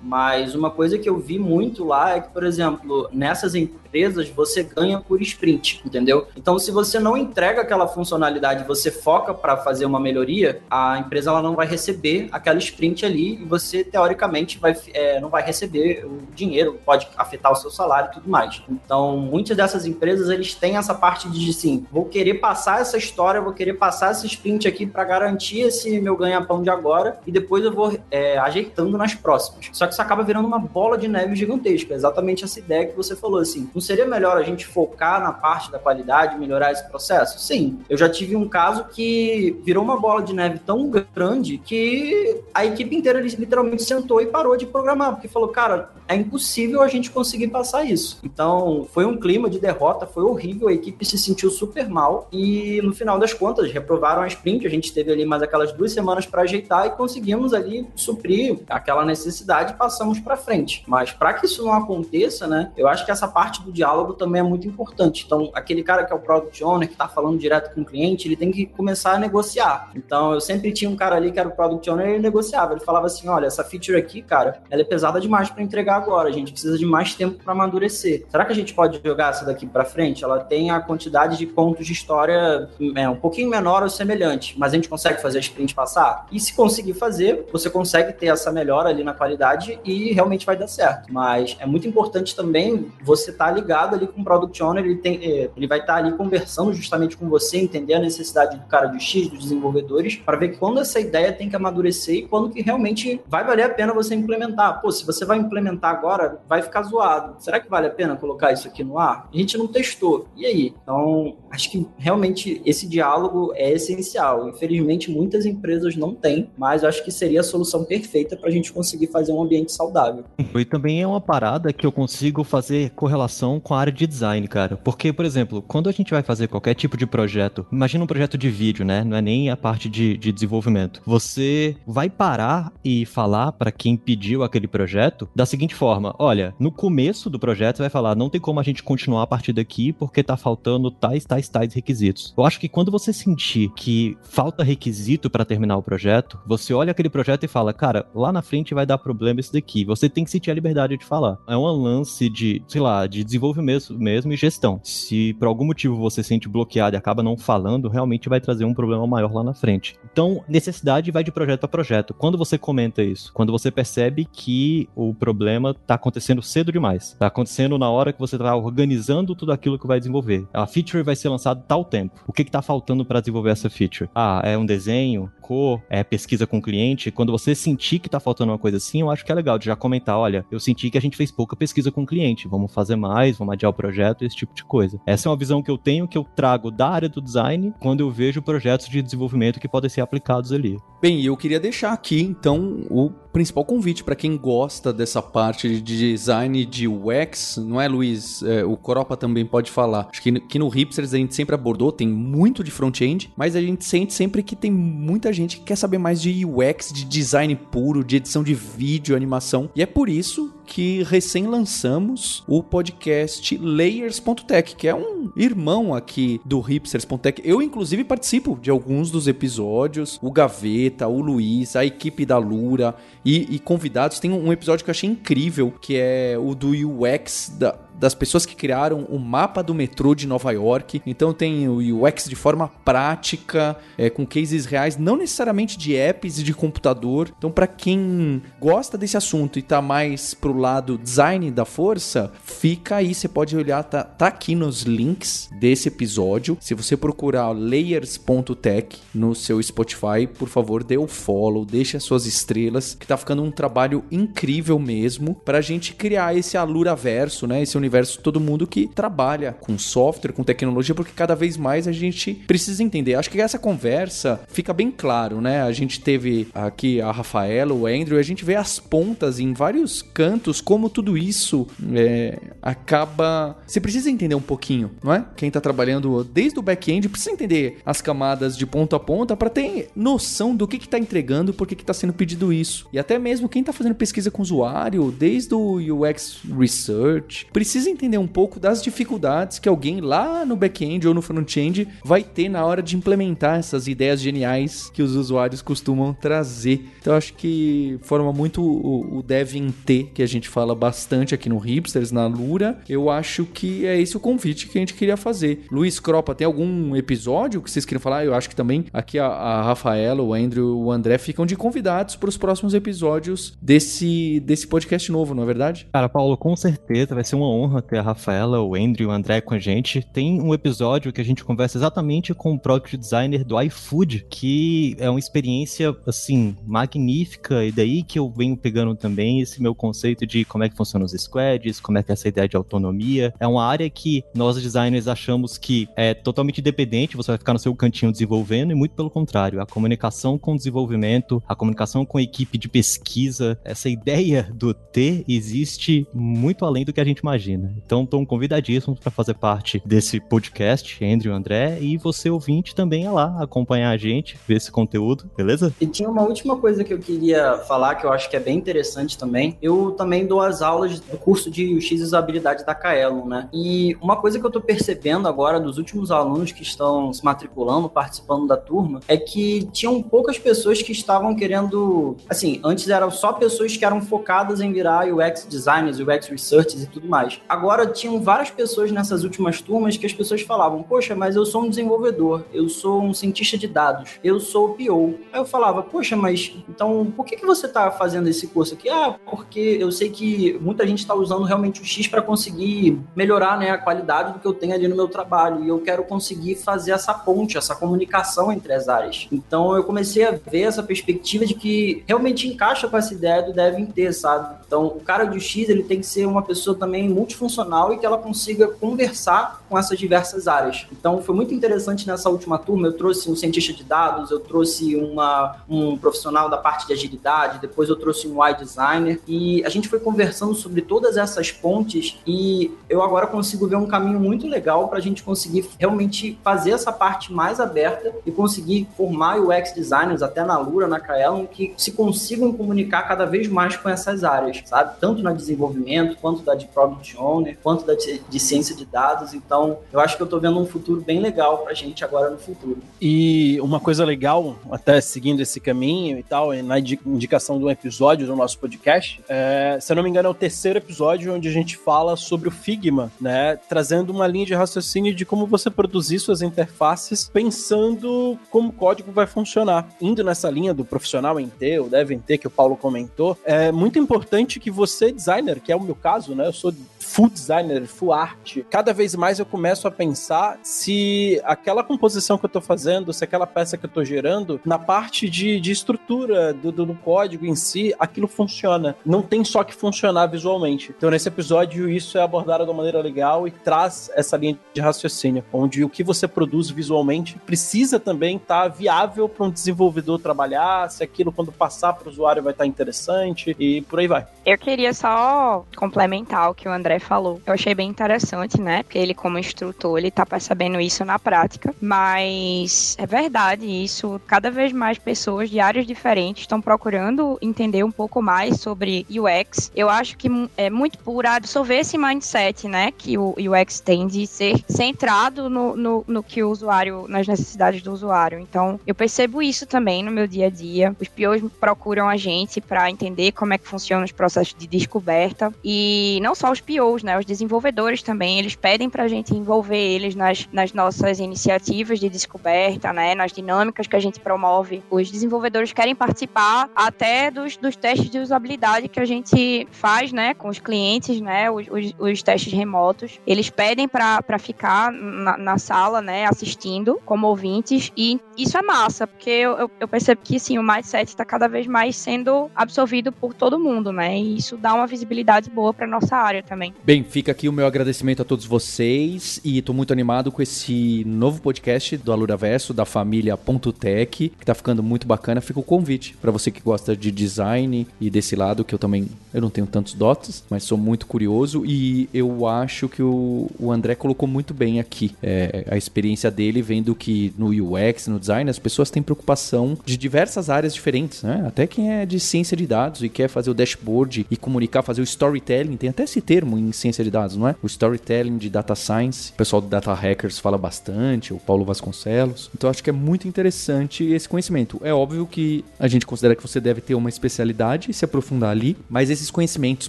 Mas 0.03 0.55
uma 0.55 0.71
coisa 0.71 0.99
que 0.99 1.09
eu 1.09 1.19
vi 1.19 1.39
muito 1.39 1.85
lá 1.85 2.17
é 2.17 2.21
que, 2.21 2.29
por 2.31 2.45
exemplo, 2.45 3.09
nessas 3.13 3.55
empresas 3.55 4.29
você 4.29 4.63
ganha 4.63 5.01
por 5.01 5.23
sprint, 5.23 5.83
entendeu? 5.85 6.27
Então, 6.37 6.59
se 6.59 6.71
você 6.71 6.99
não 6.99 7.17
entrega 7.17 7.63
aquela 7.63 7.87
funcionalidade, 7.87 8.67
você 8.67 8.91
foca 8.91 9.33
para 9.33 9.57
fazer 9.57 9.87
uma 9.87 9.99
melhoria, 9.99 10.61
a 10.71 10.99
empresa 10.99 11.31
ela 11.31 11.41
não 11.41 11.55
vai 11.55 11.67
receber 11.67 12.29
aquela 12.33 12.59
sprint 12.59 13.07
ali 13.07 13.43
e 13.43 13.45
você 13.45 13.83
teoricamente 13.85 14.59
vai, 14.59 14.77
é, 14.93 15.21
não 15.21 15.29
vai 15.29 15.43
receber 15.43 16.05
o 16.05 16.19
dinheiro, 16.35 16.79
pode 16.85 17.09
afetar 17.17 17.53
o 17.53 17.57
seu 17.57 17.71
salário 17.71 18.11
e 18.11 18.15
tudo 18.15 18.29
mais. 18.29 18.63
Então, 18.69 19.17
muitas 19.17 19.57
dessas 19.57 19.87
empresas 19.87 20.29
eles 20.29 20.55
têm 20.55 20.77
essa 20.77 20.95
parte 20.95 21.31
de 21.31 21.53
sim, 21.53 21.87
vou 21.91 22.05
querer 22.05 22.35
passar 22.35 22.81
essa 22.81 22.99
história, 22.99 23.41
vou 23.41 23.53
querer 23.53 23.75
passar 23.75 24.13
esse 24.13 24.27
sprint 24.27 24.69
aqui 24.69 24.87
para 24.87 25.05
garantir 25.05 25.61
esse 25.61 26.01
meu 26.01 26.17
ganha-pão 26.17 26.63
de 26.63 26.71
agora 26.71 27.19
e 27.27 27.33
depois 27.33 27.65
eu 27.65 27.73
vou 27.73 27.97
é, 28.11 28.39
ajeitando 28.39 28.99
nas 28.99 29.15
próximas. 29.15 29.36
Só 29.39 29.87
que 29.87 29.93
isso 29.93 30.03
acaba 30.03 30.23
virando 30.23 30.47
uma 30.47 30.59
bola 30.59 30.97
de 30.97 31.09
neve 31.09 31.35
gigantesca, 31.35 31.95
exatamente 31.95 32.45
essa 32.45 32.59
ideia 32.59 32.87
que 32.87 32.97
você 32.97 33.15
falou 33.15 33.41
assim. 33.41 33.71
Não 33.75 33.81
seria 33.81 34.07
melhor 34.07 34.37
a 34.37 34.43
gente 34.43 34.67
focar 34.67 35.23
na 35.23 35.33
parte 35.33 35.71
da 35.71 35.79
qualidade, 35.79 36.39
melhorar 36.39 36.73
esse 36.73 36.87
processo? 36.89 37.39
Sim. 37.39 37.81
Eu 37.89 37.97
já 37.97 38.09
tive 38.09 38.37
um 38.37 38.49
caso 38.49 38.85
que 38.85 39.61
virou 39.65 39.83
uma 39.83 39.99
bola 39.99 40.23
de 40.23 40.33
neve 40.33 40.59
tão 40.59 40.91
grande 40.91 41.59
que 41.59 42.43
a 42.55 42.65
equipe 42.65 42.97
inteira 42.97 43.21
literalmente 43.21 43.83
sentou 43.83 44.21
e 44.21 44.27
parou 44.27 44.57
de 44.57 44.67
programar, 44.67 45.13
porque 45.13 45.29
falou, 45.29 45.49
cara, 45.49 45.91
é 46.09 46.15
impossível 46.15 46.83
a 46.83 46.89
gente 46.89 47.11
conseguir 47.11 47.49
passar 47.49 47.85
isso. 47.85 48.19
Então, 48.23 48.87
foi 48.93 49.05
um 49.05 49.17
clima 49.17 49.49
de 49.51 49.59
derrota, 49.59 50.07
foi 50.07 50.25
horrível, 50.25 50.69
a 50.69 50.73
equipe 50.73 51.05
se 51.05 51.19
sentiu 51.19 51.51
super 51.51 51.89
mal 51.89 52.29
e 52.33 52.81
no 52.83 52.95
final 52.95 53.19
das 53.19 53.33
contas 53.33 53.73
reprovaram 53.73 54.23
a 54.23 54.27
sprint, 54.27 54.67
a 54.67 54.71
gente 54.71 54.93
teve 54.93 55.13
ali 55.13 55.25
mais 55.25 55.43
aquelas 55.43 55.73
duas 55.73 55.93
semanas 55.93 56.27
para 56.27 56.43
ajeitar 56.43 56.87
e 56.87 56.91
conseguimos 56.91 57.53
ali 57.53 57.87
suprir 57.95 58.61
aquela 58.69 59.05
necessidade 59.05 59.73
e 59.73 59.77
passamos 59.77 60.21
para 60.21 60.37
frente. 60.37 60.85
Mas 60.87 61.13
para 61.13 61.35
que 61.35 61.47
isso 61.47 61.65
não 61.65 61.73
aconteça, 61.73 62.47
né, 62.47 62.73
eu 62.77 62.89
acho 62.89 63.05
que 63.05 63.11
essa 63.11 63.29
parte 63.29 63.63
do 63.63 63.73
diálogo 63.73 64.15
também 64.15 64.41
é 64.41 64.45
muito 64.45 64.67
importante. 64.67 65.25
Então, 65.27 65.51
aquele 65.55 65.83
cara 65.83 66.05
que 66.05 66.13
é 66.13 66.17
o 66.17 66.21
product 66.21 66.63
owner, 66.63 66.89
que 66.89 66.95
está 66.95 67.09
falando 67.09 67.39
direto 67.39 67.75
com 67.75 67.81
o 67.83 67.85
cliente, 67.85 68.29
ele 68.29 68.37
tem 68.37 68.51
que 68.51 68.67
começar 68.67 69.13
a 69.13 69.19
negociar. 69.19 69.91
Então, 69.95 70.35
eu 70.35 70.41
sempre 70.41 70.73
tinha 70.73 70.91
um 70.91 70.97
cara 70.97 71.17
ali 71.17 71.33
que 71.33 71.39
era 71.39 71.49
o 71.49 71.53
product 71.53 71.89
owner 71.91 72.09
e 72.09 72.11
ele 72.13 72.23
negociava. 72.23 72.73
Ele 72.73 72.81
falava 72.81 73.07
assim: 73.07 73.29
olha, 73.29 73.47
essa 73.47 73.65
feature 73.65 73.99
aqui, 73.99 74.23
cara, 74.23 74.63
ela 74.71 74.83
é 74.83 74.85
pesada 74.85 75.21
demais 75.21 75.51
para 75.51 75.63
entregar 75.63 75.96
agora, 75.97 76.29
a 76.29 76.33
gente 76.33 76.53
precisa 76.53 76.79
de 76.79 76.85
mais 76.85 77.15
tempo 77.15 77.43
para 77.43 77.53
amadurecer. 77.53 78.25
Será 78.29 78.45
que 78.45 78.53
a 78.53 78.55
gente 78.55 78.75
pode 78.75 79.01
jogar 79.05 79.31
essa 79.31 79.45
daqui 79.45 79.67
para 79.67 79.85
frente? 79.85 80.25
Ela 80.25 80.41
tem 80.41 80.71
a 80.71 80.81
quantidade 80.81 81.37
de 81.39 81.47
pontos 81.47 81.87
de 81.87 81.93
história 81.93 82.69
é, 82.95 83.09
um 83.09 83.17
pouquinho 83.17 83.51
menor 83.51 83.83
ou 83.83 83.89
semelhante, 83.89 84.59
mas 84.59 84.73
a 84.73 84.77
gente 84.77 84.89
consegue 84.89 85.21
fazer 85.21 85.39
a 85.39 85.41
sprint 85.41 85.75
passar? 85.75 86.27
E 86.31 86.39
se 86.39 86.55
conseguir 86.55 86.95
fazer, 86.95 87.47
você 87.53 87.69
consegue 87.71 88.13
ter 88.13 88.27
essa 88.27 88.53
melhora 88.53 88.89
ali 88.89 89.03
na 89.03 89.13
qualidade 89.13 89.79
e 89.85 90.13
realmente 90.13 90.47
vai 90.47 90.57
dar 90.57 90.69
certo. 90.69 91.13
Mas 91.13 91.57
é 91.59 91.67
muito 91.67 91.87
importante 91.89 92.35
também 92.35 92.93
você 93.03 93.31
estar 93.31 93.47
tá 93.47 93.51
ligado 93.51 93.95
ali 93.95 94.07
com 94.07 94.21
o 94.21 94.25
Product 94.25 94.63
Owner, 94.63 94.85
ele, 94.85 94.97
tem, 94.97 95.17
é, 95.23 95.51
ele 95.57 95.67
vai 95.67 95.81
estar 95.81 95.95
tá 95.95 95.99
ali 95.99 96.13
conversando 96.13 96.73
justamente 96.73 97.17
com 97.17 97.29
você, 97.29 97.59
entender 97.59 97.95
a 97.95 98.01
necessidade 98.01 98.57
do 98.57 98.67
cara 98.67 98.87
do 98.87 98.99
X, 98.99 99.29
dos 99.29 99.41
desenvolvedores, 99.41 100.17
para 100.17 100.37
ver 100.37 100.59
quando 100.59 100.81
essa 100.81 101.01
ideia 101.01 101.33
tem 101.33 101.49
que 101.49 101.57
amadurecer 101.57 102.17
e 102.17 102.23
quando 102.23 102.51
que 102.51 102.63
realmente 102.63 103.21
vai 103.27 103.45
valer 103.45 103.65
a 103.65 103.69
pena 103.69 103.93
você 103.93 104.15
implementar. 104.15 104.81
Pô, 104.81 104.91
se 104.91 105.05
você 105.05 105.25
vai 105.25 105.39
implementar 105.39 105.86
agora, 105.91 106.41
vai 106.49 106.63
ficar 106.63 106.83
zoado. 106.83 107.37
Será 107.39 107.61
que 107.61 107.69
vale 107.69 107.87
a 107.87 107.91
pena 107.91 108.17
colocar 108.17 108.53
isso 108.53 108.69
aqui 108.69 108.83
no 108.83 108.99
ar? 108.99 109.29
A 109.33 109.37
gente 109.37 109.57
não 109.57 109.67
testou. 109.67 110.27
E 110.37 110.47
aí? 110.47 110.75
Então, 110.83 111.37
acho 111.51 111.71
que 111.71 111.87
realmente 111.99 112.61
esse 112.65 112.89
diálogo 112.89 113.53
é 113.55 113.71
essencial. 113.73 114.49
Infelizmente, 114.49 115.11
muitas 115.11 115.47
empresas 115.47 115.97
não 115.97 116.15
têm, 116.15 116.51
mas 116.57 116.85
acho 116.85 117.05
que 117.05 117.11
seria 117.11 117.41
a 117.41 117.45
solução 117.45 117.85
perfeita 117.85 118.37
para 118.37 118.49
a 118.49 118.53
gente 118.53 118.73
conseguir 118.73 119.09
fazer 119.09 119.33
um 119.33 119.43
ambiente 119.43 119.73
saudável. 119.73 120.25
E 120.55 120.65
também 120.65 121.03
é 121.03 121.07
uma 121.07 121.21
parada 121.21 121.73
que 121.73 121.87
eu 121.87 121.93
consigo 121.93 122.43
fazer 122.45 122.91
correlação 122.91 123.61
com 123.61 123.75
a 123.75 123.81
área 123.81 123.93
de 123.93 124.07
design, 124.07 124.47
cara. 124.49 124.77
Porque, 124.77 125.13
por 125.13 125.25
exemplo, 125.25 125.63
quando 125.63 125.89
a 125.89 125.93
gente 125.93 126.11
vai 126.11 126.23
fazer 126.23 126.49
qualquer 126.49 126.75
tipo 126.75 126.97
de 126.97 127.07
projeto, 127.07 127.67
imagina 127.71 128.05
um 128.05 128.07
projeto 128.07 128.39
de 128.39 128.49
vídeo, 128.51 128.85
né? 128.85 129.05
Não 129.05 129.17
é 129.17 129.23
nem 129.23 129.51
a 129.51 129.57
parte 129.57 129.89
de, 129.89 130.17
de 130.17 130.33
desenvolvimento. 130.33 131.03
Você 131.05 131.77
vai 131.87 132.09
parar 132.09 132.73
e 132.85 133.05
falar 133.07 133.53
para 133.53 133.71
quem 133.71 133.97
pediu 133.97 134.43
aquele 134.43 134.67
projeto 134.67 135.29
da 135.35 135.47
seguinte 135.47 135.75
forma: 135.77 136.15
olha, 136.19 136.55
no 136.59 136.73
começo 136.73 137.31
do 137.31 137.39
projeto 137.39 137.79
vai 137.79 137.91
falar, 137.91 138.17
não 138.17 138.31
tem 138.31 138.41
como 138.41 138.59
a 138.59 138.63
gente 138.63 138.83
continuar 138.83 139.23
a 139.23 139.27
partir 139.27 139.53
daqui 139.53 139.93
porque 139.93 140.23
tá 140.23 140.37
faltando 140.37 140.91
tais, 140.91 141.25
tais, 141.25 141.49
tais 141.49 141.75
requisitos. 141.75 142.35
Eu 142.37 142.45
acho 142.45 142.59
que 142.59 142.69
quando 142.69 142.91
você 142.91 143.13
sentir 143.13 143.71
que 143.77 144.17
falta 144.23 144.65
requisito 144.65 145.31
para 145.31 145.45
terminar 145.45 145.77
o 145.77 145.83
projeto, 145.83 146.39
você 146.47 146.73
olha 146.73 146.91
aquele 146.91 147.11
projeto 147.11 147.45
e 147.45 147.49
fala, 147.49 147.73
cara, 147.73 148.07
lá 148.15 148.33
na 148.33 148.43
frente 148.43 148.75
vai 148.75 148.87
dar 148.87 148.99
problema 148.99 149.41
isso 149.41 149.53
daqui. 149.53 149.85
Você 149.85 150.09
tem 150.09 150.25
que 150.25 150.31
sentir 150.31 150.51
a 150.51 150.55
liberdade 150.55 150.97
de 150.97 151.05
falar. 151.05 151.39
É 151.47 151.57
um 151.57 151.67
lance 151.67 152.29
de, 152.29 152.63
sei 152.67 152.81
lá, 152.81 153.07
de 153.07 153.23
desenvolvimento 153.23 153.95
mesmo 153.99 154.33
e 154.33 154.37
gestão. 154.37 154.81
Se 154.83 155.35
por 155.35 155.47
algum 155.47 155.65
motivo 155.65 155.97
você 155.97 156.23
sente 156.23 156.49
bloqueado 156.49 156.97
e 156.97 156.99
acaba 156.99 157.23
não 157.23 157.37
falando, 157.37 157.89
realmente 157.89 158.29
vai 158.29 158.41
trazer 158.41 158.65
um 158.65 158.75
problema 158.75 159.07
maior 159.07 159.33
lá 159.33 159.43
na 159.43 159.55
frente. 159.55 159.97
Então, 160.11 160.43
necessidade 160.49 161.11
vai 161.11 161.23
de 161.23 161.33
projeto 161.33 161.65
a 161.65 161.69
projeto. 161.69 162.15
Quando 162.15 162.39
você 162.39 162.57
comenta 162.57 163.03
isso, 163.03 163.33
quando 163.33 163.53
você 163.53 163.71
percebe 163.71 164.25
que 164.25 164.89
o 164.95 165.15
problema 165.15 165.66
está 165.71 165.95
acontecendo 165.95 166.43
cedo 166.43 166.73
demais, 166.73 167.13
está 167.13 167.27
acontecendo 167.27 167.79
na 167.79 167.91
hora 167.91 168.13
que 168.13 168.19
você 168.19 168.37
está 168.37 168.55
organizando 168.55 169.35
tudo 169.35 169.53
aquilo 169.53 169.79
que 169.79 169.87
vai 169.87 169.99
desenvolver. 169.99 170.47
A 170.53 170.67
feature 170.67 171.03
vai 171.03 171.17
ser 171.17 171.29
lançada 171.29 171.63
tal 171.67 171.85
tempo. 171.85 172.21
O 172.27 172.33
que 172.33 172.43
está 172.43 172.63
faltando 172.63 173.05
para 173.05 173.21
desenvolver 173.21 173.51
essa 173.51 173.71
feature? 173.71 174.11
Ah, 174.15 174.41
é 174.45 174.57
um 174.57 174.67
desenho, 174.67 175.31
cor, 175.41 175.81
é 175.89 176.03
pesquisa 176.03 176.47
com 176.47 176.59
o 176.59 176.63
cliente. 176.63 177.11
Quando 177.11 177.33
você 177.33 177.55
sentir 177.55 177.99
que 177.99 178.09
está 178.09 178.19
faltando 178.19 178.53
uma 178.53 178.59
coisa 178.59 178.77
assim, 178.77 179.01
eu 179.01 179.11
acho 179.11 179.25
que 179.25 179.31
é 179.31 179.35
legal 179.35 179.59
de 179.59 179.67
já 179.67 179.77
comentar, 179.77 180.19
olha, 180.19 180.45
eu 180.51 180.59
senti 180.59 180.91
que 180.91 180.99
a 180.99 181.01
gente 181.01 181.17
fez 181.17 181.31
pouca 181.31 181.55
pesquisa 181.55 181.91
com 181.91 182.03
o 182.03 182.07
cliente, 182.07 182.49
vamos 182.49 182.73
fazer 182.73 182.97
mais, 182.97 183.39
vamos 183.39 183.53
adiar 183.53 183.71
o 183.71 183.75
projeto, 183.75 184.25
esse 184.25 184.37
tipo 184.37 184.55
de 184.55 184.65
coisa. 184.65 185.01
Essa 185.07 185.29
é 185.29 185.31
uma 185.31 185.37
visão 185.37 185.63
que 185.63 185.71
eu 185.71 185.79
tenho 185.79 186.09
que 186.09 186.19
eu 186.19 186.25
trago 186.25 186.71
da 186.71 186.89
área 186.89 187.09
do 187.09 187.21
design 187.21 187.73
quando 187.81 188.01
eu 188.01 188.11
vejo 188.11 188.43
projetos 188.43 188.89
de 188.89 189.01
desenvolvimento 189.01 189.61
que 189.61 189.69
podem 189.69 189.89
ser 189.89 190.01
aplicados 190.01 190.53
ali. 190.53 190.79
Bem, 191.01 191.23
eu 191.23 191.37
queria 191.37 191.61
deixar 191.61 191.93
aqui 191.93 192.21
então 192.21 192.85
o 192.91 193.11
principal 193.37 193.67
convite 193.67 194.03
para 194.03 194.17
quem 194.17 194.35
gosta 194.35 194.95
dessa 194.95 195.21
parte 195.21 195.69
de 195.69 195.83
design 195.83 196.65
de 196.65 196.89
UX, 196.89 197.59
não 197.59 197.79
é, 197.79 197.87
Luiz? 197.87 198.43
É, 198.43 198.65
o 198.65 198.79
Coropa 198.79 199.15
também 199.15 199.45
pode 199.45 199.71
falar. 199.71 200.09
Acho 200.11 200.23
que, 200.23 200.41
que 200.41 200.59
no 200.59 200.69
Hipsters 200.69 201.13
a 201.13 201.19
gente 201.19 201.35
sempre 201.35 201.55
abordou, 201.55 201.93
tem 201.93 202.09
muito 202.09 202.65
de 202.65 202.71
front-end, 202.71 203.31
mas 203.37 203.55
a 203.55 203.61
gente 203.61 203.85
sente 203.85 204.15
sempre 204.15 204.43
que 204.43 204.57
tem 204.57 204.71
muita 204.71 205.35
gente 205.35 205.59
que 205.59 205.65
quer 205.65 205.77
saber 205.77 205.99
mais 205.99 206.23
de 206.23 206.47
UX, 206.47 206.91
de 206.91 207.05
design 207.05 207.55
puro, 207.55 208.03
de 208.03 208.17
edição 208.17 208.43
de 208.43 208.55
vídeo, 208.55 209.15
animação. 209.15 209.69
E 209.77 209.83
é 209.83 209.87
por 209.87 210.09
isso 210.09 210.55
que 210.67 211.03
recém 211.05 211.47
lançamos 211.47 212.43
o 212.47 212.63
podcast 212.63 213.57
Layers.tech, 213.57 214.75
que 214.75 214.89
é 214.89 214.95
um 214.95 215.31
irmão 215.37 215.95
aqui 215.95 216.41
do 216.45 216.61
Hipsters.tech. 216.61 217.41
Eu, 217.45 217.63
inclusive, 217.63 218.05
participo 218.05 218.59
de 218.61 218.71
alguns 218.71 219.11
dos 219.11 219.29
episódios. 219.29 220.19
O 220.21 220.31
Gaveta, 220.31 221.07
o 221.07 221.21
Luiz, 221.21 221.77
a 221.77 221.85
equipe 221.85 222.27
da 222.27 222.39
Lura 222.39 222.95
e, 223.25 223.55
e 223.55 223.59
convidados. 223.59 224.19
Tem 224.19 224.33
um 224.33 224.53
episódio 224.53 224.85
que 224.85 224.91
eu 224.91 224.93
achei 224.93 225.09
incrível, 225.09 225.73
que 225.81 225.97
é 225.97 226.37
o 226.39 226.55
do 226.55 226.71
UX 226.71 227.55
da, 227.57 227.79
das 227.99 228.15
pessoas 228.15 228.47
que 228.47 228.55
criaram 228.55 229.07
o 229.09 229.19
mapa 229.19 229.63
do 229.63 229.75
metrô 229.75 230.15
de 230.15 230.27
Nova 230.27 230.51
York. 230.53 231.03
Então 231.07 231.33
tem 231.33 231.69
o 231.69 232.05
UX 232.05 232.29
de 232.29 232.37
forma 232.37 232.69
prática, 232.85 233.77
é, 233.97 234.11
com 234.11 234.27
cases 234.27 234.67
reais, 234.67 234.97
não 234.97 235.17
necessariamente 235.17 235.79
de 235.79 235.95
apps 235.95 236.39
e 236.39 236.43
de 236.43 236.55
computador. 236.55 237.33
Então, 237.37 237.51
para 237.51 237.67
quem 237.67 238.43
gosta 238.61 238.97
desse 238.99 239.17
assunto 239.17 239.59
e 239.59 239.63
tá 239.63 239.81
mais 239.81 240.35
pro 240.35 240.57
lado 240.57 240.99
design 240.99 241.51
da 241.51 241.65
força, 241.65 242.33
fica 242.43 242.97
aí, 242.97 243.15
você 243.15 243.29
pode 243.29 243.57
olhar, 243.57 243.83
tá, 243.85 244.03
tá 244.03 244.27
aqui 244.27 244.55
nos 244.55 244.83
links 244.83 245.49
desse 245.59 245.89
episódio. 245.89 246.57
Se 246.61 246.75
você 246.75 246.97
procurar 246.97 247.51
layers.tech 247.51 248.99
no 249.15 249.35
seu 249.35 249.63
Spotify, 249.63 250.27
por 250.39 250.49
favor, 250.49 250.83
dê 250.83 250.97
o 250.97 251.07
follow, 251.07 251.65
deixe 251.65 251.97
as 251.97 252.05
suas 252.05 252.27
estrelas, 252.27 252.95
que 252.95 253.07
tá 253.07 253.17
ficando 253.17 253.43
um 253.43 253.51
trabalho 253.51 254.05
incrível 254.11 254.79
mesmo 254.79 255.35
pra 255.35 255.61
gente 255.61 255.95
criar 255.95 256.37
esse 256.37 256.57
Alura 256.57 256.95
verso, 256.95 257.47
né? 257.47 257.63
Esse 257.63 257.77
todo 258.23 258.41
mundo 258.41 258.67
que 258.67 258.87
trabalha 258.87 259.53
com 259.53 259.79
software, 259.79 260.33
com 260.33 260.43
tecnologia, 260.43 260.95
porque 260.95 261.13
cada 261.15 261.35
vez 261.35 261.57
mais 261.57 261.87
a 261.87 261.93
gente 261.93 262.35
precisa 262.47 262.83
entender. 262.83 263.15
Acho 263.15 263.31
que 263.31 263.41
essa 263.41 263.59
conversa 263.59 264.41
fica 264.49 264.73
bem 264.73 264.91
claro, 264.91 265.41
né? 265.41 265.63
A 265.63 265.73
gente 265.73 266.01
teve 266.01 266.49
aqui 266.55 267.01
a 267.01 267.11
Rafaela, 267.11 267.73
o 267.73 267.87
Andrew, 267.87 268.19
a 268.19 268.23
gente 268.23 268.45
vê 268.45 268.55
as 268.55 268.79
pontas 268.79 269.39
em 269.39 269.53
vários 269.53 270.03
cantos, 270.03 270.61
como 270.61 270.89
tudo 270.89 271.17
isso 271.17 271.67
é, 271.95 272.39
acaba. 272.63 273.57
Você 273.67 273.81
precisa 273.81 274.11
entender 274.11 274.35
um 274.35 274.41
pouquinho, 274.41 274.91
não 275.03 275.13
é? 275.13 275.25
Quem 275.37 275.51
tá 275.51 275.61
trabalhando 275.61 276.25
desde 276.25 276.59
o 276.59 276.63
back-end 276.63 277.09
precisa 277.09 277.31
entender 277.31 277.79
as 277.85 278.01
camadas 278.01 278.57
de 278.57 278.67
ponta 278.67 278.97
a 278.97 279.01
ponta 279.01 279.37
para 279.37 279.51
ter 279.51 279.89
noção 279.95 280.55
do 280.55 280.67
que 280.67 280.79
que 280.79 280.89
tá 280.89 280.99
entregando, 280.99 281.53
por 281.53 281.67
que 281.67 281.75
que 281.75 281.85
tá 281.85 281.95
sendo 281.95 282.13
pedido 282.13 282.53
isso. 282.53 282.89
E 282.93 282.99
até 282.99 283.19
mesmo 283.19 283.49
quem 283.49 283.63
tá 283.63 283.73
fazendo 283.73 283.95
pesquisa 283.95 284.31
com 284.31 284.43
o 284.43 284.45
usuário, 284.45 285.13
desde 285.13 285.55
o 285.55 285.77
UX 285.77 286.41
Research, 286.59 287.47
precisa 287.53 287.76
precisa 287.77 287.91
entender 287.91 288.17
um 288.17 288.27
pouco 288.27 288.59
das 288.59 288.83
dificuldades 288.83 289.59
que 289.59 289.69
alguém 289.69 290.01
lá 290.01 290.47
no 290.47 290.57
back-end 290.57 291.07
ou 291.07 291.13
no 291.13 291.21
front-end 291.21 291.87
vai 292.03 292.23
ter 292.23 292.49
na 292.49 292.65
hora 292.65 292.83
de 292.83 292.97
implementar 292.97 293.59
essas 293.59 293.87
ideias 293.87 294.19
geniais 294.19 294.91
que 294.95 295.03
os 295.03 295.15
usuários 295.15 295.61
costumam 295.61 296.15
trazer. 296.15 296.87
Então 296.99 297.15
acho 297.15 297.35
que 297.35 297.99
forma 298.01 298.33
muito 298.33 298.63
o, 298.63 299.19
o 299.19 299.23
dev 299.23 299.57
em 299.57 299.71
T, 299.71 300.09
que 300.15 300.23
a 300.23 300.27
gente 300.27 300.49
fala 300.49 300.75
bastante 300.75 301.35
aqui 301.35 301.51
no 301.51 301.59
Hipsters, 301.59 302.11
na 302.11 302.27
Lura. 302.27 302.79
Eu 302.89 303.11
acho 303.11 303.45
que 303.45 303.85
é 303.85 304.01
esse 304.01 304.17
o 304.17 304.21
convite 304.21 304.69
que 304.69 304.79
a 304.79 304.81
gente 304.81 304.95
queria 304.95 305.17
fazer. 305.19 305.67
Luiz 305.71 306.01
Cropa, 306.01 306.35
tem 306.35 306.47
algum 306.47 306.97
episódio 306.97 307.61
que 307.61 307.71
vocês 307.71 307.85
queriam 307.85 308.01
falar? 308.01 308.25
Eu 308.25 308.35
acho 308.35 308.49
que 308.49 308.57
também 308.57 308.87
aqui 308.91 309.19
a, 309.19 309.27
a 309.27 309.63
Rafaela, 309.63 310.23
o 310.23 310.33
Andrew, 310.33 310.79
o 310.79 310.91
André 310.91 311.19
ficam 311.19 311.45
de 311.45 311.57
convidados 311.57 312.17
para 312.17 312.31
os 312.31 312.39
próximos 312.39 312.73
episódios 312.73 313.53
desse, 313.61 314.41
desse 314.41 314.67
podcast 314.67 315.13
novo, 315.13 315.35
não 315.35 315.43
é 315.43 315.47
verdade? 315.47 315.87
Cara, 315.93 316.09
Paulo, 316.09 316.39
com 316.39 316.57
certeza 316.57 317.15
vai 317.15 317.25
ser 317.25 317.37
uma 317.37 317.49
honra 317.49 317.66
honra 317.67 317.83
ter 317.83 317.99
a 317.99 318.03
Rafaela, 318.03 318.63
o 318.63 318.75
Andrew 318.75 319.09
e 319.09 319.11
o 319.11 319.11
André 319.11 319.41
com 319.41 319.55
a 319.55 319.59
gente. 319.59 320.01
Tem 320.13 320.41
um 320.41 320.55
episódio 320.55 321.13
que 321.13 321.21
a 321.21 321.25
gente 321.25 321.45
conversa 321.45 321.77
exatamente 321.77 322.33
com 322.33 322.55
o 322.55 322.59
product 322.59 322.97
designer 322.97 323.45
do 323.45 323.61
iFood, 323.61 324.27
que 324.31 324.97
é 324.99 325.11
uma 325.11 325.19
experiência, 325.19 325.95
assim, 326.07 326.57
magnífica. 326.65 327.65
E 327.65 327.73
daí 327.73 328.03
que 328.03 328.19
eu 328.19 328.31
venho 328.31 328.57
pegando 328.57 328.95
também 328.95 329.41
esse 329.41 329.61
meu 329.61 329.75
conceito 329.75 330.27
de 330.27 330.45
como 330.45 330.65
é 330.65 330.69
que 330.69 330.77
funcionam 330.77 331.05
os 331.05 331.13
squads, 331.13 331.81
como 331.81 331.99
é 331.99 332.03
que 332.03 332.13
é 332.13 332.15
essa 332.15 332.29
ideia 332.29 332.49
de 332.49 332.57
autonomia. 332.57 333.35
É 333.41 333.47
uma 333.47 333.65
área 333.65 333.89
que 333.91 334.23
nós 334.35 334.61
designers 334.63 335.09
achamos 335.09 335.59
que 335.59 335.89
é 335.97 336.15
totalmente 336.15 336.61
independente, 336.61 337.17
você 337.17 337.33
vai 337.33 337.39
ficar 337.39 337.53
no 337.53 337.59
seu 337.59 337.75
cantinho 337.75 338.13
desenvolvendo, 338.13 338.71
e 338.71 338.75
muito 338.75 338.95
pelo 338.95 339.11
contrário, 339.11 339.61
a 339.61 339.67
comunicação 339.67 340.39
com 340.39 340.55
o 340.55 340.57
desenvolvimento, 340.57 341.43
a 341.49 341.55
comunicação 341.55 342.05
com 342.05 342.19
a 342.19 342.23
equipe 342.23 342.57
de 342.57 342.69
pesquisa, 342.69 343.59
essa 343.65 343.89
ideia 343.89 344.49
do 344.55 344.73
T 344.73 345.25
existe 345.29 346.07
muito 346.15 346.65
além 346.65 346.85
do 346.85 346.93
que 346.93 347.01
a 347.01 347.05
gente 347.05 347.19
imagina. 347.19 347.56
Então 347.85 348.05
estão 348.05 348.25
convidadíssimos 348.25 348.99
para 348.99 349.11
fazer 349.11 349.35
parte 349.35 349.83
desse 349.85 350.21
podcast, 350.21 351.05
Andrew 351.05 351.33
André, 351.33 351.79
e 351.81 351.97
você 351.97 352.31
ouvinte 352.31 352.75
também 352.75 353.05
é 353.05 353.11
lá 353.11 353.37
acompanhar 353.41 353.91
a 353.91 353.97
gente, 353.97 354.37
ver 354.47 354.57
esse 354.57 354.71
conteúdo, 354.71 355.31
beleza? 355.37 355.73
E 355.81 355.87
tinha 355.87 356.09
uma 356.09 356.23
última 356.23 356.57
coisa 356.57 356.85
que 356.85 356.93
eu 356.93 356.99
queria 356.99 357.59
falar 357.59 357.95
que 357.95 358.05
eu 358.05 358.13
acho 358.13 358.29
que 358.29 358.37
é 358.37 358.41
bem 358.41 358.57
interessante 358.57 359.17
também. 359.17 359.57
Eu 359.63 359.93
também 359.93 360.27
dou 360.27 360.41
as 360.41 360.63
aulas 360.63 361.01
do 361.01 361.17
curso 361.17 361.51
de 361.51 361.75
UX 361.75 361.91
e 361.91 362.03
usabilidade 362.03 362.65
da 362.65 362.75
Kaelon, 362.75 363.27
né? 363.27 363.49
E 363.53 363.97
uma 364.01 364.17
coisa 364.17 364.39
que 364.39 364.47
eu 364.47 364.51
tô 364.51 364.61
percebendo 364.61 365.29
agora 365.29 365.61
dos 365.61 365.79
últimos 365.79 366.11
alunos 366.11 366.53
que 366.53 366.63
estão 366.63 367.13
se 367.13 367.25
matriculando, 367.25 367.89
participando 367.89 368.47
da 368.47 368.57
turma, 368.57 369.01
é 369.09 369.17
que 369.17 369.69
tinham 369.73 370.03
poucas 370.03 370.39
pessoas 370.39 370.83
que 370.83 370.93
estavam 370.93 371.35
querendo, 371.35 372.17
assim, 372.29 372.61
antes 372.65 372.89
eram 372.89 373.11
só 373.11 373.33
pessoas 373.33 373.77
que 373.77 373.85
eram 373.85 374.01
focadas 374.01 374.61
em 374.61 374.73
virar 374.73 375.07
UX 375.13 375.47
designers, 375.49 375.99
UX 375.99 376.29
researchers 376.29 376.83
e 376.83 376.87
tudo 376.87 377.09
mais. 377.09 377.41
Agora, 377.49 377.87
tinham 377.87 378.21
várias 378.21 378.51
pessoas 378.51 378.91
nessas 378.91 379.23
últimas 379.23 379.61
turmas 379.61 379.97
que 379.97 380.07
as 380.07 380.13
pessoas 380.13 380.43
falavam: 380.43 380.83
Poxa, 380.83 381.15
mas 381.15 381.37
eu 381.37 381.47
sou 381.47 381.63
um 381.63 381.69
desenvolvedor, 381.69 382.45
eu 382.53 382.69
sou 382.69 383.03
um 383.03 383.15
cientista 383.15 383.57
de 383.57 383.69
dados, 383.69 384.19
eu 384.23 384.41
sou 384.41 384.71
o 384.71 384.75
PO. 384.75 385.15
Aí 385.33 385.41
eu 385.41 385.45
falava: 385.45 385.83
Poxa, 385.83 386.17
mas 386.17 386.53
então 386.69 387.13
por 387.17 387.25
que, 387.25 387.37
que 387.37 387.47
você 387.47 387.67
está 387.67 387.91
fazendo 387.91 388.29
esse 388.29 388.49
curso 388.49 388.75
aqui? 388.75 388.89
Ah, 388.89 389.17
porque 389.31 389.79
eu 389.81 389.93
sei 389.93 390.11
que 390.11 390.59
muita 390.61 390.87
gente 390.87 390.99
está 390.99 391.15
usando 391.15 391.45
realmente 391.45 391.81
o 391.81 391.85
X 391.85 392.09
para 392.09 392.21
conseguir 392.21 392.99
melhorar 393.15 393.59
né, 393.59 393.71
a 393.71 393.79
qualidade 393.79 394.33
do 394.33 394.39
que 394.39 394.47
eu 394.47 394.55
tenho 394.55 394.75
ali 394.75 394.89
no 394.89 394.97
meu 394.97 395.09
trabalho 395.09 395.65
e 395.65 395.69
eu 395.69 395.81
quero 395.81 396.03
conseguir 396.05 396.57
fazer 396.57 396.93
essa 396.93 397.15
ponte, 397.15 397.57
essa 397.57 397.75
comunicação 397.75 398.53
entre 398.53 398.73
as 398.73 398.89
áreas. 398.89 399.29
Então 399.31 399.77
eu 399.77 399.85
comecei 399.85 400.25
a 400.25 400.33
ver 400.33 400.63
essa 400.63 400.83
perspectiva 400.83 401.47
de 401.47 401.55
que 401.55 402.03
realmente 402.07 402.49
encaixa 402.49 402.89
com 402.89 402.97
essa 402.97 403.15
ideia 403.15 403.43
do 403.43 403.53
devem 403.53 403.87
ter, 403.87 404.13
sabe? 404.13 404.57
Então 404.67 404.87
o 404.87 405.01
cara 405.01 405.25
do 405.25 405.39
X 405.39 405.69
ele 405.69 405.83
tem 405.83 406.01
que 406.01 406.07
ser 406.07 406.27
uma 406.27 406.43
pessoa 406.43 406.77
também 406.77 407.09
multi 407.09 407.36
multifuncional 407.37 407.93
e 407.93 407.99
que 407.99 408.07
ela 408.07 408.19
consiga 408.19 408.67
conversar 408.69 409.63
com 409.69 409.79
essas 409.79 409.99
diversas 409.99 410.49
áreas. 410.49 410.87
Então, 410.91 411.23
foi 411.23 411.35
muito 411.35 411.53
interessante 411.53 412.07
nessa 412.07 412.31
última 412.31 412.59
turma. 412.59 412.89
Eu 412.89 412.93
trouxe 412.95 413.31
um 413.31 413.37
cientista 413.37 413.73
de 413.73 413.85
dados, 413.85 414.31
eu 414.31 414.41
trouxe 414.41 414.97
uma, 414.97 415.57
um 415.69 415.97
profissional 415.99 416.49
da 416.49 416.57
parte 416.57 416.87
de 416.87 416.93
agilidade, 416.93 417.61
depois 417.61 417.89
eu 417.89 417.97
trouxe 417.97 418.27
um 418.27 418.41
UI 418.41 418.55
designer 418.55 419.21
e 419.27 419.65
a 419.65 419.69
gente 419.69 419.89
foi 419.89 420.01
conversando 420.01 420.55
sobre 420.55 420.81
todas 420.81 421.17
essas 421.17 421.51
pontes 421.51 422.19
e 422.27 422.73
eu 422.89 423.03
agora 423.03 423.27
consigo 423.27 423.67
ver 423.67 423.77
um 423.77 423.87
caminho 423.87 424.19
muito 424.19 424.47
legal 424.47 424.89
para 424.89 424.99
a 424.99 425.03
gente 425.03 425.23
conseguir 425.23 425.69
realmente 425.79 426.39
fazer 426.43 426.71
essa 426.71 426.93
parte 426.93 427.33
mais 427.33 427.61
aberta 427.61 428.13
e 428.25 428.31
conseguir 428.31 428.89
formar 428.97 429.39
UX 429.39 429.73
designers 429.73 430.23
até 430.23 430.45
na 430.45 430.59
Lura, 430.59 430.87
na 430.87 431.01
Kaelon, 431.01 431.47
que 431.47 431.75
se 431.77 431.93
consigam 431.93 432.53
comunicar 432.53 433.03
cada 433.03 433.25
vez 433.25 433.49
mais 433.49 433.77
com 433.77 433.89
essas 433.89 434.25
áreas, 434.25 434.63
sabe? 434.65 434.97
Tanto 435.01 435.23
na 435.23 435.33
desenvolvimento 435.33 436.17
quanto 436.21 436.43
da 436.43 436.55
de 436.55 436.67
product 436.67 437.17
owner, 437.27 437.59
quanto 437.63 437.85
da 437.85 437.95
de 437.95 438.41
ciência 438.41 438.75
de 438.75 438.85
dados. 438.85 439.35
Então, 439.35 439.79
eu 439.93 440.01
acho 440.01 440.17
que 440.17 440.23
eu 440.23 440.27
estou 440.27 440.41
vendo 440.41 440.61
um 440.61 440.67
futuro 440.67 441.01
bem 441.01 441.21
legal 441.21 441.59
para 441.59 441.73
a 441.73 441.75
gente 441.75 442.05
agora 442.05 442.31
no 442.31 442.39
futuro. 442.39 442.79
E 443.01 443.59
uma 443.61 443.81
coisa 443.81 444.05
legal, 444.05 444.57
até 444.71 445.01
seguindo 445.01 445.41
esse 445.41 445.61
caminho 445.61 446.19
e 446.19 446.23
tal, 446.23 446.53
na 446.63 446.79
indicação 446.79 447.59
de 447.59 447.65
um 447.65 447.71
episódio 447.71 448.27
do 448.27 448.37
nosso 448.37 448.59
podcast, 448.59 449.23
é, 449.29 449.79
se 449.81 449.93
eu 449.93 449.97
não 449.97 450.03
me 450.03 450.11
engano, 450.11 450.29
é 450.29 450.31
o 450.31 450.35
terceiro 450.35 450.79
episódio 450.79 451.35
onde 451.35 451.49
a 451.49 451.53
gente 451.53 451.77
fala 451.77 452.17
sobre 452.17 452.49
o 452.49 452.53
Figma, 452.53 453.11
né? 453.21 453.57
Trazendo 453.69 454.11
uma 454.11 454.27
linha 454.27 454.47
de 454.47 454.55
raciocínio 454.55 455.15
de 455.15 455.25
como 455.25 455.47
você 455.47 455.71
produzir 455.71 456.19
suas 456.19 456.43
interfaces 456.43 457.29
pensando 457.33 458.39
como 458.51 458.69
o 458.69 458.73
código 458.73 459.13
vai 459.13 459.27
funcionar. 459.27 459.89
Indo 460.01 460.23
nessa 460.23 460.51
linha 460.51 460.73
do 460.73 460.85
profissional 460.85 461.39
em 461.41 461.49
T, 461.49 461.79
ou 461.81 461.89
devem 461.89 462.19
ter, 462.19 462.39
que 462.39 462.47
o 462.47 462.51
Paulo 462.51 462.77
comentou, 462.77 463.37
é 463.45 463.73
muito 463.73 463.99
importante 463.99 464.61
que 464.61 464.71
você, 464.71 465.13
designer, 465.13 465.61
que 465.61 465.73
é 465.73 465.77
o 465.77 465.81
meu 465.81 465.95
caso, 465.95 466.35
né? 466.35 466.47
Eu 466.47 466.53
sou 466.53 466.73
full 467.07 467.31
designer, 467.31 467.87
full 467.87 468.13
art, 468.13 468.59
cada 468.69 468.93
vez 468.93 469.15
mais 469.15 469.39
eu 469.39 469.47
começo 469.47 469.87
a 469.87 469.91
pensar 469.91 470.59
se 470.63 471.41
aquela 471.45 471.83
composição 471.83 472.37
que 472.37 472.45
eu 472.45 472.49
estou 472.49 472.61
fazendo, 472.61 473.13
se 473.13 473.25
aquela 473.25 473.47
peça 473.47 473.79
que 473.79 473.87
eu 473.87 473.89
estou 473.89 474.05
gerando, 474.05 474.61
na 474.65 474.79
parte 474.79 475.31
de, 475.31 475.61
de 475.61 475.71
estrutura 475.71 476.53
do, 476.53 476.73
do, 476.73 476.87
do, 476.87 476.95
código 476.95 477.47
em 477.47 477.55
si, 477.55 477.95
aquilo 477.99 478.27
funciona. 478.27 478.97
Não 479.05 479.23
tem 479.23 479.45
só 479.45 479.63
que 479.63 479.75
funcionar 479.75 480.27
visualmente. 480.27 480.95
Então, 480.97 481.11
nesse 481.11 481.29
episódio, 481.29 481.89
isso 481.89 482.19
é 482.19 482.23
abordado 482.23 482.65
de 482.65 482.71
uma 482.71 482.77
maneira 482.77 483.01
legal 483.01 483.47
e 483.47 483.51
traz 483.51 484.11
essa 484.15 484.37
linha 484.37 484.59
de 484.75 484.81
raciocínio, 484.81 485.45
onde 485.53 485.85
o 485.85 485.89
que 485.89 486.03
você 486.03 486.27
produz 486.27 486.71
visualmente 486.71 487.39
precisa 487.47 488.01
também 488.01 488.37
estar 488.37 488.63
tá 488.63 488.69
viável 488.69 489.29
para 489.29 489.47
um 489.47 489.51
desenvolvedor 489.51 490.19
trabalhar, 490.19 490.91
se 490.91 491.05
aquilo, 491.05 491.31
quando 491.31 491.53
passar 491.53 491.93
para 491.93 492.09
o 492.09 492.11
usuário, 492.11 492.43
vai 492.43 492.53
estar 492.53 492.65
tá 492.65 492.69
interessante 492.69 493.55
e 493.59 493.83
por 493.83 494.01
aí 494.01 494.09
vai. 494.09 494.27
Eu 494.45 494.59
queria 494.59 494.93
só 494.93 495.65
complementar 495.77 496.51
o 496.51 496.55
que 496.55 496.69
o 496.69 496.73
André 496.73 496.96
André 496.97 496.99
falou. 496.99 497.41
Eu 497.47 497.55
achei 497.55 497.75
bem 497.75 497.89
interessante, 497.89 498.61
né? 498.61 498.83
Porque 498.83 498.99
ele, 498.99 499.15
como 499.15 499.39
instrutor, 499.39 499.99
ele 499.99 500.11
tá 500.11 500.25
percebendo 500.25 500.81
isso 500.81 501.05
na 501.05 501.19
prática. 501.19 501.75
Mas 501.81 502.97
é 502.99 503.07
verdade 503.07 503.67
isso. 503.67 504.21
Cada 504.27 504.51
vez 504.51 504.73
mais 504.73 504.99
pessoas 504.99 505.51
de 505.51 505.61
áreas 505.61 505.87
diferentes 505.87 506.43
estão 506.43 506.61
procurando 506.61 507.39
entender 507.41 507.85
um 507.85 507.91
pouco 507.91 508.23
mais 508.23 508.61
sobre 508.61 509.07
UX. 509.11 509.71
Eu 509.75 509.89
acho 509.89 510.17
que 510.17 510.29
é 510.57 510.71
muito 510.71 510.99
por 510.99 511.27
absorver 511.27 511.79
esse 511.79 511.99
mindset, 511.99 512.67
né? 512.67 512.91
Que 512.91 513.19
o 513.19 513.35
UX 513.39 513.81
tem 513.81 514.07
de 514.07 514.27
ser 514.27 514.65
centrado 514.69 515.49
no, 515.49 515.77
no, 515.77 516.05
no 516.07 516.23
que 516.23 516.43
o 516.43 516.51
usuário, 516.51 517.07
nas 517.09 517.27
necessidades 517.27 517.83
do 517.83 517.93
usuário. 517.93 518.39
Então, 518.39 518.81
eu 518.87 518.95
percebo 518.95 519.43
isso 519.43 519.67
também 519.67 520.03
no 520.03 520.11
meu 520.11 520.27
dia 520.27 520.47
a 520.47 520.51
dia. 520.51 520.95
Os 521.01 521.09
POs 521.09 521.43
procuram 521.61 522.09
a 522.09 522.17
gente 522.17 522.61
para 522.61 522.91
entender 522.91 523.33
como 523.33 523.53
é 523.53 523.59
que 523.59 523.67
funcionam 523.69 524.05
os 524.05 524.13
processos 524.13 524.55
de 524.57 524.67
descoberta. 524.67 525.53
E 525.65 526.19
não 526.23 526.35
só 526.35 526.51
os 526.51 526.61
POs, 526.61 526.86
né? 527.03 527.19
Os 527.19 527.25
desenvolvedores 527.25 528.03
também, 528.03 528.39
eles 528.39 528.55
pedem 528.55 528.89
para 528.89 529.05
a 529.05 529.09
gente 529.09 529.35
envolver 529.35 529.77
eles 529.77 530.15
nas, 530.15 530.49
nas 530.53 530.73
nossas 530.73 531.19
iniciativas 531.19 531.99
de 531.99 532.09
descoberta, 532.09 532.93
né? 532.93 533.15
Nas 533.15 533.33
dinâmicas 533.33 533.87
que 533.87 533.97
a 533.97 534.01
gente 534.01 534.21
promove. 534.21 534.83
Os 534.91 535.11
desenvolvedores 535.11 535.73
querem 535.73 535.95
participar 535.95 536.71
até 536.75 537.31
dos, 537.31 537.57
dos 537.57 537.77
testes 537.77 538.11
de 538.11 538.19
usabilidade 538.19 538.89
que 538.89 539.01
a 539.01 539.05
gente 539.05 539.67
faz, 539.73 540.13
né? 540.13 540.35
Com 540.35 540.49
os 540.49 540.59
clientes, 540.59 541.21
né? 541.21 541.51
Os, 541.51 541.67
os, 541.69 541.95
os 541.99 542.23
testes 542.23 542.53
remotos. 542.53 543.21
Eles 543.27 543.51
pedem 543.51 543.89
para 543.89 544.39
ficar 544.39 544.93
na, 544.93 545.37
na, 545.37 545.59
sala, 545.59 546.01
né? 546.01 546.27
Assistindo 546.27 547.01
como 547.05 547.27
ouvintes. 547.27 547.91
E 547.97 548.21
isso 548.37 548.57
é 548.57 548.63
massa, 548.63 549.07
porque 549.07 549.31
eu, 549.31 549.71
eu 549.81 549.89
percebo 549.89 550.21
que, 550.23 550.39
sim, 550.39 550.59
o 550.59 550.63
mindset 550.63 551.09
está 551.09 551.25
cada 551.25 551.49
vez 551.49 551.67
mais 551.67 551.97
sendo 551.97 552.51
absorvido 552.55 553.11
por 553.11 553.35
todo 553.35 553.59
mundo, 553.59 553.93
né? 553.93 554.17
E 554.19 554.37
isso 554.37 554.57
dá 554.57 554.75
uma 554.75 554.87
visibilidade 554.87 555.51
boa 555.51 555.73
para 555.73 555.87
nossa 555.87 556.17
área 556.17 556.43
também. 556.43 556.75
Bem, 556.85 557.03
fica 557.03 557.33
aqui 557.33 557.49
o 557.49 557.53
meu 557.53 557.67
agradecimento 557.67 558.23
a 558.23 558.25
todos 558.25 558.45
vocês 558.45 559.41
e 559.45 559.59
estou 559.59 559.75
muito 559.75 559.93
animado 559.93 560.31
com 560.31 560.41
esse 560.41 561.05
novo 561.05 561.41
podcast 561.41 561.97
do 561.97 562.13
Alura 562.13 562.37
Verso 562.37 562.73
da 562.73 562.85
família 562.85 563.37
Tech, 563.79 564.29
que 564.29 564.33
está 564.41 564.55
ficando 564.55 564.85
muito 564.85 565.07
bacana. 565.07 565.41
Fica 565.41 565.59
o 565.59 565.65
convite 565.65 566.17
para 566.21 566.31
você 566.31 566.51
que 566.51 566.61
gosta 566.61 566.97
de 566.97 567.11
design 567.11 567.87
e 568.01 568.09
desse 568.09 568.37
lado 568.37 568.65
que 568.65 568.73
eu 568.73 568.79
também 568.79 569.09
eu 569.35 569.41
não 569.41 569.51
tenho 569.51 569.67
tantos 569.67 569.95
dotes, 569.95 570.45
mas 570.49 570.63
sou 570.63 570.79
muito 570.79 571.07
curioso 571.07 571.65
e 571.67 572.09
eu 572.15 572.47
acho 572.47 572.89
que 572.89 573.03
o, 573.03 573.51
o 573.59 573.73
André 573.73 573.95
colocou 573.95 574.29
muito 574.29 574.55
bem 574.55 574.79
aqui 574.79 575.15
é, 575.23 575.67
a 575.69 575.77
experiência 575.77 576.31
dele 576.31 576.63
vendo 576.63 576.95
que 576.95 577.35
no 577.37 577.49
UX, 577.49 578.07
no 578.07 578.21
design, 578.21 578.49
as 578.49 578.59
pessoas 578.59 578.91
têm 578.91 579.03
preocupação 579.03 579.77
de 579.85 579.97
diversas 579.97 580.49
áreas 580.49 580.73
diferentes, 580.73 581.23
né? 581.23 581.45
Até 581.47 581.67
quem 581.67 581.93
é 581.93 582.07
de 582.07 582.21
ciência 582.21 582.57
de 582.57 582.67
dados 582.67 583.03
e 583.03 583.09
quer 583.09 583.29
fazer 583.29 583.51
o 583.51 583.55
dashboard 583.55 584.27
e 584.31 584.37
comunicar, 584.37 584.83
fazer 584.83 585.01
o 585.01 585.05
storytelling, 585.05 585.77
tem 585.77 585.91
até 585.91 586.05
esse 586.05 586.21
termo 586.21 586.57
em 586.57 586.66
ciência 586.73 587.05
de 587.05 587.11
dados, 587.11 587.37
não 587.37 587.49
é? 587.49 587.55
O 587.63 587.67
storytelling 587.67 588.39
de 588.39 588.51
data 588.51 588.75
science. 588.75 589.33
O 589.33 589.37
pessoal 589.37 589.61
do 589.63 589.69
Data 589.69 589.93
Hackers 589.93 590.39
fala 590.39 590.59
bastante, 590.59 591.33
o 591.33 591.39
Paulo 591.39 591.65
Vasconcelos. 591.65 592.51
Então 592.55 592.69
acho 592.69 592.83
que 592.83 592.91
é 592.91 592.93
muito 592.93 593.29
interessante 593.29 594.05
esse 594.05 594.29
conhecimento. 594.29 594.81
É 594.83 594.93
óbvio 594.93 595.27
que 595.27 595.65
a 595.79 595.89
gente 595.89 596.07
considera 596.07 596.35
que 596.35 596.43
você 596.43 596.61
deve 596.61 596.81
ter 596.81 596.95
uma 596.95 597.09
especialidade 597.09 597.91
e 597.91 597.95
se 597.95 598.05
aprofundar 598.05 598.51
ali, 598.51 598.77
mas 598.89 599.11
esses 599.11 599.31
conhecimentos 599.31 599.89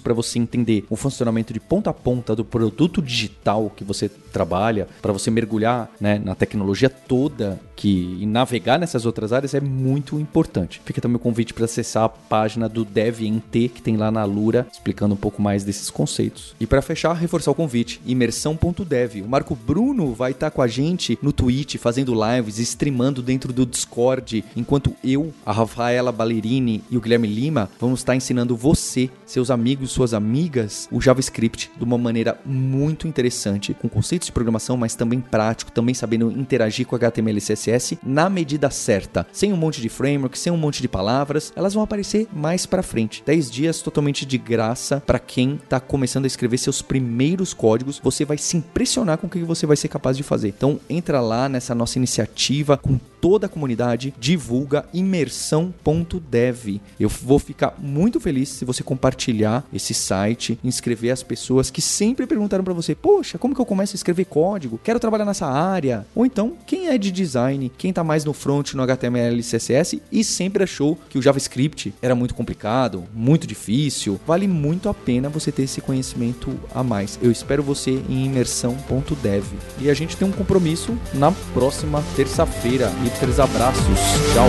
para 0.00 0.14
você 0.14 0.38
entender 0.38 0.84
o 0.88 0.96
funcionamento 0.96 1.52
de 1.52 1.60
ponta 1.60 1.90
a 1.90 1.94
ponta 1.94 2.34
do 2.34 2.44
produto 2.44 3.00
digital 3.00 3.70
que 3.74 3.84
você 3.84 4.08
trabalha, 4.38 4.86
para 5.02 5.12
você 5.12 5.32
mergulhar 5.32 5.90
né, 6.00 6.20
na 6.24 6.32
tecnologia 6.32 6.88
toda 6.88 7.58
que 7.74 8.16
e 8.20 8.26
navegar 8.26 8.78
nessas 8.78 9.04
outras 9.04 9.32
áreas 9.32 9.54
é 9.54 9.60
muito 9.60 10.18
importante. 10.20 10.80
Fica 10.84 11.00
também 11.00 11.16
o 11.16 11.20
convite 11.20 11.52
para 11.52 11.64
acessar 11.64 12.04
a 12.04 12.08
página 12.08 12.68
do 12.68 12.84
DevNT 12.84 13.68
que 13.68 13.82
tem 13.82 13.96
lá 13.96 14.10
na 14.10 14.24
Lura, 14.24 14.66
explicando 14.72 15.14
um 15.14 15.16
pouco 15.16 15.42
mais 15.42 15.64
desses 15.64 15.90
conceitos. 15.90 16.54
E 16.60 16.66
para 16.66 16.82
fechar, 16.82 17.12
reforçar 17.14 17.50
o 17.50 17.54
convite, 17.54 18.00
imersão.dev. 18.06 19.22
O 19.24 19.28
Marco 19.28 19.56
Bruno 19.56 20.14
vai 20.14 20.32
estar 20.32 20.50
tá 20.50 20.54
com 20.54 20.62
a 20.62 20.68
gente 20.68 21.18
no 21.20 21.32
Twitch, 21.32 21.76
fazendo 21.76 22.14
lives, 22.14 22.58
streamando 22.58 23.22
dentro 23.22 23.52
do 23.52 23.66
Discord, 23.66 24.44
enquanto 24.56 24.94
eu, 25.02 25.32
a 25.44 25.52
Rafaela 25.52 26.12
Ballerini 26.12 26.82
e 26.90 26.96
o 26.96 27.00
Guilherme 27.00 27.28
Lima 27.28 27.70
vamos 27.80 28.00
estar 28.00 28.12
tá 28.12 28.16
ensinando 28.16 28.56
você, 28.56 29.10
seus 29.26 29.50
amigos, 29.50 29.92
suas 29.92 30.14
amigas, 30.14 30.88
o 30.90 31.00
JavaScript 31.00 31.70
de 31.76 31.84
uma 31.84 31.98
maneira 31.98 32.38
muito 32.44 33.06
interessante, 33.06 33.74
com 33.74 33.88
conceitos 33.88 34.27
de 34.28 34.32
programação, 34.32 34.76
mas 34.76 34.94
também 34.94 35.20
prático, 35.20 35.72
também 35.72 35.94
sabendo 35.94 36.30
interagir 36.30 36.86
com 36.86 36.96
HTML 36.96 37.38
e 37.38 37.40
CSS 37.40 37.98
na 38.02 38.30
medida 38.30 38.70
certa, 38.70 39.26
sem 39.32 39.52
um 39.52 39.56
monte 39.56 39.80
de 39.80 39.88
framework, 39.88 40.38
sem 40.38 40.52
um 40.52 40.56
monte 40.56 40.80
de 40.80 40.88
palavras, 40.88 41.52
elas 41.56 41.74
vão 41.74 41.82
aparecer 41.82 42.28
mais 42.32 42.66
para 42.66 42.82
frente. 42.82 43.22
10 43.24 43.50
dias 43.50 43.82
totalmente 43.82 44.24
de 44.24 44.38
graça 44.38 45.02
para 45.04 45.18
quem 45.18 45.54
está 45.54 45.80
começando 45.80 46.24
a 46.24 46.28
escrever 46.28 46.58
seus 46.58 46.82
primeiros 46.82 47.52
códigos. 47.52 48.00
Você 48.02 48.24
vai 48.24 48.38
se 48.38 48.56
impressionar 48.56 49.18
com 49.18 49.26
o 49.26 49.30
que 49.30 49.42
você 49.42 49.66
vai 49.66 49.76
ser 49.76 49.88
capaz 49.88 50.16
de 50.16 50.22
fazer. 50.22 50.48
Então 50.48 50.80
entra 50.88 51.20
lá 51.20 51.48
nessa 51.48 51.74
nossa 51.74 51.98
iniciativa 51.98 52.76
com 52.76 52.98
toda 53.20 53.46
a 53.46 53.48
comunidade, 53.48 54.14
divulga 54.18 54.84
imersão.dev. 54.92 56.80
Eu 56.98 57.08
vou 57.08 57.38
ficar 57.38 57.74
muito 57.78 58.20
feliz 58.20 58.48
se 58.48 58.64
você 58.64 58.82
compartilhar 58.82 59.66
esse 59.72 59.92
site, 59.92 60.58
inscrever 60.62 61.10
as 61.10 61.22
pessoas 61.22 61.70
que 61.70 61.82
sempre 61.82 62.26
perguntaram 62.26 62.64
para 62.64 62.72
você: 62.74 62.94
"Poxa, 62.94 63.38
como 63.38 63.54
que 63.54 63.60
eu 63.60 63.66
começo 63.66 63.94
a 63.94 63.96
código? 64.24 64.80
Quero 64.82 65.00
trabalhar 65.00 65.24
nessa 65.24 65.46
área". 65.46 66.06
Ou 66.14 66.24
então, 66.24 66.54
quem 66.66 66.88
é 66.88 66.98
de 66.98 67.10
design, 67.10 67.70
quem 67.76 67.92
tá 67.92 68.02
mais 68.04 68.24
no 68.24 68.32
front 68.32 68.74
no 68.74 68.82
HTML 68.82 69.38
e 69.38 69.42
CSS 69.42 70.02
e 70.10 70.24
sempre 70.24 70.64
achou 70.64 70.98
que 71.08 71.18
o 71.18 71.22
JavaScript 71.22 71.94
era 72.00 72.14
muito 72.14 72.34
complicado, 72.34 73.04
muito 73.14 73.46
difícil, 73.46 74.20
vale 74.26 74.46
muito 74.46 74.88
a 74.88 74.94
pena 74.94 75.28
você 75.28 75.52
ter 75.52 75.62
esse 75.62 75.80
conhecimento 75.80 76.58
a 76.74 76.82
mais. 76.82 77.18
Eu 77.22 77.30
espero 77.30 77.62
você 77.62 78.02
em 78.08 78.26
imersão.dev. 78.26 79.44
E 79.80 79.90
a 79.90 79.94
gente 79.94 80.16
tem 80.16 80.26
um 80.26 80.32
compromisso 80.32 80.96
na 81.14 81.32
próxima 81.52 82.02
terça-feira 82.16 82.88
hipsters, 83.02 83.38
abraços. 83.38 83.98
Tchau. 84.34 84.48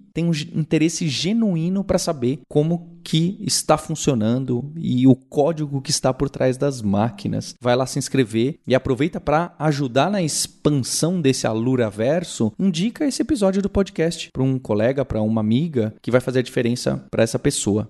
tem 0.13 0.25
um 0.25 0.31
interesse 0.55 1.07
genuíno 1.07 1.83
para 1.83 1.97
saber 1.97 2.39
como 2.47 2.99
que 3.03 3.37
está 3.41 3.77
funcionando 3.77 4.71
e 4.75 5.07
o 5.07 5.15
código 5.15 5.81
que 5.81 5.91
está 5.91 6.13
por 6.13 6.29
trás 6.29 6.57
das 6.57 6.81
máquinas. 6.81 7.55
Vai 7.59 7.75
lá 7.75 7.85
se 7.85 7.99
inscrever 7.99 8.59
e 8.67 8.75
aproveita 8.75 9.19
para 9.19 9.53
ajudar 9.57 10.11
na 10.11 10.21
expansão 10.21 11.19
desse 11.19 11.47
Alura 11.47 11.89
Verso. 11.89 12.53
Indica 12.59 13.05
esse 13.05 13.21
episódio 13.21 13.61
do 13.61 13.69
podcast 13.69 14.29
para 14.31 14.43
um 14.43 14.59
colega, 14.59 15.03
para 15.03 15.21
uma 15.21 15.41
amiga 15.41 15.93
que 16.01 16.11
vai 16.11 16.21
fazer 16.21 16.39
a 16.39 16.43
diferença 16.43 17.03
para 17.09 17.23
essa 17.23 17.39
pessoa. 17.39 17.89